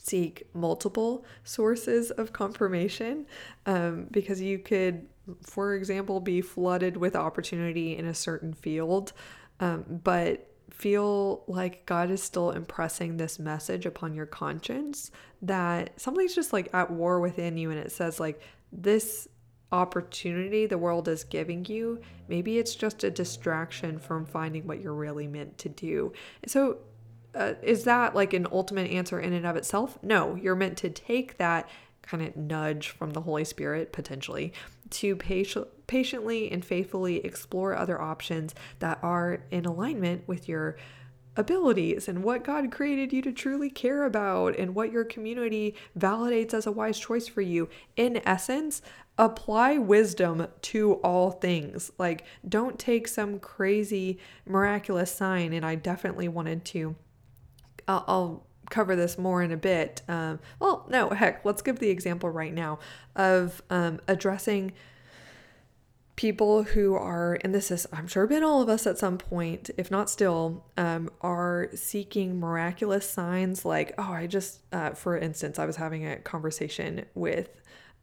seek 0.03 0.47
multiple 0.53 1.25
sources 1.43 2.11
of 2.11 2.33
confirmation 2.33 3.25
um, 3.65 4.07
because 4.09 4.41
you 4.41 4.57
could, 4.57 5.07
for 5.43 5.75
example, 5.75 6.19
be 6.19 6.41
flooded 6.41 6.97
with 6.97 7.15
opportunity 7.15 7.97
in 7.97 8.05
a 8.05 8.13
certain 8.13 8.53
field, 8.53 9.13
um, 9.59 9.85
but 10.03 10.47
feel 10.71 11.43
like 11.47 11.85
God 11.85 12.09
is 12.09 12.23
still 12.23 12.51
impressing 12.51 13.17
this 13.17 13.37
message 13.37 13.85
upon 13.85 14.15
your 14.15 14.25
conscience 14.25 15.11
that 15.43 15.99
something's 15.99 16.33
just 16.33 16.51
like 16.51 16.73
at 16.73 16.89
war 16.89 17.19
within 17.19 17.57
you, 17.57 17.69
and 17.69 17.79
it 17.79 17.91
says, 17.91 18.19
like, 18.19 18.41
this 18.71 19.27
opportunity 19.71 20.65
the 20.65 20.77
world 20.77 21.07
is 21.07 21.23
giving 21.23 21.63
you, 21.65 21.99
maybe 22.27 22.57
it's 22.57 22.75
just 22.75 23.03
a 23.03 23.11
distraction 23.11 23.99
from 23.99 24.25
finding 24.25 24.65
what 24.65 24.81
you're 24.81 24.93
really 24.93 25.27
meant 25.27 25.57
to 25.57 25.69
do. 25.69 26.11
So 26.47 26.79
uh, 27.33 27.53
is 27.61 27.83
that 27.85 28.15
like 28.15 28.33
an 28.33 28.47
ultimate 28.51 28.91
answer 28.91 29.19
in 29.19 29.33
and 29.33 29.45
of 29.45 29.55
itself? 29.55 29.97
No, 30.01 30.35
you're 30.35 30.55
meant 30.55 30.77
to 30.79 30.89
take 30.89 31.37
that 31.37 31.69
kind 32.01 32.23
of 32.23 32.35
nudge 32.35 32.89
from 32.89 33.11
the 33.11 33.21
Holy 33.21 33.45
Spirit 33.45 33.93
potentially 33.93 34.53
to 34.89 35.15
patient, 35.15 35.67
patiently 35.87 36.51
and 36.51 36.65
faithfully 36.65 37.17
explore 37.25 37.75
other 37.75 38.01
options 38.01 38.53
that 38.79 38.99
are 39.01 39.43
in 39.51 39.65
alignment 39.65 40.27
with 40.27 40.49
your 40.49 40.77
abilities 41.37 42.09
and 42.09 42.23
what 42.23 42.43
God 42.43 42.71
created 42.71 43.13
you 43.13 43.21
to 43.21 43.31
truly 43.31 43.69
care 43.69 44.03
about 44.03 44.57
and 44.57 44.75
what 44.75 44.91
your 44.91 45.05
community 45.05 45.75
validates 45.97 46.53
as 46.53 46.65
a 46.65 46.71
wise 46.71 46.99
choice 46.99 47.27
for 47.27 47.41
you. 47.41 47.69
In 47.95 48.21
essence, 48.25 48.81
apply 49.17 49.77
wisdom 49.77 50.47
to 50.61 50.95
all 50.95 51.31
things. 51.31 51.91
Like, 51.97 52.25
don't 52.47 52.77
take 52.77 53.07
some 53.07 53.39
crazy 53.39 54.19
miraculous 54.45 55.13
sign. 55.13 55.53
And 55.53 55.65
I 55.65 55.75
definitely 55.75 56.27
wanted 56.27 56.65
to 56.65 56.95
I'll, 57.87 58.05
I'll 58.07 58.47
cover 58.69 58.95
this 58.95 59.17
more 59.17 59.43
in 59.43 59.51
a 59.51 59.57
bit. 59.57 60.01
Um, 60.07 60.39
well, 60.59 60.85
no, 60.89 61.09
heck, 61.09 61.45
let's 61.45 61.61
give 61.61 61.79
the 61.79 61.89
example 61.89 62.29
right 62.29 62.53
now 62.53 62.79
of 63.15 63.61
um, 63.69 63.99
addressing 64.07 64.71
people 66.15 66.63
who 66.63 66.93
are, 66.93 67.39
and 67.43 67.53
this 67.53 67.71
is, 67.71 67.87
I'm 67.91 68.07
sure, 68.07 68.27
been 68.27 68.43
all 68.43 68.61
of 68.61 68.69
us 68.69 68.85
at 68.85 68.97
some 68.97 69.17
point, 69.17 69.71
if 69.77 69.89
not 69.89 70.09
still, 70.09 70.65
um, 70.77 71.09
are 71.21 71.69
seeking 71.73 72.39
miraculous 72.39 73.09
signs. 73.09 73.65
Like, 73.65 73.93
oh, 73.97 74.11
I 74.11 74.27
just, 74.27 74.61
uh, 74.71 74.91
for 74.91 75.17
instance, 75.17 75.57
I 75.57 75.65
was 75.65 75.77
having 75.77 76.05
a 76.05 76.17
conversation 76.17 77.05
with 77.15 77.49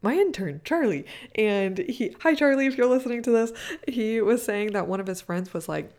my 0.01 0.13
intern, 0.13 0.61
Charlie, 0.63 1.05
and 1.35 1.77
he, 1.77 2.15
hi, 2.21 2.35
Charlie, 2.35 2.65
if 2.67 2.77
you're 2.77 2.87
listening 2.87 3.23
to 3.23 3.31
this, 3.31 3.53
he 3.87 4.21
was 4.21 4.43
saying 4.43 4.73
that 4.73 4.87
one 4.87 4.99
of 4.99 5.07
his 5.07 5.21
friends 5.21 5.53
was 5.53 5.69
like, 5.69 5.91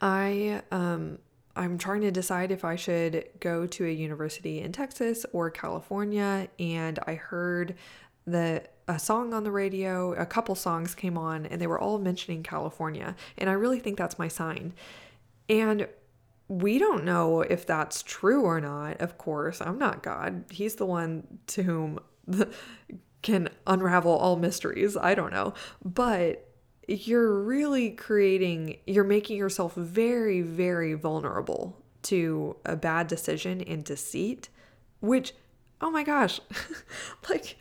I, 0.00 0.62
um, 0.70 1.18
I'm 1.56 1.78
trying 1.78 2.00
to 2.02 2.10
decide 2.10 2.50
if 2.50 2.64
I 2.64 2.76
should 2.76 3.26
go 3.40 3.66
to 3.66 3.86
a 3.86 3.90
university 3.90 4.60
in 4.60 4.72
Texas 4.72 5.24
or 5.32 5.50
California. 5.50 6.48
And 6.58 6.98
I 7.06 7.14
heard 7.14 7.76
that 8.26 8.72
a 8.88 8.98
song 8.98 9.32
on 9.32 9.44
the 9.44 9.50
radio, 9.50 10.12
a 10.14 10.26
couple 10.26 10.54
songs 10.54 10.94
came 10.94 11.16
on, 11.16 11.46
and 11.46 11.60
they 11.60 11.66
were 11.66 11.78
all 11.78 11.98
mentioning 11.98 12.42
California. 12.42 13.14
And 13.38 13.48
I 13.48 13.54
really 13.54 13.78
think 13.78 13.96
that's 13.96 14.18
my 14.18 14.28
sign. 14.28 14.74
And 15.48 15.88
we 16.48 16.78
don't 16.78 17.04
know 17.04 17.40
if 17.42 17.66
that's 17.66 18.02
true 18.02 18.42
or 18.42 18.60
not, 18.60 19.00
of 19.00 19.16
course. 19.16 19.60
I'm 19.60 19.78
not 19.78 20.02
God. 20.02 20.44
He's 20.50 20.74
the 20.74 20.86
one 20.86 21.38
to 21.48 21.62
whom 21.62 21.98
can 23.22 23.48
unravel 23.66 24.12
all 24.12 24.36
mysteries. 24.36 24.96
I 24.96 25.14
don't 25.14 25.32
know. 25.32 25.54
But 25.84 26.53
you're 26.88 27.42
really 27.42 27.90
creating, 27.90 28.78
you're 28.86 29.04
making 29.04 29.36
yourself 29.36 29.74
very, 29.74 30.42
very 30.42 30.94
vulnerable 30.94 31.76
to 32.02 32.56
a 32.64 32.76
bad 32.76 33.06
decision 33.06 33.60
and 33.62 33.84
deceit, 33.84 34.48
which, 35.00 35.32
oh 35.80 35.90
my 35.90 36.02
gosh, 36.02 36.40
like, 37.30 37.56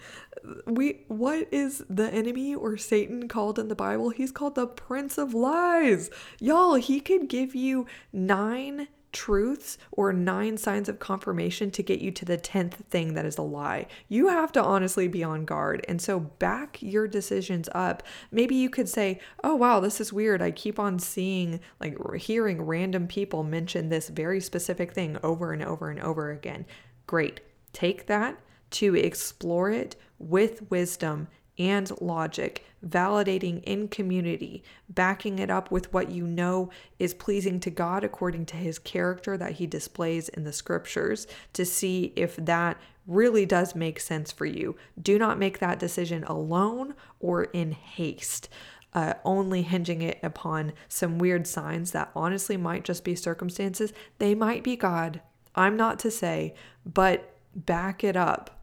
we, 0.65 1.01
what 1.07 1.47
is 1.51 1.83
the 1.89 2.11
enemy 2.11 2.53
or 2.53 2.75
Satan 2.77 3.27
called 3.27 3.57
in 3.57 3.69
the 3.69 3.75
Bible? 3.75 4.09
He's 4.09 4.31
called 4.31 4.55
the 4.55 4.67
Prince 4.67 5.17
of 5.17 5.33
Lies. 5.33 6.09
Y'all, 6.39 6.75
he 6.75 6.99
could 6.99 7.29
give 7.29 7.55
you 7.55 7.85
nine 8.11 8.87
truths 9.13 9.77
or 9.91 10.11
nine 10.11 10.57
signs 10.57 10.89
of 10.89 10.99
confirmation 10.99 11.71
to 11.71 11.83
get 11.83 11.99
you 11.99 12.11
to 12.11 12.25
the 12.25 12.37
10th 12.37 12.73
thing 12.89 13.13
that 13.13 13.25
is 13.25 13.37
a 13.37 13.41
lie. 13.41 13.85
You 14.09 14.27
have 14.27 14.51
to 14.53 14.63
honestly 14.63 15.07
be 15.07 15.23
on 15.23 15.45
guard. 15.45 15.85
And 15.87 16.01
so 16.01 16.19
back 16.19 16.81
your 16.81 17.07
decisions 17.07 17.69
up. 17.73 18.03
Maybe 18.31 18.55
you 18.55 18.69
could 18.69 18.89
say, 18.89 19.21
oh, 19.43 19.55
wow, 19.55 19.79
this 19.79 20.01
is 20.01 20.11
weird. 20.11 20.41
I 20.41 20.51
keep 20.51 20.79
on 20.79 20.99
seeing, 20.99 21.61
like, 21.79 21.97
hearing 22.15 22.61
random 22.61 23.07
people 23.07 23.43
mention 23.43 23.89
this 23.89 24.09
very 24.09 24.41
specific 24.41 24.93
thing 24.93 25.17
over 25.23 25.53
and 25.53 25.63
over 25.63 25.89
and 25.89 25.99
over 26.01 26.31
again. 26.31 26.65
Great. 27.07 27.39
Take 27.71 28.07
that 28.07 28.39
to 28.71 28.95
explore 28.95 29.69
it 29.69 29.95
with 30.17 30.69
wisdom 30.71 31.27
and 31.57 31.89
logic, 32.01 32.65
validating 32.85 33.63
in 33.63 33.87
community, 33.87 34.63
backing 34.89 35.39
it 35.39 35.49
up 35.49 35.71
with 35.71 35.93
what 35.93 36.09
you 36.09 36.25
know 36.25 36.69
is 36.99 37.13
pleasing 37.13 37.59
to 37.61 37.69
God 37.69 38.03
according 38.03 38.45
to 38.47 38.57
his 38.57 38.79
character 38.79 39.37
that 39.37 39.53
he 39.53 39.67
displays 39.67 40.29
in 40.29 40.43
the 40.43 40.53
scriptures 40.53 41.27
to 41.53 41.65
see 41.65 42.13
if 42.15 42.35
that 42.35 42.77
really 43.05 43.45
does 43.45 43.75
make 43.75 43.99
sense 43.99 44.31
for 44.31 44.45
you. 44.45 44.75
Do 45.01 45.19
not 45.19 45.39
make 45.39 45.59
that 45.59 45.79
decision 45.79 46.23
alone 46.23 46.95
or 47.19 47.45
in 47.45 47.71
haste. 47.71 48.49
Uh, 48.93 49.15
only 49.25 49.63
hinging 49.63 50.03
it 50.03 50.19
upon 50.21 50.71
some 50.87 51.17
weird 51.17 51.47
signs 51.47 51.91
that 51.91 52.11
honestly 52.15 52.57
might 52.57 52.83
just 52.83 53.03
be 53.03 53.15
circumstances. 53.15 53.91
They 54.19 54.35
might 54.35 54.63
be 54.63 54.75
God. 54.75 55.19
I'm 55.55 55.75
not 55.75 55.97
to 55.99 56.11
say, 56.11 56.53
but 56.85 57.33
back 57.55 58.03
it 58.03 58.15
up 58.15 58.62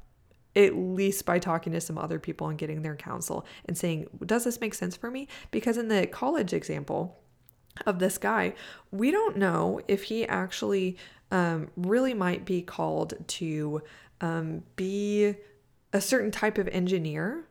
at 0.56 0.74
least 0.74 1.24
by 1.24 1.38
talking 1.38 1.72
to 1.72 1.80
some 1.80 1.98
other 1.98 2.18
people 2.18 2.48
and 2.48 2.58
getting 2.58 2.82
their 2.82 2.96
counsel 2.96 3.46
and 3.66 3.78
saying, 3.78 4.06
does 4.26 4.44
this 4.44 4.60
make 4.60 4.74
sense 4.74 4.96
for 4.96 5.10
me? 5.10 5.28
Because 5.50 5.76
in 5.76 5.88
the 5.88 6.06
college 6.06 6.52
example 6.52 7.20
of 7.86 7.98
this 7.98 8.18
guy, 8.18 8.54
we 8.90 9.10
don't 9.10 9.36
know 9.36 9.80
if 9.86 10.04
he 10.04 10.26
actually 10.26 10.96
um, 11.30 11.70
really 11.76 12.14
might 12.14 12.44
be 12.44 12.62
called 12.62 13.14
to 13.26 13.82
um, 14.20 14.62
be 14.76 15.34
a 15.92 16.00
certain 16.00 16.30
type 16.30 16.58
of 16.58 16.68
engineer. 16.68 17.44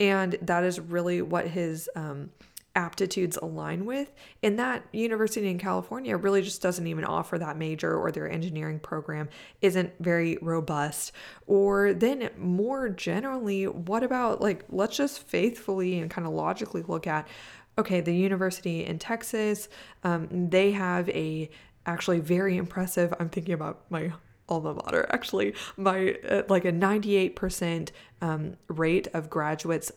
And 0.00 0.36
that 0.42 0.64
is 0.64 0.80
really 0.80 1.22
what 1.22 1.48
his 1.48 1.88
um, 1.94 2.30
aptitudes 2.74 3.36
align 3.36 3.84
with. 3.84 4.12
And 4.42 4.58
that 4.58 4.84
university 4.92 5.48
in 5.48 5.58
California 5.58 6.16
really 6.16 6.42
just 6.42 6.62
doesn't 6.62 6.86
even 6.86 7.04
offer 7.04 7.38
that 7.38 7.56
major, 7.56 7.96
or 7.96 8.10
their 8.10 8.30
engineering 8.30 8.80
program 8.80 9.28
isn't 9.60 9.92
very 10.00 10.38
robust. 10.40 11.12
Or 11.46 11.92
then, 11.92 12.30
more 12.38 12.88
generally, 12.88 13.66
what 13.66 14.02
about 14.02 14.40
like, 14.40 14.64
let's 14.70 14.96
just 14.96 15.26
faithfully 15.26 15.98
and 15.98 16.10
kind 16.10 16.26
of 16.26 16.32
logically 16.32 16.82
look 16.82 17.06
at 17.06 17.28
okay, 17.78 18.02
the 18.02 18.14
university 18.14 18.84
in 18.84 18.98
Texas, 18.98 19.68
um, 20.04 20.28
they 20.50 20.72
have 20.72 21.08
a 21.08 21.48
actually 21.86 22.20
very 22.20 22.58
impressive, 22.58 23.14
I'm 23.18 23.30
thinking 23.30 23.54
about 23.54 23.90
my 23.90 24.12
alma 24.48 24.74
mater 24.74 25.06
actually 25.10 25.54
my 25.76 26.16
uh, 26.28 26.42
like 26.48 26.64
a 26.64 26.72
98% 26.72 27.90
um, 28.20 28.56
rate 28.68 29.08
of 29.14 29.30
graduates 29.30 29.92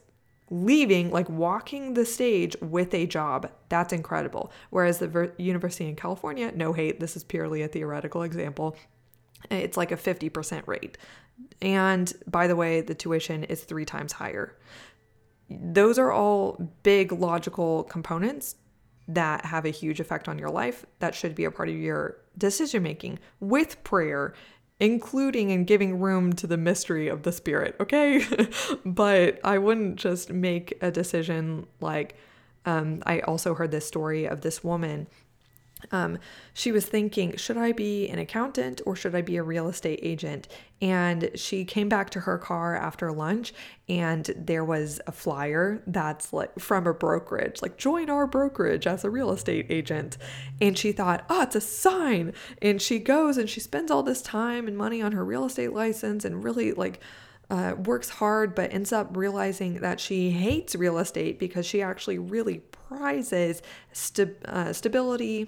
leaving, 0.49 1.11
like 1.11 1.29
walking 1.29 1.93
the 1.93 2.05
stage 2.05 2.55
with 2.61 2.93
a 2.93 3.07
job. 3.07 3.49
That's 3.69 3.93
incredible. 3.93 4.51
Whereas 4.69 4.99
the 4.99 5.07
Ver- 5.07 5.33
University 5.37 5.87
in 5.87 5.95
California, 5.95 6.51
no 6.55 6.73
hate, 6.73 6.99
this 6.99 7.15
is 7.15 7.23
purely 7.23 7.61
a 7.61 7.67
theoretical 7.67 8.23
example, 8.23 8.77
it's 9.49 9.77
like 9.77 9.91
a 9.91 9.97
50% 9.97 10.67
rate. 10.67 10.97
And 11.61 12.11
by 12.27 12.47
the 12.47 12.55
way, 12.55 12.81
the 12.81 12.95
tuition 12.95 13.43
is 13.43 13.63
three 13.63 13.85
times 13.85 14.13
higher. 14.13 14.55
Those 15.49 15.99
are 15.99 16.11
all 16.11 16.71
big 16.83 17.11
logical 17.11 17.83
components 17.83 18.55
that 19.07 19.45
have 19.45 19.65
a 19.65 19.69
huge 19.69 19.99
effect 19.99 20.27
on 20.27 20.39
your 20.39 20.49
life 20.49 20.85
that 20.99 21.13
should 21.13 21.35
be 21.35 21.45
a 21.45 21.51
part 21.51 21.69
of 21.69 21.75
your 21.75 22.17
decision 22.37 22.81
making 22.81 23.19
with 23.39 23.83
prayer 23.83 24.33
including 24.80 25.51
and 25.51 25.65
giving 25.65 25.99
room 25.99 26.34
to 26.34 26.47
the 26.47 26.57
mystery 26.57 27.07
of 27.07 27.23
the 27.23 27.32
spirit, 27.32 27.76
okay? 27.80 28.26
but 28.86 29.39
I 29.43 29.57
wouldn't 29.57 29.95
just 29.95 30.32
make 30.32 30.78
a 30.82 30.91
decision 30.91 31.67
like 31.80 32.15
um, 32.65 33.03
I 33.05 33.19
also 33.21 33.53
heard 33.53 33.71
this 33.71 33.86
story 33.86 34.26
of 34.26 34.41
this 34.41 34.63
woman 34.63 35.07
um, 35.91 36.17
she 36.53 36.71
was 36.71 36.86
thinking, 36.86 37.36
should 37.38 37.57
I 37.57 37.71
be 37.71 38.07
an 38.09 38.19
accountant 38.19 38.82
or 38.86 38.95
should 38.95 39.13
I 39.13 39.21
be 39.21 39.38
a 39.38 39.43
real 39.43 39.67
estate 39.67 39.99
agent? 40.01 40.47
And 40.82 41.32
she 41.36 41.65
came 41.65 41.89
back 41.89 42.09
to 42.11 42.21
her 42.21 42.38
car 42.38 42.76
after 42.76 43.11
lunch 43.11 43.53
and 43.88 44.26
there 44.38 44.65
was 44.65 44.99
a 45.07 45.11
flyer 45.11 45.84
that's 45.88 46.34
like 46.34 46.57
from 46.59 46.88
a 46.88 46.93
brokerage, 46.93 47.61
like 47.61 47.78
join 47.78 48.09
our 48.09 48.28
brokerage 48.28 48.88
as 48.88 49.03
a 49.03 49.09
real 49.09 49.32
estate 49.32 49.67
agent. 49.69 50.17
And 50.61 50.78
she 50.78 50.91
thought, 50.91 51.26
oh, 51.30 51.43
it's 51.43 51.55
a 51.55 51.61
sign. 51.61 52.34
And 52.61 52.82
she 52.82 52.99
goes 52.99 53.38
and 53.38 53.49
she 53.49 53.59
spends 53.59 53.91
all 53.91 54.03
this 54.03 54.21
time 54.21 54.67
and 54.67 54.78
money 54.78 55.01
on 55.01 55.11
her 55.11 55.26
real 55.26 55.45
estate 55.45 55.73
license 55.73 56.26
and 56.26 56.43
really 56.43 56.71
like 56.73 56.99
uh, 57.49 57.76
works 57.78 58.09
hard, 58.09 58.55
but 58.55 58.73
ends 58.73 58.91
up 58.91 59.15
realizing 59.15 59.76
that 59.82 59.99
she 59.99 60.32
hates 60.32 60.73
real 60.73 60.97
estate 60.97 61.38
because 61.38 61.65
she 61.65 61.82
actually 61.82 62.17
really 62.17 62.59
prizes 62.88 63.61
st- 63.91 64.43
uh, 64.45 64.73
stability 64.73 65.47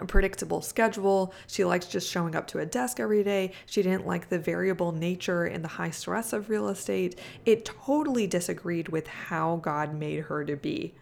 a 0.00 0.06
predictable 0.06 0.60
schedule. 0.60 1.32
She 1.46 1.64
likes 1.64 1.86
just 1.86 2.10
showing 2.10 2.34
up 2.34 2.46
to 2.48 2.58
a 2.58 2.66
desk 2.66 3.00
every 3.00 3.24
day. 3.24 3.52
She 3.66 3.82
didn't 3.82 4.06
like 4.06 4.28
the 4.28 4.38
variable 4.38 4.92
nature 4.92 5.44
and 5.44 5.62
the 5.64 5.68
high 5.68 5.90
stress 5.90 6.32
of 6.32 6.48
real 6.48 6.68
estate. 6.68 7.18
It 7.44 7.64
totally 7.64 8.26
disagreed 8.26 8.88
with 8.88 9.06
how 9.06 9.56
God 9.56 9.94
made 9.94 10.24
her 10.24 10.44
to 10.44 10.56
be. 10.56 10.94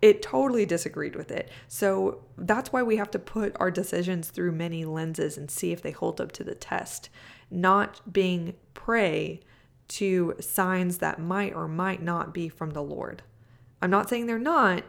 It 0.00 0.22
totally 0.22 0.64
disagreed 0.64 1.16
with 1.16 1.30
it. 1.30 1.50
So 1.66 2.22
that's 2.36 2.72
why 2.72 2.82
we 2.82 2.96
have 2.96 3.10
to 3.12 3.18
put 3.18 3.56
our 3.58 3.70
decisions 3.70 4.28
through 4.28 4.52
many 4.52 4.84
lenses 4.84 5.36
and 5.36 5.50
see 5.50 5.72
if 5.72 5.82
they 5.82 5.90
hold 5.90 6.20
up 6.20 6.30
to 6.32 6.44
the 6.44 6.54
test, 6.54 7.10
not 7.50 8.12
being 8.12 8.54
prey 8.74 9.40
to 9.88 10.34
signs 10.38 10.98
that 10.98 11.18
might 11.18 11.54
or 11.54 11.66
might 11.66 12.02
not 12.02 12.32
be 12.32 12.48
from 12.48 12.70
the 12.70 12.82
Lord. 12.82 13.22
I'm 13.82 13.90
not 13.90 14.08
saying 14.08 14.26
they're 14.26 14.38
not. 14.38 14.84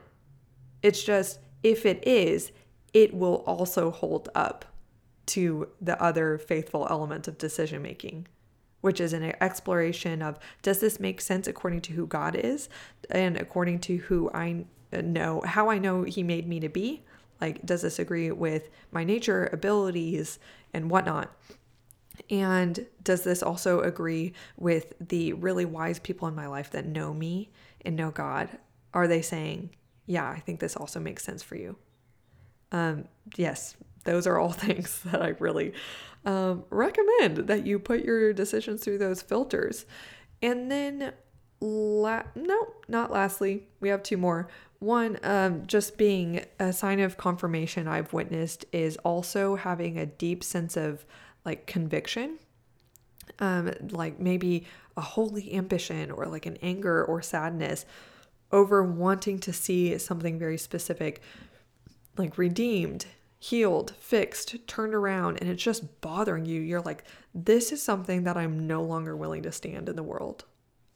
It's 0.81 1.03
just 1.03 1.39
if 1.63 1.85
it 1.85 2.05
is, 2.07 2.51
it 2.93 3.13
will 3.13 3.43
also 3.45 3.91
hold 3.91 4.29
up 4.35 4.65
to 5.27 5.69
the 5.79 6.01
other 6.01 6.37
faithful 6.37 6.87
element 6.89 7.27
of 7.27 7.37
decision 7.37 7.81
making, 7.81 8.27
which 8.81 8.99
is 8.99 9.13
an 9.13 9.23
exploration 9.41 10.21
of 10.21 10.39
does 10.61 10.79
this 10.79 10.99
make 10.99 11.21
sense 11.21 11.47
according 11.47 11.81
to 11.81 11.93
who 11.93 12.07
God 12.07 12.35
is 12.35 12.67
and 13.11 13.37
according 13.37 13.79
to 13.81 13.97
who 13.97 14.31
I 14.33 14.65
know, 14.91 15.41
how 15.45 15.69
I 15.69 15.77
know 15.77 16.03
He 16.03 16.23
made 16.23 16.47
me 16.47 16.59
to 16.61 16.69
be? 16.69 17.03
Like, 17.39 17.65
does 17.65 17.83
this 17.83 17.99
agree 17.99 18.31
with 18.31 18.69
my 18.91 19.03
nature, 19.03 19.49
abilities, 19.53 20.39
and 20.73 20.89
whatnot? 20.89 21.31
And 22.29 22.85
does 23.03 23.23
this 23.23 23.41
also 23.41 23.81
agree 23.81 24.33
with 24.57 24.93
the 24.99 25.33
really 25.33 25.65
wise 25.65 25.99
people 25.99 26.27
in 26.27 26.35
my 26.35 26.47
life 26.47 26.71
that 26.71 26.85
know 26.85 27.13
me 27.13 27.49
and 27.85 27.95
know 27.95 28.11
God? 28.11 28.49
Are 28.93 29.07
they 29.07 29.21
saying, 29.21 29.69
yeah, 30.05 30.27
I 30.27 30.39
think 30.39 30.59
this 30.59 30.75
also 30.75 30.99
makes 30.99 31.23
sense 31.23 31.43
for 31.43 31.55
you? 31.55 31.77
Um, 32.71 33.05
yes, 33.35 33.75
those 34.03 34.27
are 34.27 34.37
all 34.37 34.51
things 34.67 35.01
that 35.05 35.21
I 35.21 35.29
really 35.39 35.73
um, 36.25 36.63
recommend 36.69 37.37
that 37.47 37.65
you 37.65 37.79
put 37.79 38.03
your 38.03 38.33
decisions 38.33 38.83
through 38.83 38.97
those 38.97 39.21
filters. 39.21 39.85
And 40.41 40.71
then, 40.71 41.13
la- 41.59 42.23
no, 42.35 42.67
not 42.87 43.11
lastly, 43.11 43.67
we 43.79 43.89
have 43.89 44.03
two 44.03 44.17
more. 44.17 44.47
One, 44.79 45.19
um, 45.23 45.65
just 45.67 45.97
being 45.97 46.45
a 46.57 46.71
sign 46.71 47.01
of 47.01 47.17
confirmation 47.17 47.87
I've 47.87 48.13
witnessed 48.13 48.65
is 48.71 48.95
also 48.97 49.55
having 49.55 49.97
a 49.97 50.05
deep 50.05 50.43
sense 50.43 50.77
of 50.77 51.05
like 51.43 51.65
conviction, 51.65 52.39
um, 53.39 53.73
like 53.91 54.19
maybe 54.19 54.65
a 54.95 55.01
holy 55.01 55.53
ambition 55.53 56.11
or 56.11 56.25
like 56.25 56.45
an 56.45 56.57
anger 56.61 57.03
or 57.03 57.21
sadness 57.21 57.85
over 58.51 58.83
wanting 58.83 59.39
to 59.39 59.53
see 59.53 59.97
something 59.97 60.39
very 60.39 60.57
specific 60.57 61.21
like 62.19 62.37
redeemed, 62.37 63.05
healed, 63.39 63.93
fixed, 63.99 64.67
turned 64.67 64.93
around, 64.93 65.37
and 65.39 65.49
it's 65.49 65.63
just 65.63 66.01
bothering 66.01 66.45
you. 66.45 66.61
You're 66.61 66.81
like, 66.81 67.05
this 67.33 67.71
is 67.71 67.81
something 67.81 68.25
that 68.25 68.37
I'm 68.37 68.67
no 68.67 68.83
longer 68.83 69.15
willing 69.15 69.43
to 69.43 69.51
stand 69.51 69.89
in 69.89 69.95
the 69.95 70.03
world. 70.03 70.43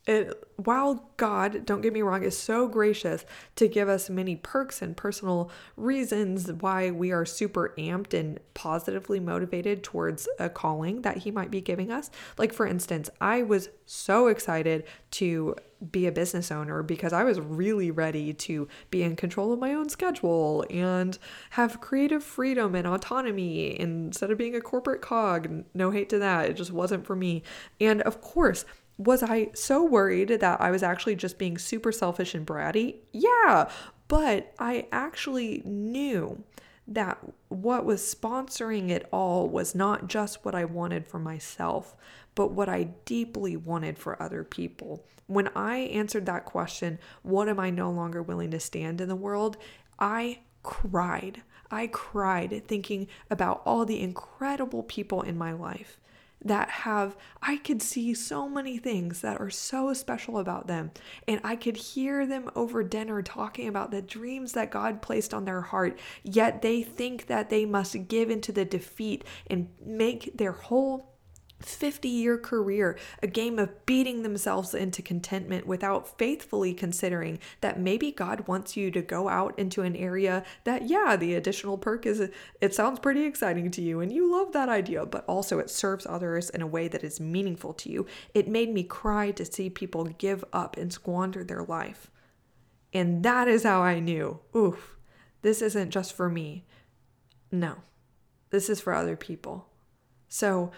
It, 0.06 0.34
while 0.58 1.10
God, 1.16 1.66
don't 1.66 1.82
get 1.82 1.94
me 1.94 2.02
wrong, 2.02 2.24
is 2.24 2.38
so 2.38 2.68
gracious 2.68 3.26
to 3.56 3.70
give 3.70 3.88
us 3.88 4.10
many 4.10 4.36
perks 4.36 4.82
and 4.82 4.98
personal 4.98 5.50
reasons 5.78 6.52
why 6.52 6.92
we 6.92 7.12
are 7.12 7.26
super 7.26 7.74
amped 7.78 8.14
and 8.14 8.40
positively 8.54 9.22
motivated 9.22 9.82
towards 9.82 10.28
a 10.40 10.50
calling 10.50 11.04
that 11.04 11.18
He 11.18 11.32
might 11.32 11.52
be 11.52 11.62
giving 11.62 11.90
us. 11.90 12.12
Like, 12.38 12.54
for 12.54 12.68
instance, 12.68 13.10
I 13.22 13.44
was 13.44 13.70
so 13.86 14.28
excited 14.28 14.84
to 15.12 15.56
be 15.92 16.08
a 16.08 16.12
business 16.12 16.52
owner 16.52 16.82
because 16.82 17.14
I 17.14 17.24
was 17.24 17.40
really 17.40 17.92
ready 17.92 18.34
to 18.34 18.68
be 18.90 19.04
in 19.04 19.16
control 19.16 19.52
of 19.52 19.60
my 19.60 19.74
own 19.74 19.90
schedule 19.90 20.66
and 20.70 21.18
have 21.52 21.82
creative 21.82 22.24
freedom 22.24 22.76
and 22.76 22.88
autonomy 22.88 23.80
instead 23.80 24.32
of 24.32 24.38
being 24.38 24.56
a 24.56 24.62
corporate 24.62 25.02
cog. 25.02 25.66
No 25.74 25.92
hate 25.92 26.10
to 26.10 26.20
that, 26.20 26.50
it 26.50 26.54
just 26.54 26.72
wasn't 26.72 27.06
for 27.06 27.16
me. 27.16 27.44
And 27.82 28.02
of 28.04 28.22
course, 28.22 28.66
was 28.98 29.24
I 29.24 29.50
so 29.54 29.84
worried 29.84 30.30
that 30.30 30.62
I 30.62 30.72
was 30.72 30.84
actually 30.84 31.16
just 31.16 31.38
being 31.38 31.58
super 31.58 31.92
selfish 31.92 32.36
and 32.36 32.46
bratty? 32.46 32.98
Yeah, 33.12 33.70
but 34.08 34.54
I 34.60 34.88
actually 34.92 35.62
knew 35.66 36.44
that 36.88 37.18
what 37.48 37.86
was 37.86 38.02
sponsoring 38.02 38.90
it 38.90 39.08
all 39.12 39.48
was 39.48 39.74
not 39.74 40.08
just 40.08 40.44
what 40.44 40.54
I 40.54 40.66
wanted 40.66 41.08
for 41.08 41.20
myself, 41.20 41.96
but 42.36 42.52
what 42.52 42.70
I 42.70 42.90
deeply 43.06 43.56
wanted 43.56 43.98
for 43.98 44.22
other 44.22 44.44
people. 44.44 45.06
When 45.28 45.50
I 45.56 45.78
answered 45.78 46.26
that 46.26 46.46
question, 46.46 47.00
what 47.22 47.48
am 47.48 47.60
I 47.60 47.70
no 47.70 47.90
longer 47.90 48.22
willing 48.22 48.52
to 48.52 48.60
stand 48.60 49.00
in 49.00 49.08
the 49.08 49.16
world? 49.16 49.58
I 49.98 50.40
cried. 50.62 51.42
I 51.72 51.88
cried 51.88 52.64
thinking 52.68 53.08
about 53.32 53.62
all 53.66 53.86
the 53.86 54.02
incredible 54.02 54.84
people 54.84 55.22
in 55.22 55.38
my 55.38 55.54
life 55.54 56.00
that 56.46 56.70
have, 56.70 57.16
I 57.42 57.58
could 57.58 57.82
see 57.82 58.14
so 58.14 58.50
many 58.50 58.78
things 58.78 59.22
that 59.22 59.40
are 59.40 59.50
so 59.50 59.94
special 59.94 60.40
about 60.40 60.68
them. 60.68 60.92
And 61.28 61.40
I 61.44 61.56
could 61.56 61.78
hear 61.78 62.26
them 62.26 62.50
over 62.56 62.84
dinner 62.84 63.22
talking 63.22 63.68
about 63.68 63.92
the 63.92 64.02
dreams 64.02 64.54
that 64.54 64.72
God 64.72 65.02
placed 65.02 65.34
on 65.34 65.46
their 65.46 65.62
heart, 65.62 66.00
yet 66.24 66.62
they 66.62 66.84
think 66.84 67.28
that 67.28 67.50
they 67.50 67.66
must 67.66 68.08
give 68.08 68.30
into 68.30 68.52
the 68.52 68.66
defeat 68.66 69.24
and 69.48 69.70
make 69.84 70.38
their 70.38 70.52
whole 70.52 71.13
50 71.66 72.08
year 72.10 72.38
career, 72.38 72.98
a 73.22 73.28
game 73.28 73.60
of 73.60 73.86
beating 73.86 74.24
themselves 74.24 74.74
into 74.74 75.02
contentment 75.02 75.66
without 75.66 76.18
faithfully 76.18 76.74
considering 76.74 77.40
that 77.62 77.80
maybe 77.80 78.12
God 78.12 78.48
wants 78.48 78.76
you 78.78 78.92
to 78.92 79.02
go 79.02 79.30
out 79.30 79.58
into 79.58 79.82
an 79.82 79.96
area 79.96 80.44
that, 80.64 80.88
yeah, 80.90 81.16
the 81.16 81.36
additional 81.36 81.78
perk 81.78 82.06
is, 82.06 82.30
it 82.62 82.76
sounds 82.76 83.00
pretty 83.00 83.24
exciting 83.24 83.72
to 83.72 83.82
you 83.82 84.00
and 84.00 84.12
you 84.12 84.32
love 84.32 84.52
that 84.54 84.70
idea, 84.70 85.06
but 85.06 85.26
also 85.26 85.60
it 85.60 85.70
serves 85.70 86.06
others 86.06 86.50
in 86.50 86.62
a 86.62 86.68
way 86.68 86.88
that 86.88 87.04
is 87.04 87.20
meaningful 87.20 87.74
to 87.74 87.90
you. 87.90 88.06
It 88.34 88.48
made 88.48 88.74
me 88.74 88.84
cry 88.84 89.32
to 89.32 89.46
see 89.46 89.70
people 89.70 90.06
give 90.06 90.44
up 90.54 90.78
and 90.78 90.92
squander 90.92 91.44
their 91.44 91.64
life. 91.64 92.10
And 92.94 93.24
that 93.24 93.48
is 93.48 93.64
how 93.64 93.82
I 93.82 94.00
knew, 94.00 94.40
oof, 94.56 94.98
this 95.42 95.62
isn't 95.62 95.90
just 95.90 96.14
for 96.14 96.30
me. 96.30 96.66
No, 97.52 97.78
this 98.50 98.70
is 98.70 98.80
for 98.80 98.94
other 98.94 99.16
people. 99.16 99.68
So 100.28 100.72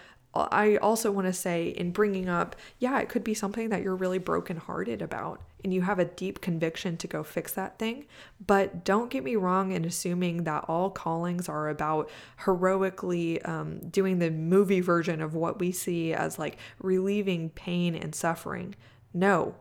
I 0.50 0.76
also 0.76 1.10
want 1.10 1.26
to 1.26 1.32
say 1.32 1.68
in 1.68 1.90
bringing 1.92 2.28
up, 2.28 2.56
yeah, 2.78 2.98
it 3.00 3.08
could 3.08 3.24
be 3.24 3.34
something 3.34 3.68
that 3.70 3.82
you're 3.82 3.96
really 3.96 4.18
brokenhearted 4.18 5.02
about 5.02 5.40
and 5.64 5.72
you 5.74 5.82
have 5.82 5.98
a 5.98 6.04
deep 6.04 6.40
conviction 6.40 6.96
to 6.98 7.06
go 7.06 7.22
fix 7.22 7.52
that 7.52 7.78
thing. 7.78 8.06
But 8.44 8.84
don't 8.84 9.10
get 9.10 9.24
me 9.24 9.36
wrong 9.36 9.72
in 9.72 9.84
assuming 9.84 10.44
that 10.44 10.64
all 10.68 10.90
callings 10.90 11.48
are 11.48 11.68
about 11.68 12.10
heroically 12.44 13.42
um, 13.42 13.80
doing 13.88 14.18
the 14.18 14.30
movie 14.30 14.80
version 14.80 15.20
of 15.20 15.34
what 15.34 15.58
we 15.58 15.72
see 15.72 16.12
as 16.12 16.38
like 16.38 16.58
relieving 16.80 17.50
pain 17.50 17.94
and 17.94 18.14
suffering. 18.14 18.74
No, 19.12 19.54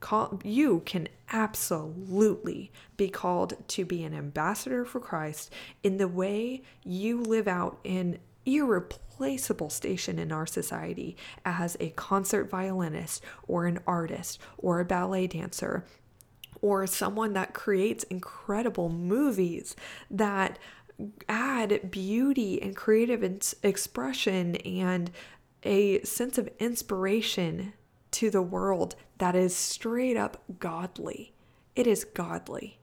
Call, 0.00 0.40
you 0.44 0.82
can 0.86 1.08
absolutely 1.32 2.70
be 2.96 3.08
called 3.08 3.54
to 3.68 3.84
be 3.84 4.04
an 4.04 4.14
ambassador 4.14 4.84
for 4.84 5.00
Christ 5.00 5.52
in 5.82 5.96
the 5.96 6.06
way 6.06 6.62
you 6.84 7.20
live 7.20 7.48
out 7.48 7.80
an 7.84 8.18
irreplaceable 8.56 9.70
station 9.70 10.18
in 10.18 10.32
our 10.32 10.46
society 10.46 11.16
as 11.44 11.76
a 11.80 11.90
concert 11.90 12.48
violinist 12.50 13.22
or 13.46 13.66
an 13.66 13.78
artist 13.86 14.40
or 14.56 14.80
a 14.80 14.84
ballet 14.84 15.26
dancer 15.26 15.84
or 16.60 16.86
someone 16.86 17.34
that 17.34 17.54
creates 17.54 18.04
incredible 18.04 18.88
movies 18.88 19.76
that 20.10 20.58
add 21.28 21.90
beauty 21.90 22.60
and 22.60 22.74
creative 22.74 23.22
expression 23.62 24.56
and 24.56 25.10
a 25.62 26.02
sense 26.02 26.38
of 26.38 26.48
inspiration 26.58 27.72
to 28.10 28.30
the 28.30 28.42
world 28.42 28.96
that 29.18 29.36
is 29.36 29.54
straight 29.54 30.16
up 30.16 30.42
godly. 30.58 31.32
It 31.76 31.86
is 31.86 32.04
godly. 32.04 32.77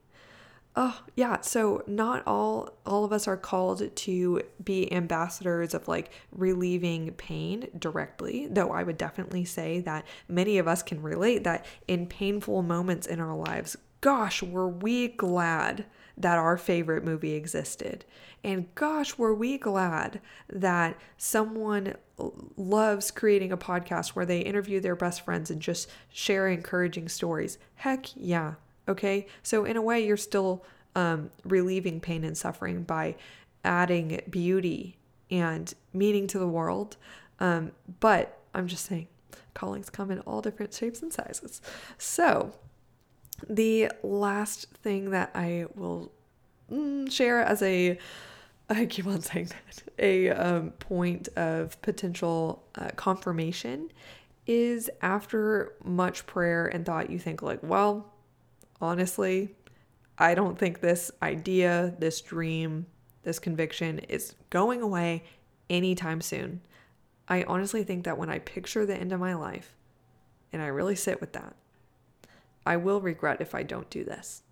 Oh, 0.77 1.01
yeah, 1.15 1.39
so 1.39 1.83
not 1.87 2.21
all 2.27 2.77
all 2.85 3.05
of 3.05 3.13
us 3.13 3.29
are 3.29 3.37
called 3.37 3.95
to 3.95 4.41
be 4.61 4.91
ambassadors 4.91 5.73
of 5.73 5.87
like 5.87 6.11
relieving 6.31 7.13
pain 7.13 7.69
directly, 7.79 8.47
though 8.47 8.71
I 8.71 8.83
would 8.83 8.97
definitely 8.97 9.45
say 9.45 9.79
that 9.81 10.05
many 10.27 10.57
of 10.57 10.67
us 10.67 10.83
can 10.83 11.01
relate 11.01 11.45
that 11.45 11.65
in 11.87 12.07
painful 12.07 12.61
moments 12.61 13.07
in 13.07 13.21
our 13.21 13.35
lives, 13.37 13.77
gosh, 14.01 14.43
were 14.43 14.67
we 14.67 15.07
glad 15.07 15.85
that 16.17 16.37
our 16.37 16.57
favorite 16.57 17.03
movie 17.03 17.33
existed. 17.33 18.05
And 18.43 18.73
gosh, 18.75 19.17
were 19.17 19.33
we 19.33 19.57
glad 19.57 20.21
that 20.49 20.97
someone 21.17 21.95
loves 22.57 23.11
creating 23.11 23.51
a 23.51 23.57
podcast 23.57 24.09
where 24.09 24.25
they 24.25 24.39
interview 24.39 24.79
their 24.79 24.95
best 24.95 25.21
friends 25.25 25.49
and 25.49 25.61
just 25.61 25.89
share 26.09 26.47
encouraging 26.47 27.09
stories. 27.09 27.57
Heck 27.75 28.07
yeah. 28.15 28.55
Okay. 28.87 29.27
So, 29.43 29.65
in 29.65 29.77
a 29.77 29.81
way, 29.81 30.05
you're 30.05 30.17
still 30.17 30.63
um, 30.95 31.31
relieving 31.43 31.99
pain 31.99 32.23
and 32.23 32.37
suffering 32.37 32.83
by 32.83 33.15
adding 33.63 34.21
beauty 34.29 34.97
and 35.31 35.73
meaning 35.93 36.27
to 36.27 36.39
the 36.39 36.47
world. 36.47 36.97
Um, 37.39 37.71
but 37.99 38.39
I'm 38.53 38.67
just 38.67 38.85
saying, 38.85 39.07
callings 39.53 39.89
come 39.89 40.11
in 40.11 40.19
all 40.21 40.41
different 40.41 40.73
shapes 40.73 41.01
and 41.01 41.11
sizes. 41.11 41.61
So, 41.97 42.53
the 43.49 43.91
last 44.03 44.67
thing 44.83 45.09
that 45.11 45.31
I 45.33 45.65
will 45.75 46.11
mm, 46.71 47.11
share 47.11 47.41
as 47.41 47.61
a 47.61 47.97
I 48.69 48.85
keep 48.85 49.05
on 49.05 49.21
saying 49.21 49.47
that, 49.47 49.83
a 49.99 50.29
um, 50.31 50.71
point 50.71 51.27
of 51.35 51.79
potential 51.81 52.63
uh, 52.75 52.89
confirmation 52.95 53.91
is 54.47 54.89
after 55.01 55.73
much 55.83 56.25
prayer 56.25 56.67
and 56.67 56.85
thought, 56.85 57.09
you 57.09 57.19
think, 57.19 57.41
like, 57.41 57.59
well, 57.61 58.11
honestly, 58.85 59.55
I 60.17 60.35
don't 60.35 60.57
think 60.57 60.79
this 60.79 61.11
idea, 61.21 61.95
this 61.99 62.21
dream, 62.21 62.85
this 63.23 63.39
conviction 63.39 63.99
is 63.99 64.35
going 64.49 64.81
away 64.81 65.23
anytime 65.69 66.21
soon. 66.21 66.61
I 67.27 67.43
honestly 67.43 67.83
think 67.83 68.05
that 68.05 68.17
when 68.17 68.29
I 68.29 68.39
picture 68.39 68.85
the 68.85 68.95
end 68.95 69.11
of 69.11 69.19
my 69.19 69.33
life 69.33 69.75
and 70.53 70.61
I 70.61 70.67
really 70.67 70.95
sit 70.95 71.19
with 71.19 71.33
that, 71.33 71.55
I 72.65 72.77
will 72.77 73.01
regret 73.01 73.41
if 73.41 73.55
I 73.55 73.63
don't 73.63 73.89
do 73.89 74.03
this. 74.03 74.43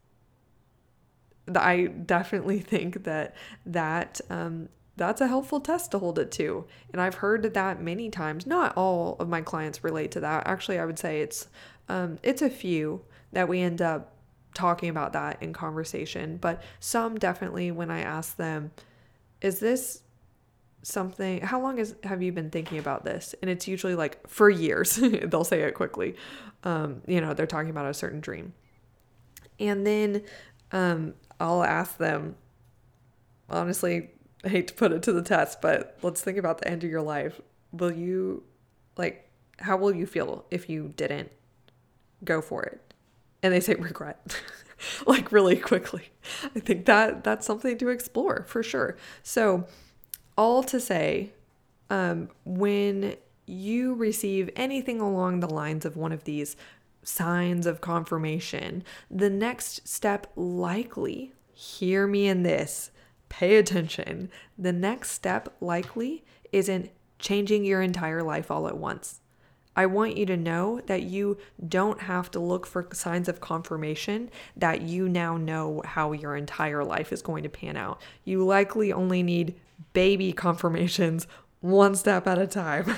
I 1.55 1.85
definitely 1.85 2.59
think 2.73 3.03
that 3.03 3.35
that 3.65 4.19
um, 4.29 4.69
that's 4.97 5.21
a 5.21 5.27
helpful 5.27 5.59
test 5.59 5.91
to 5.91 5.99
hold 5.99 6.17
it 6.17 6.31
to. 6.33 6.65
And 6.91 7.01
I've 7.01 7.15
heard 7.15 7.53
that 7.53 7.81
many 7.81 8.09
times. 8.09 8.47
Not 8.47 8.75
all 8.75 9.15
of 9.19 9.29
my 9.29 9.41
clients 9.41 9.83
relate 9.83 10.11
to 10.11 10.19
that. 10.21 10.47
Actually, 10.47 10.79
I 10.79 10.85
would 10.85 10.99
say 10.99 11.21
it's 11.21 11.47
um, 11.89 12.17
it's 12.23 12.41
a 12.41 12.49
few 12.49 13.03
that 13.31 13.47
we 13.47 13.61
end 13.61 13.81
up 13.81 14.12
talking 14.53 14.89
about 14.89 15.13
that 15.13 15.41
in 15.41 15.53
conversation, 15.53 16.37
but 16.37 16.61
some 16.79 17.17
definitely 17.17 17.71
when 17.71 17.91
I 17.91 18.01
ask 18.01 18.35
them, 18.37 18.71
is 19.41 19.59
this 19.59 20.01
something 20.85 21.39
how 21.39 21.61
long 21.61 21.77
is 21.77 21.95
have 22.03 22.21
you 22.21 22.29
been 22.29 22.49
thinking 22.49 22.77
about 22.77 23.05
this 23.05 23.33
and 23.41 23.49
it's 23.49 23.69
usually 23.69 23.95
like 23.95 24.27
for 24.27 24.49
years 24.49 24.95
they'll 25.23 25.45
say 25.45 25.61
it 25.61 25.73
quickly 25.73 26.13
um, 26.65 27.01
you 27.07 27.21
know 27.21 27.33
they're 27.33 27.47
talking 27.47 27.69
about 27.69 27.85
a 27.85 27.93
certain 27.93 28.19
dream 28.19 28.51
and 29.59 29.85
then 29.85 30.23
um, 30.71 31.13
I'll 31.39 31.63
ask 31.63 31.97
them, 31.97 32.35
honestly, 33.49 34.09
I 34.43 34.49
hate 34.49 34.67
to 34.69 34.73
put 34.73 34.91
it 34.91 35.03
to 35.03 35.13
the 35.13 35.21
test, 35.21 35.61
but 35.61 35.97
let's 36.01 36.21
think 36.21 36.37
about 36.37 36.57
the 36.59 36.67
end 36.67 36.83
of 36.83 36.89
your 36.89 37.01
life. 37.01 37.39
Will 37.71 37.91
you, 37.91 38.43
like, 38.97 39.29
how 39.59 39.77
will 39.77 39.93
you 39.93 40.05
feel 40.05 40.45
if 40.51 40.69
you 40.69 40.93
didn't 40.95 41.31
go 42.23 42.41
for 42.41 42.63
it? 42.63 42.92
And 43.43 43.53
they 43.53 43.59
say 43.59 43.75
regret. 43.75 44.41
like 45.05 45.31
really 45.31 45.57
quickly. 45.57 46.09
I 46.55 46.59
think 46.59 46.85
that 46.85 47.23
that's 47.23 47.45
something 47.45 47.77
to 47.77 47.89
explore 47.89 48.45
for 48.47 48.63
sure. 48.63 48.97
So, 49.21 49.67
all 50.37 50.63
to 50.63 50.79
say, 50.79 51.31
um, 51.89 52.29
when 52.43 53.15
you 53.45 53.93
receive 53.93 54.49
anything 54.55 54.99
along 54.99 55.39
the 55.39 55.53
lines 55.53 55.85
of 55.85 55.95
one 55.95 56.11
of 56.11 56.23
these 56.23 56.55
signs 57.03 57.65
of 57.65 57.81
confirmation, 57.81 58.83
the 59.11 59.29
next 59.29 59.87
step 59.87 60.27
likely, 60.35 61.33
hear 61.53 62.07
me 62.07 62.27
in 62.27 62.43
this, 62.43 62.91
pay 63.29 63.57
attention. 63.57 64.29
The 64.57 64.73
next 64.73 65.11
step 65.11 65.53
likely 65.59 66.23
isn't 66.51 66.91
changing 67.19 67.65
your 67.65 67.81
entire 67.81 68.23
life 68.23 68.49
all 68.49 68.67
at 68.67 68.77
once. 68.77 69.19
I 69.75 69.85
want 69.87 70.17
you 70.17 70.25
to 70.27 70.37
know 70.37 70.81
that 70.85 71.03
you 71.03 71.37
don't 71.67 72.01
have 72.01 72.29
to 72.31 72.39
look 72.39 72.65
for 72.65 72.87
signs 72.93 73.27
of 73.27 73.41
confirmation 73.41 74.29
that 74.55 74.81
you 74.81 75.09
now 75.09 75.37
know 75.37 75.81
how 75.85 76.11
your 76.11 76.35
entire 76.35 76.83
life 76.83 77.11
is 77.11 77.21
going 77.21 77.43
to 77.43 77.49
pan 77.49 77.77
out. 77.77 78.01
You 78.23 78.45
likely 78.45 78.93
only 78.93 79.23
need 79.23 79.55
baby 79.93 80.31
confirmations 80.33 81.27
one 81.61 81.95
step 81.95 82.27
at 82.27 82.37
a 82.37 82.47
time. 82.47 82.95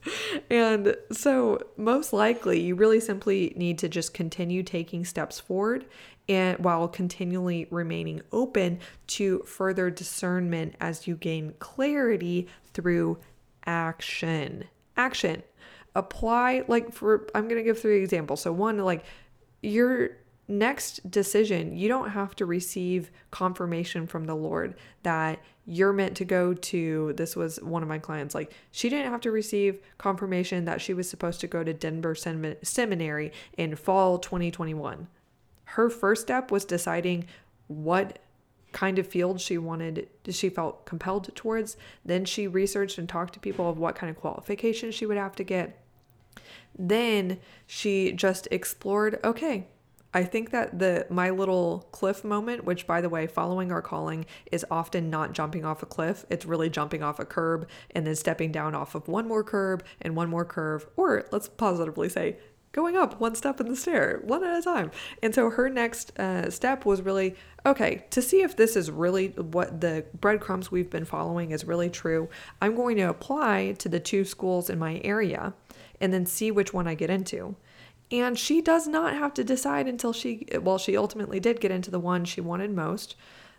and 0.50 0.96
so, 1.12 1.60
most 1.76 2.12
likely, 2.12 2.60
you 2.60 2.74
really 2.74 3.00
simply 3.00 3.52
need 3.56 3.78
to 3.78 3.88
just 3.88 4.14
continue 4.14 4.62
taking 4.62 5.04
steps 5.04 5.38
forward 5.38 5.84
and 6.28 6.58
while 6.58 6.88
continually 6.88 7.66
remaining 7.70 8.20
open 8.32 8.80
to 9.06 9.40
further 9.40 9.90
discernment 9.90 10.74
as 10.80 11.06
you 11.06 11.14
gain 11.14 11.54
clarity 11.58 12.48
through 12.72 13.18
action. 13.66 14.64
Action. 14.96 15.42
Apply, 15.96 16.62
like, 16.68 16.92
for 16.92 17.26
I'm 17.34 17.48
going 17.48 17.56
to 17.56 17.64
give 17.64 17.80
three 17.80 18.02
examples. 18.02 18.42
So, 18.42 18.52
one, 18.52 18.78
like, 18.78 19.04
you're 19.62 20.10
next 20.48 21.10
decision, 21.10 21.76
you 21.76 21.88
don't 21.88 22.10
have 22.10 22.36
to 22.36 22.46
receive 22.46 23.10
confirmation 23.30 24.06
from 24.06 24.24
the 24.24 24.34
Lord 24.34 24.74
that 25.02 25.40
you're 25.66 25.92
meant 25.92 26.16
to 26.18 26.24
go 26.24 26.54
to. 26.54 27.12
This 27.16 27.34
was 27.34 27.60
one 27.60 27.82
of 27.82 27.88
my 27.88 27.98
clients. 27.98 28.34
Like, 28.34 28.52
she 28.70 28.88
didn't 28.88 29.10
have 29.10 29.20
to 29.22 29.30
receive 29.30 29.80
confirmation 29.98 30.64
that 30.66 30.80
she 30.80 30.94
was 30.94 31.08
supposed 31.08 31.40
to 31.40 31.46
go 31.46 31.64
to 31.64 31.72
Denver 31.72 32.14
Sem- 32.14 32.56
Seminary 32.62 33.32
in 33.56 33.74
fall 33.74 34.18
2021. 34.18 35.08
Her 35.64 35.90
first 35.90 36.22
step 36.22 36.50
was 36.50 36.64
deciding 36.64 37.26
what 37.66 38.20
kind 38.72 38.98
of 38.98 39.06
field 39.06 39.40
she 39.40 39.56
wanted 39.56 40.06
she 40.28 40.50
felt 40.50 40.84
compelled 40.84 41.34
towards 41.34 41.78
then 42.04 42.26
she 42.26 42.46
researched 42.46 42.98
and 42.98 43.08
talked 43.08 43.32
to 43.32 43.40
people 43.40 43.70
of 43.70 43.78
what 43.78 43.94
kind 43.94 44.10
of 44.10 44.20
qualifications 44.20 44.94
she 44.94 45.06
would 45.06 45.16
have 45.16 45.34
to 45.34 45.42
get 45.42 45.80
then 46.78 47.38
she 47.66 48.12
just 48.12 48.48
explored 48.50 49.18
okay 49.24 49.66
I 50.16 50.24
think 50.24 50.50
that 50.52 50.78
the 50.78 51.06
my 51.10 51.28
little 51.28 51.88
cliff 51.92 52.24
moment, 52.24 52.64
which 52.64 52.86
by 52.86 53.02
the 53.02 53.08
way, 53.10 53.26
following 53.26 53.70
our 53.70 53.82
calling 53.82 54.24
is 54.50 54.64
often 54.70 55.10
not 55.10 55.32
jumping 55.32 55.62
off 55.66 55.82
a 55.82 55.86
cliff. 55.86 56.24
It's 56.30 56.46
really 56.46 56.70
jumping 56.70 57.02
off 57.02 57.18
a 57.18 57.26
curb 57.26 57.68
and 57.90 58.06
then 58.06 58.16
stepping 58.16 58.50
down 58.50 58.74
off 58.74 58.94
of 58.94 59.08
one 59.08 59.28
more 59.28 59.44
curb 59.44 59.84
and 60.00 60.16
one 60.16 60.30
more 60.30 60.46
curve, 60.46 60.86
or 60.96 61.26
let's 61.32 61.50
positively 61.50 62.08
say 62.08 62.38
going 62.72 62.96
up 62.96 63.20
one 63.20 63.34
step 63.34 63.60
in 63.60 63.68
the 63.68 63.76
stair, 63.76 64.22
one 64.24 64.42
at 64.42 64.58
a 64.58 64.62
time. 64.62 64.90
And 65.22 65.34
so 65.34 65.50
her 65.50 65.68
next 65.68 66.18
uh, 66.18 66.50
step 66.50 66.86
was 66.86 67.02
really 67.02 67.34
okay 67.66 68.06
to 68.10 68.22
see 68.22 68.40
if 68.40 68.56
this 68.56 68.74
is 68.74 68.90
really 68.90 69.28
what 69.28 69.82
the 69.82 70.06
breadcrumbs 70.18 70.70
we've 70.70 70.88
been 70.88 71.04
following 71.04 71.50
is 71.50 71.66
really 71.66 71.90
true. 71.90 72.30
I'm 72.62 72.74
going 72.74 72.96
to 72.96 73.10
apply 73.10 73.76
to 73.80 73.88
the 73.90 74.00
two 74.00 74.24
schools 74.24 74.70
in 74.70 74.78
my 74.78 75.00
area 75.04 75.52
and 76.00 76.12
then 76.12 76.26
see 76.26 76.50
which 76.50 76.72
one 76.72 76.86
I 76.86 76.94
get 76.94 77.10
into. 77.10 77.56
And 78.10 78.38
she 78.38 78.60
does 78.60 78.86
not 78.86 79.14
have 79.14 79.34
to 79.34 79.44
decide 79.44 79.88
until 79.88 80.12
she, 80.12 80.46
well, 80.60 80.78
she 80.78 80.96
ultimately 80.96 81.40
did 81.40 81.60
get 81.60 81.72
into 81.72 81.90
the 81.90 81.98
one 81.98 82.24
she 82.24 82.40
wanted 82.40 82.70
most. 82.70 83.16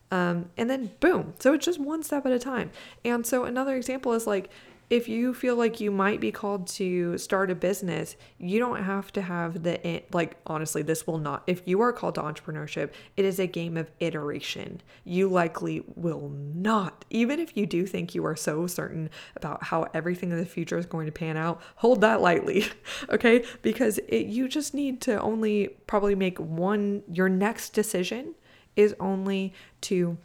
Um, 0.09 0.49
and 0.55 0.69
then 0.69 0.91
boom. 1.01 1.33
So 1.39 1.53
it's 1.53 1.65
just 1.65 1.79
one 1.79 2.01
step 2.01 2.25
at 2.25 2.31
a 2.31 2.39
time. 2.39 2.71
And 3.03 3.25
so 3.25 3.43
another 3.43 3.75
example 3.75 4.13
is 4.13 4.25
like, 4.25 4.49
if 4.89 5.09
you 5.09 5.33
feel 5.33 5.55
like 5.55 5.81
you 5.81 5.91
might 5.91 6.21
be 6.21 6.31
called 6.31 6.67
to 6.67 7.17
start 7.17 7.51
a 7.51 7.55
business, 7.55 8.15
you 8.38 8.57
don't 8.57 8.83
have 8.83 9.11
to 9.13 9.21
have 9.21 9.63
the 9.63 10.03
like 10.13 10.38
honestly, 10.45 10.81
this 10.81 11.05
will 11.05 11.17
not 11.17 11.43
if 11.45 11.61
you 11.65 11.81
are 11.81 11.91
called 11.91 12.15
to 12.15 12.21
entrepreneurship, 12.21 12.91
it 13.17 13.25
is 13.25 13.39
a 13.39 13.47
game 13.47 13.75
of 13.75 13.91
iteration. 13.99 14.81
You 15.03 15.27
likely 15.27 15.83
will 15.95 16.29
not. 16.29 17.03
Even 17.09 17.39
if 17.39 17.57
you 17.57 17.65
do 17.65 17.85
think 17.85 18.15
you 18.15 18.25
are 18.25 18.35
so 18.35 18.65
certain 18.67 19.09
about 19.35 19.63
how 19.63 19.88
everything 19.93 20.31
in 20.31 20.38
the 20.38 20.45
future 20.45 20.77
is 20.77 20.85
going 20.85 21.05
to 21.05 21.11
pan 21.11 21.35
out, 21.35 21.61
hold 21.77 22.01
that 22.01 22.21
lightly. 22.21 22.65
okay? 23.09 23.43
Because 23.61 23.97
it, 24.07 24.27
you 24.27 24.47
just 24.47 24.73
need 24.73 25.01
to 25.01 25.19
only 25.21 25.67
probably 25.88 26.15
make 26.15 26.39
one 26.39 27.03
your 27.11 27.27
next 27.27 27.71
decision 27.71 28.35
is 28.77 28.95
only 28.99 29.53
to 29.81 30.17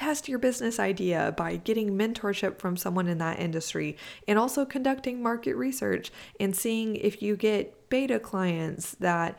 test 0.00 0.30
your 0.30 0.38
business 0.38 0.80
idea 0.80 1.34
by 1.36 1.56
getting 1.56 1.90
mentorship 1.90 2.58
from 2.58 2.74
someone 2.74 3.06
in 3.06 3.18
that 3.18 3.38
industry 3.38 3.98
and 4.26 4.38
also 4.38 4.64
conducting 4.64 5.22
market 5.22 5.54
research 5.54 6.10
and 6.40 6.56
seeing 6.56 6.96
if 6.96 7.20
you 7.20 7.36
get 7.36 7.90
beta 7.90 8.18
clients 8.18 8.92
that 8.92 9.38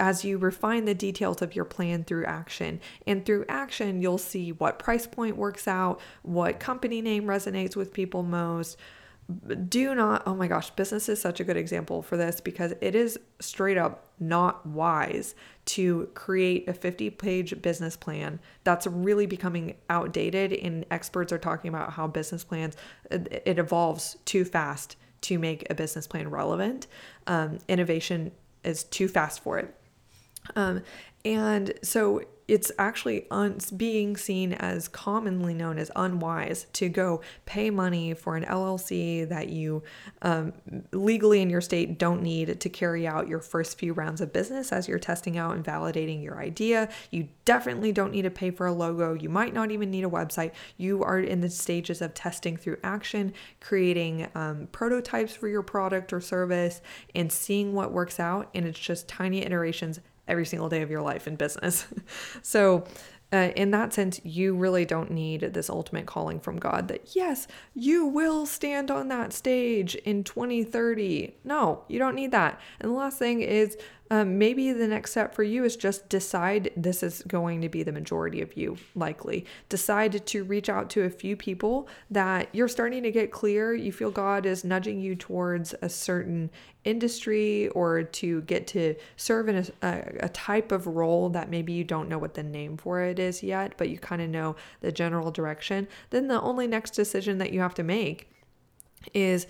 as 0.00 0.24
you 0.24 0.38
refine 0.38 0.86
the 0.86 0.94
details 0.94 1.40
of 1.40 1.54
your 1.54 1.64
plan 1.64 2.02
through 2.02 2.24
action. 2.24 2.80
And 3.06 3.24
through 3.24 3.44
action, 3.48 4.02
you'll 4.02 4.18
see 4.18 4.50
what 4.50 4.80
price 4.80 5.06
point 5.06 5.36
works 5.36 5.68
out, 5.68 6.00
what 6.22 6.58
company 6.58 7.00
name 7.00 7.24
resonates 7.24 7.76
with 7.76 7.92
people 7.92 8.24
most, 8.24 8.76
do 9.68 9.94
not 9.94 10.22
oh 10.26 10.34
my 10.34 10.46
gosh 10.46 10.70
business 10.70 11.08
is 11.08 11.20
such 11.20 11.40
a 11.40 11.44
good 11.44 11.56
example 11.56 12.02
for 12.02 12.16
this 12.16 12.40
because 12.40 12.74
it 12.80 12.94
is 12.94 13.18
straight 13.40 13.78
up 13.78 14.08
not 14.18 14.66
wise 14.66 15.34
to 15.64 16.08
create 16.14 16.68
a 16.68 16.72
50 16.72 17.10
page 17.10 17.62
business 17.62 17.96
plan 17.96 18.40
that's 18.64 18.86
really 18.86 19.26
becoming 19.26 19.76
outdated 19.88 20.52
and 20.52 20.84
experts 20.90 21.32
are 21.32 21.38
talking 21.38 21.68
about 21.68 21.92
how 21.92 22.06
business 22.06 22.42
plans 22.42 22.76
it 23.10 23.58
evolves 23.58 24.16
too 24.24 24.44
fast 24.44 24.96
to 25.20 25.38
make 25.38 25.64
a 25.70 25.74
business 25.74 26.06
plan 26.06 26.28
relevant. 26.28 26.88
Um, 27.26 27.58
innovation 27.68 28.32
is 28.64 28.84
too 28.84 29.08
fast 29.08 29.40
for 29.40 29.58
it. 29.58 29.74
Um, 30.56 30.82
and 31.24 31.72
so 31.82 32.22
it's 32.48 32.72
actually 32.78 33.26
un- 33.30 33.58
being 33.76 34.16
seen 34.16 34.52
as 34.54 34.88
commonly 34.88 35.54
known 35.54 35.78
as 35.78 35.90
unwise 35.96 36.66
to 36.72 36.88
go 36.88 37.20
pay 37.46 37.70
money 37.70 38.14
for 38.14 38.36
an 38.36 38.44
LLC 38.44 39.28
that 39.28 39.48
you 39.48 39.82
um, 40.22 40.52
legally 40.92 41.40
in 41.40 41.48
your 41.48 41.60
state 41.60 41.98
don't 41.98 42.22
need 42.22 42.60
to 42.60 42.68
carry 42.68 43.06
out 43.06 43.28
your 43.28 43.40
first 43.40 43.78
few 43.78 43.92
rounds 43.92 44.20
of 44.20 44.32
business 44.32 44.72
as 44.72 44.88
you're 44.88 44.98
testing 44.98 45.38
out 45.38 45.54
and 45.54 45.64
validating 45.64 46.22
your 46.22 46.40
idea. 46.40 46.88
You 47.10 47.28
definitely 47.44 47.92
don't 47.92 48.12
need 48.12 48.22
to 48.22 48.30
pay 48.30 48.50
for 48.50 48.66
a 48.66 48.72
logo. 48.72 49.14
You 49.14 49.28
might 49.28 49.54
not 49.54 49.70
even 49.70 49.90
need 49.90 50.04
a 50.04 50.10
website. 50.10 50.52
You 50.76 51.02
are 51.04 51.20
in 51.20 51.40
the 51.40 51.50
stages 51.50 52.02
of 52.02 52.14
testing 52.14 52.56
through 52.56 52.78
action, 52.82 53.32
creating 53.60 54.28
um, 54.34 54.68
prototypes 54.72 55.34
for 55.34 55.48
your 55.48 55.62
product 55.62 56.12
or 56.12 56.20
service, 56.20 56.80
and 57.14 57.30
seeing 57.32 57.72
what 57.72 57.92
works 57.92 58.18
out. 58.18 58.50
And 58.54 58.66
it's 58.66 58.78
just 58.78 59.08
tiny 59.08 59.44
iterations 59.44 60.00
every 60.32 60.46
single 60.46 60.68
day 60.68 60.82
of 60.82 60.90
your 60.90 61.02
life 61.02 61.28
in 61.28 61.36
business. 61.36 61.86
so, 62.42 62.84
uh, 63.32 63.50
in 63.56 63.70
that 63.70 63.94
sense, 63.94 64.20
you 64.24 64.54
really 64.54 64.84
don't 64.84 65.10
need 65.10 65.40
this 65.40 65.70
ultimate 65.70 66.04
calling 66.04 66.38
from 66.38 66.58
God 66.58 66.88
that, 66.88 67.16
yes, 67.16 67.48
you 67.74 68.04
will 68.04 68.44
stand 68.44 68.90
on 68.90 69.08
that 69.08 69.32
stage 69.32 69.94
in 69.94 70.22
2030. 70.22 71.36
No, 71.42 71.84
you 71.88 71.98
don't 71.98 72.14
need 72.14 72.30
that. 72.32 72.60
And 72.80 72.90
the 72.90 72.94
last 72.94 73.18
thing 73.18 73.40
is 73.40 73.78
um, 74.10 74.36
maybe 74.36 74.72
the 74.72 74.86
next 74.86 75.12
step 75.12 75.34
for 75.34 75.42
you 75.42 75.64
is 75.64 75.74
just 75.74 76.10
decide 76.10 76.70
this 76.76 77.02
is 77.02 77.22
going 77.26 77.62
to 77.62 77.70
be 77.70 77.82
the 77.82 77.92
majority 77.92 78.42
of 78.42 78.54
you, 78.54 78.76
likely. 78.94 79.46
Decide 79.70 80.26
to 80.26 80.44
reach 80.44 80.68
out 80.68 80.90
to 80.90 81.04
a 81.04 81.08
few 81.08 81.34
people 81.34 81.88
that 82.10 82.48
you're 82.52 82.68
starting 82.68 83.02
to 83.04 83.10
get 83.10 83.32
clear. 83.32 83.72
You 83.72 83.90
feel 83.90 84.10
God 84.10 84.44
is 84.44 84.64
nudging 84.64 85.00
you 85.00 85.16
towards 85.16 85.74
a 85.80 85.88
certain 85.88 86.50
industry 86.84 87.68
or 87.68 88.02
to 88.02 88.42
get 88.42 88.66
to 88.66 88.94
serve 89.16 89.48
in 89.48 89.66
a, 89.82 90.02
a, 90.20 90.28
type 90.30 90.72
of 90.72 90.86
role 90.86 91.28
that 91.28 91.48
maybe 91.48 91.72
you 91.72 91.84
don't 91.84 92.08
know 92.08 92.18
what 92.18 92.34
the 92.34 92.42
name 92.42 92.76
for 92.76 93.02
it 93.02 93.18
is 93.18 93.42
yet, 93.42 93.74
but 93.76 93.88
you 93.88 93.98
kind 93.98 94.20
of 94.20 94.28
know 94.28 94.56
the 94.80 94.90
general 94.90 95.30
direction. 95.30 95.86
Then 96.10 96.26
the 96.26 96.40
only 96.40 96.66
next 96.66 96.90
decision 96.92 97.38
that 97.38 97.52
you 97.52 97.60
have 97.60 97.74
to 97.74 97.84
make 97.84 98.30
is 99.14 99.46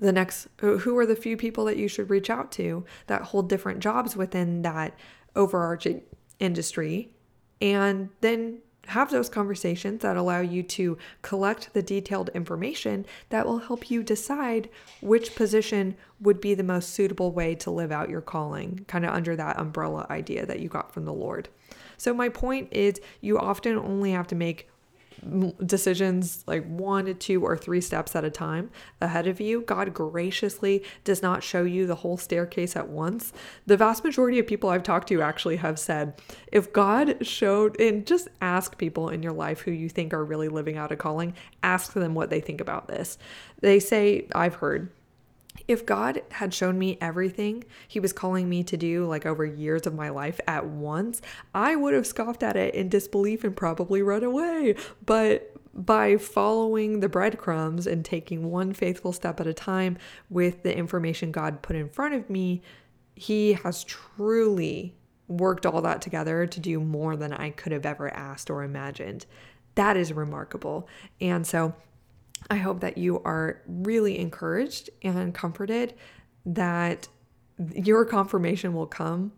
the 0.00 0.12
next 0.12 0.48
who 0.58 0.98
are 0.98 1.06
the 1.06 1.14
few 1.14 1.36
people 1.36 1.64
that 1.66 1.76
you 1.76 1.86
should 1.86 2.10
reach 2.10 2.28
out 2.28 2.50
to 2.52 2.84
that 3.06 3.22
hold 3.22 3.48
different 3.48 3.78
jobs 3.78 4.16
within 4.16 4.62
that 4.62 4.98
overarching 5.36 6.02
industry 6.40 7.14
and 7.60 8.08
then 8.20 8.58
have 8.88 9.10
those 9.10 9.28
conversations 9.28 10.02
that 10.02 10.16
allow 10.16 10.40
you 10.40 10.62
to 10.62 10.98
collect 11.22 11.72
the 11.72 11.82
detailed 11.82 12.30
information 12.30 13.06
that 13.28 13.46
will 13.46 13.58
help 13.58 13.90
you 13.90 14.02
decide 14.02 14.68
which 15.00 15.34
position 15.34 15.96
would 16.20 16.40
be 16.40 16.54
the 16.54 16.62
most 16.62 16.90
suitable 16.90 17.32
way 17.32 17.54
to 17.54 17.70
live 17.70 17.92
out 17.92 18.10
your 18.10 18.20
calling, 18.20 18.84
kind 18.88 19.04
of 19.04 19.12
under 19.12 19.36
that 19.36 19.58
umbrella 19.58 20.06
idea 20.10 20.44
that 20.46 20.60
you 20.60 20.68
got 20.68 20.92
from 20.92 21.04
the 21.04 21.12
Lord. 21.12 21.48
So, 21.96 22.12
my 22.12 22.28
point 22.28 22.68
is, 22.72 23.00
you 23.20 23.38
often 23.38 23.76
only 23.76 24.10
have 24.10 24.26
to 24.28 24.34
make 24.34 24.68
decisions 25.64 26.44
like 26.46 26.66
one 26.66 27.14
two 27.14 27.44
or 27.44 27.56
three 27.56 27.80
steps 27.80 28.14
at 28.16 28.24
a 28.24 28.30
time 28.30 28.70
ahead 29.00 29.26
of 29.26 29.40
you. 29.40 29.62
God 29.62 29.92
graciously 29.94 30.84
does 31.04 31.22
not 31.22 31.42
show 31.42 31.64
you 31.64 31.86
the 31.86 31.96
whole 31.96 32.16
staircase 32.16 32.76
at 32.76 32.88
once. 32.88 33.32
The 33.66 33.76
vast 33.76 34.04
majority 34.04 34.38
of 34.38 34.46
people 34.46 34.70
I've 34.70 34.82
talked 34.82 35.08
to 35.08 35.22
actually 35.22 35.56
have 35.56 35.78
said, 35.78 36.20
if 36.50 36.72
God 36.72 37.26
showed, 37.26 37.80
and 37.80 38.06
just 38.06 38.28
ask 38.40 38.78
people 38.78 39.08
in 39.08 39.22
your 39.22 39.32
life 39.32 39.60
who 39.60 39.70
you 39.70 39.88
think 39.88 40.12
are 40.14 40.24
really 40.24 40.48
living 40.48 40.76
out 40.76 40.92
a 40.92 40.96
calling, 40.96 41.34
ask 41.62 41.92
them 41.92 42.14
what 42.14 42.30
they 42.30 42.40
think 42.40 42.60
about 42.60 42.88
this. 42.88 43.18
They 43.60 43.80
say, 43.80 44.28
I've 44.34 44.54
heard, 44.56 44.90
if 45.68 45.86
God 45.86 46.22
had 46.30 46.54
shown 46.54 46.78
me 46.78 46.98
everything 47.00 47.64
He 47.88 48.00
was 48.00 48.12
calling 48.12 48.48
me 48.48 48.62
to 48.64 48.76
do, 48.76 49.06
like 49.06 49.26
over 49.26 49.44
years 49.44 49.86
of 49.86 49.94
my 49.94 50.08
life 50.08 50.40
at 50.46 50.66
once, 50.66 51.22
I 51.54 51.76
would 51.76 51.94
have 51.94 52.06
scoffed 52.06 52.42
at 52.42 52.56
it 52.56 52.74
in 52.74 52.88
disbelief 52.88 53.44
and 53.44 53.56
probably 53.56 54.02
run 54.02 54.24
away. 54.24 54.74
But 55.04 55.54
by 55.74 56.16
following 56.16 57.00
the 57.00 57.08
breadcrumbs 57.08 57.86
and 57.86 58.04
taking 58.04 58.50
one 58.50 58.72
faithful 58.72 59.12
step 59.12 59.40
at 59.40 59.46
a 59.46 59.54
time 59.54 59.96
with 60.28 60.62
the 60.62 60.76
information 60.76 61.32
God 61.32 61.62
put 61.62 61.76
in 61.76 61.88
front 61.88 62.14
of 62.14 62.28
me, 62.28 62.62
He 63.14 63.54
has 63.54 63.84
truly 63.84 64.94
worked 65.28 65.64
all 65.64 65.80
that 65.82 66.02
together 66.02 66.46
to 66.46 66.60
do 66.60 66.80
more 66.80 67.16
than 67.16 67.32
I 67.32 67.50
could 67.50 67.72
have 67.72 67.86
ever 67.86 68.12
asked 68.12 68.50
or 68.50 68.62
imagined. 68.62 69.24
That 69.74 69.96
is 69.96 70.12
remarkable. 70.12 70.86
And 71.20 71.46
so 71.46 71.74
I 72.50 72.56
hope 72.56 72.80
that 72.80 72.98
you 72.98 73.20
are 73.22 73.62
really 73.66 74.18
encouraged 74.18 74.90
and 75.02 75.34
comforted 75.34 75.94
that 76.44 77.08
your 77.74 78.04
confirmation 78.04 78.74
will 78.74 78.86
come 78.86 79.32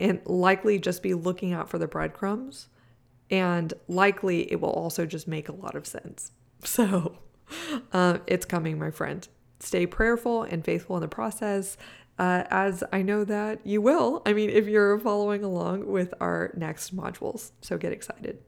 and 0.00 0.20
likely 0.26 0.78
just 0.78 1.02
be 1.02 1.14
looking 1.14 1.52
out 1.52 1.68
for 1.68 1.78
the 1.78 1.86
breadcrumbs. 1.86 2.68
And 3.30 3.72
likely 3.88 4.50
it 4.52 4.60
will 4.60 4.70
also 4.70 5.06
just 5.06 5.26
make 5.26 5.48
a 5.48 5.52
lot 5.52 5.74
of 5.74 5.86
sense. 5.86 6.32
So 6.64 7.18
uh, 7.92 8.18
it's 8.26 8.46
coming, 8.46 8.78
my 8.78 8.90
friend. 8.90 9.28
Stay 9.60 9.84
prayerful 9.86 10.44
and 10.44 10.64
faithful 10.64 10.96
in 10.96 11.02
the 11.02 11.08
process. 11.08 11.76
Uh, 12.18 12.44
as 12.48 12.82
I 12.90 13.02
know 13.02 13.22
that 13.24 13.66
you 13.66 13.82
will. 13.82 14.22
I 14.24 14.32
mean, 14.32 14.48
if 14.48 14.66
you're 14.66 14.98
following 14.98 15.44
along 15.44 15.86
with 15.86 16.14
our 16.20 16.54
next 16.56 16.96
modules. 16.96 17.50
So 17.60 17.76
get 17.76 17.92
excited. 17.92 18.38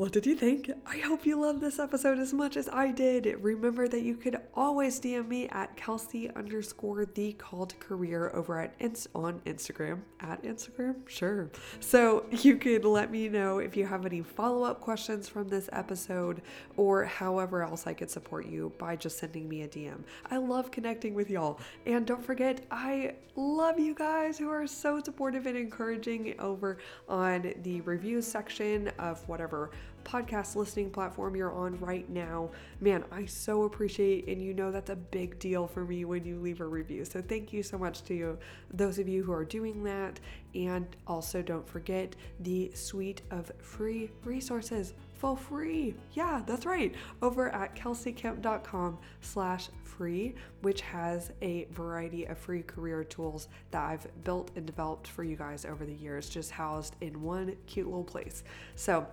What 0.00 0.12
did 0.12 0.24
you 0.24 0.34
think? 0.34 0.70
I 0.86 0.96
hope 0.96 1.26
you 1.26 1.38
loved 1.38 1.60
this 1.60 1.78
episode 1.78 2.18
as 2.18 2.32
much 2.32 2.56
as 2.56 2.70
I 2.70 2.90
did. 2.90 3.26
Remember 3.42 3.86
that 3.86 4.00
you 4.00 4.16
could 4.16 4.38
always 4.54 4.98
DM 4.98 5.28
me 5.28 5.46
at 5.50 5.76
Kelsey 5.76 6.30
underscore 6.30 7.04
the 7.04 7.34
called 7.34 7.78
career 7.80 8.30
over 8.32 8.58
at 8.58 8.74
on 9.14 9.40
Instagram. 9.40 10.00
At 10.20 10.42
Instagram? 10.42 11.06
Sure. 11.06 11.50
So 11.80 12.24
you 12.30 12.56
could 12.56 12.86
let 12.86 13.10
me 13.10 13.28
know 13.28 13.58
if 13.58 13.76
you 13.76 13.84
have 13.84 14.06
any 14.06 14.22
follow-up 14.22 14.80
questions 14.80 15.28
from 15.28 15.48
this 15.48 15.68
episode 15.70 16.40
or 16.78 17.04
however 17.04 17.62
else 17.62 17.86
I 17.86 17.92
could 17.92 18.10
support 18.10 18.46
you 18.46 18.72
by 18.78 18.96
just 18.96 19.18
sending 19.18 19.50
me 19.50 19.64
a 19.64 19.68
DM. 19.68 20.04
I 20.30 20.38
love 20.38 20.70
connecting 20.70 21.12
with 21.12 21.28
y'all. 21.28 21.60
And 21.84 22.06
don't 22.06 22.24
forget, 22.24 22.64
I 22.70 23.16
love 23.36 23.78
you 23.78 23.94
guys 23.94 24.38
who 24.38 24.48
are 24.48 24.66
so 24.66 25.00
supportive 25.02 25.44
and 25.44 25.58
encouraging 25.58 26.34
over 26.40 26.78
on 27.06 27.52
the 27.62 27.82
reviews 27.82 28.26
section 28.26 28.88
of 28.98 29.26
whatever 29.28 29.70
podcast 30.04 30.56
listening 30.56 30.90
platform 30.90 31.36
you're 31.36 31.52
on 31.52 31.78
right 31.80 32.08
now. 32.08 32.50
Man, 32.80 33.04
I 33.10 33.26
so 33.26 33.64
appreciate 33.64 34.28
and 34.28 34.42
you 34.42 34.54
know 34.54 34.70
that's 34.70 34.90
a 34.90 34.96
big 34.96 35.38
deal 35.38 35.66
for 35.66 35.84
me 35.84 36.04
when 36.04 36.24
you 36.24 36.38
leave 36.38 36.60
a 36.60 36.66
review. 36.66 37.04
So 37.04 37.22
thank 37.22 37.52
you 37.52 37.62
so 37.62 37.78
much 37.78 38.02
to 38.04 38.14
you, 38.14 38.38
those 38.72 38.98
of 38.98 39.08
you 39.08 39.22
who 39.22 39.32
are 39.32 39.44
doing 39.44 39.82
that. 39.84 40.20
And 40.54 40.86
also 41.06 41.42
don't 41.42 41.68
forget 41.68 42.16
the 42.40 42.70
suite 42.74 43.22
of 43.30 43.52
free 43.60 44.10
resources 44.24 44.94
for 45.20 45.36
free. 45.36 45.94
Yeah, 46.14 46.42
that's 46.46 46.64
right. 46.64 46.94
Over 47.20 47.50
at 47.50 47.76
kelseykemp.com 47.76 48.98
slash 49.20 49.68
free, 49.82 50.34
which 50.62 50.80
has 50.80 51.30
a 51.42 51.66
variety 51.72 52.24
of 52.24 52.38
free 52.38 52.62
career 52.62 53.04
tools 53.04 53.48
that 53.70 53.82
I've 53.82 54.24
built 54.24 54.50
and 54.56 54.64
developed 54.64 55.08
for 55.08 55.22
you 55.22 55.36
guys 55.36 55.66
over 55.66 55.84
the 55.84 55.92
years, 55.92 56.30
just 56.30 56.50
housed 56.50 56.96
in 57.02 57.20
one 57.22 57.54
cute 57.66 57.86
little 57.86 58.02
place. 58.02 58.42
So 58.76 59.06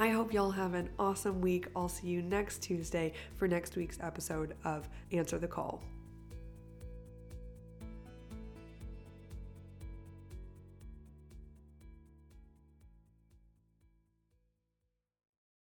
I 0.00 0.10
hope 0.10 0.32
y'all 0.32 0.52
have 0.52 0.74
an 0.74 0.90
awesome 0.96 1.40
week. 1.40 1.66
I'll 1.74 1.88
see 1.88 2.06
you 2.06 2.22
next 2.22 2.62
Tuesday 2.62 3.14
for 3.34 3.48
next 3.48 3.74
week's 3.74 3.98
episode 4.00 4.54
of 4.64 4.88
Answer 5.10 5.38
the 5.38 5.48
Call. 5.48 5.82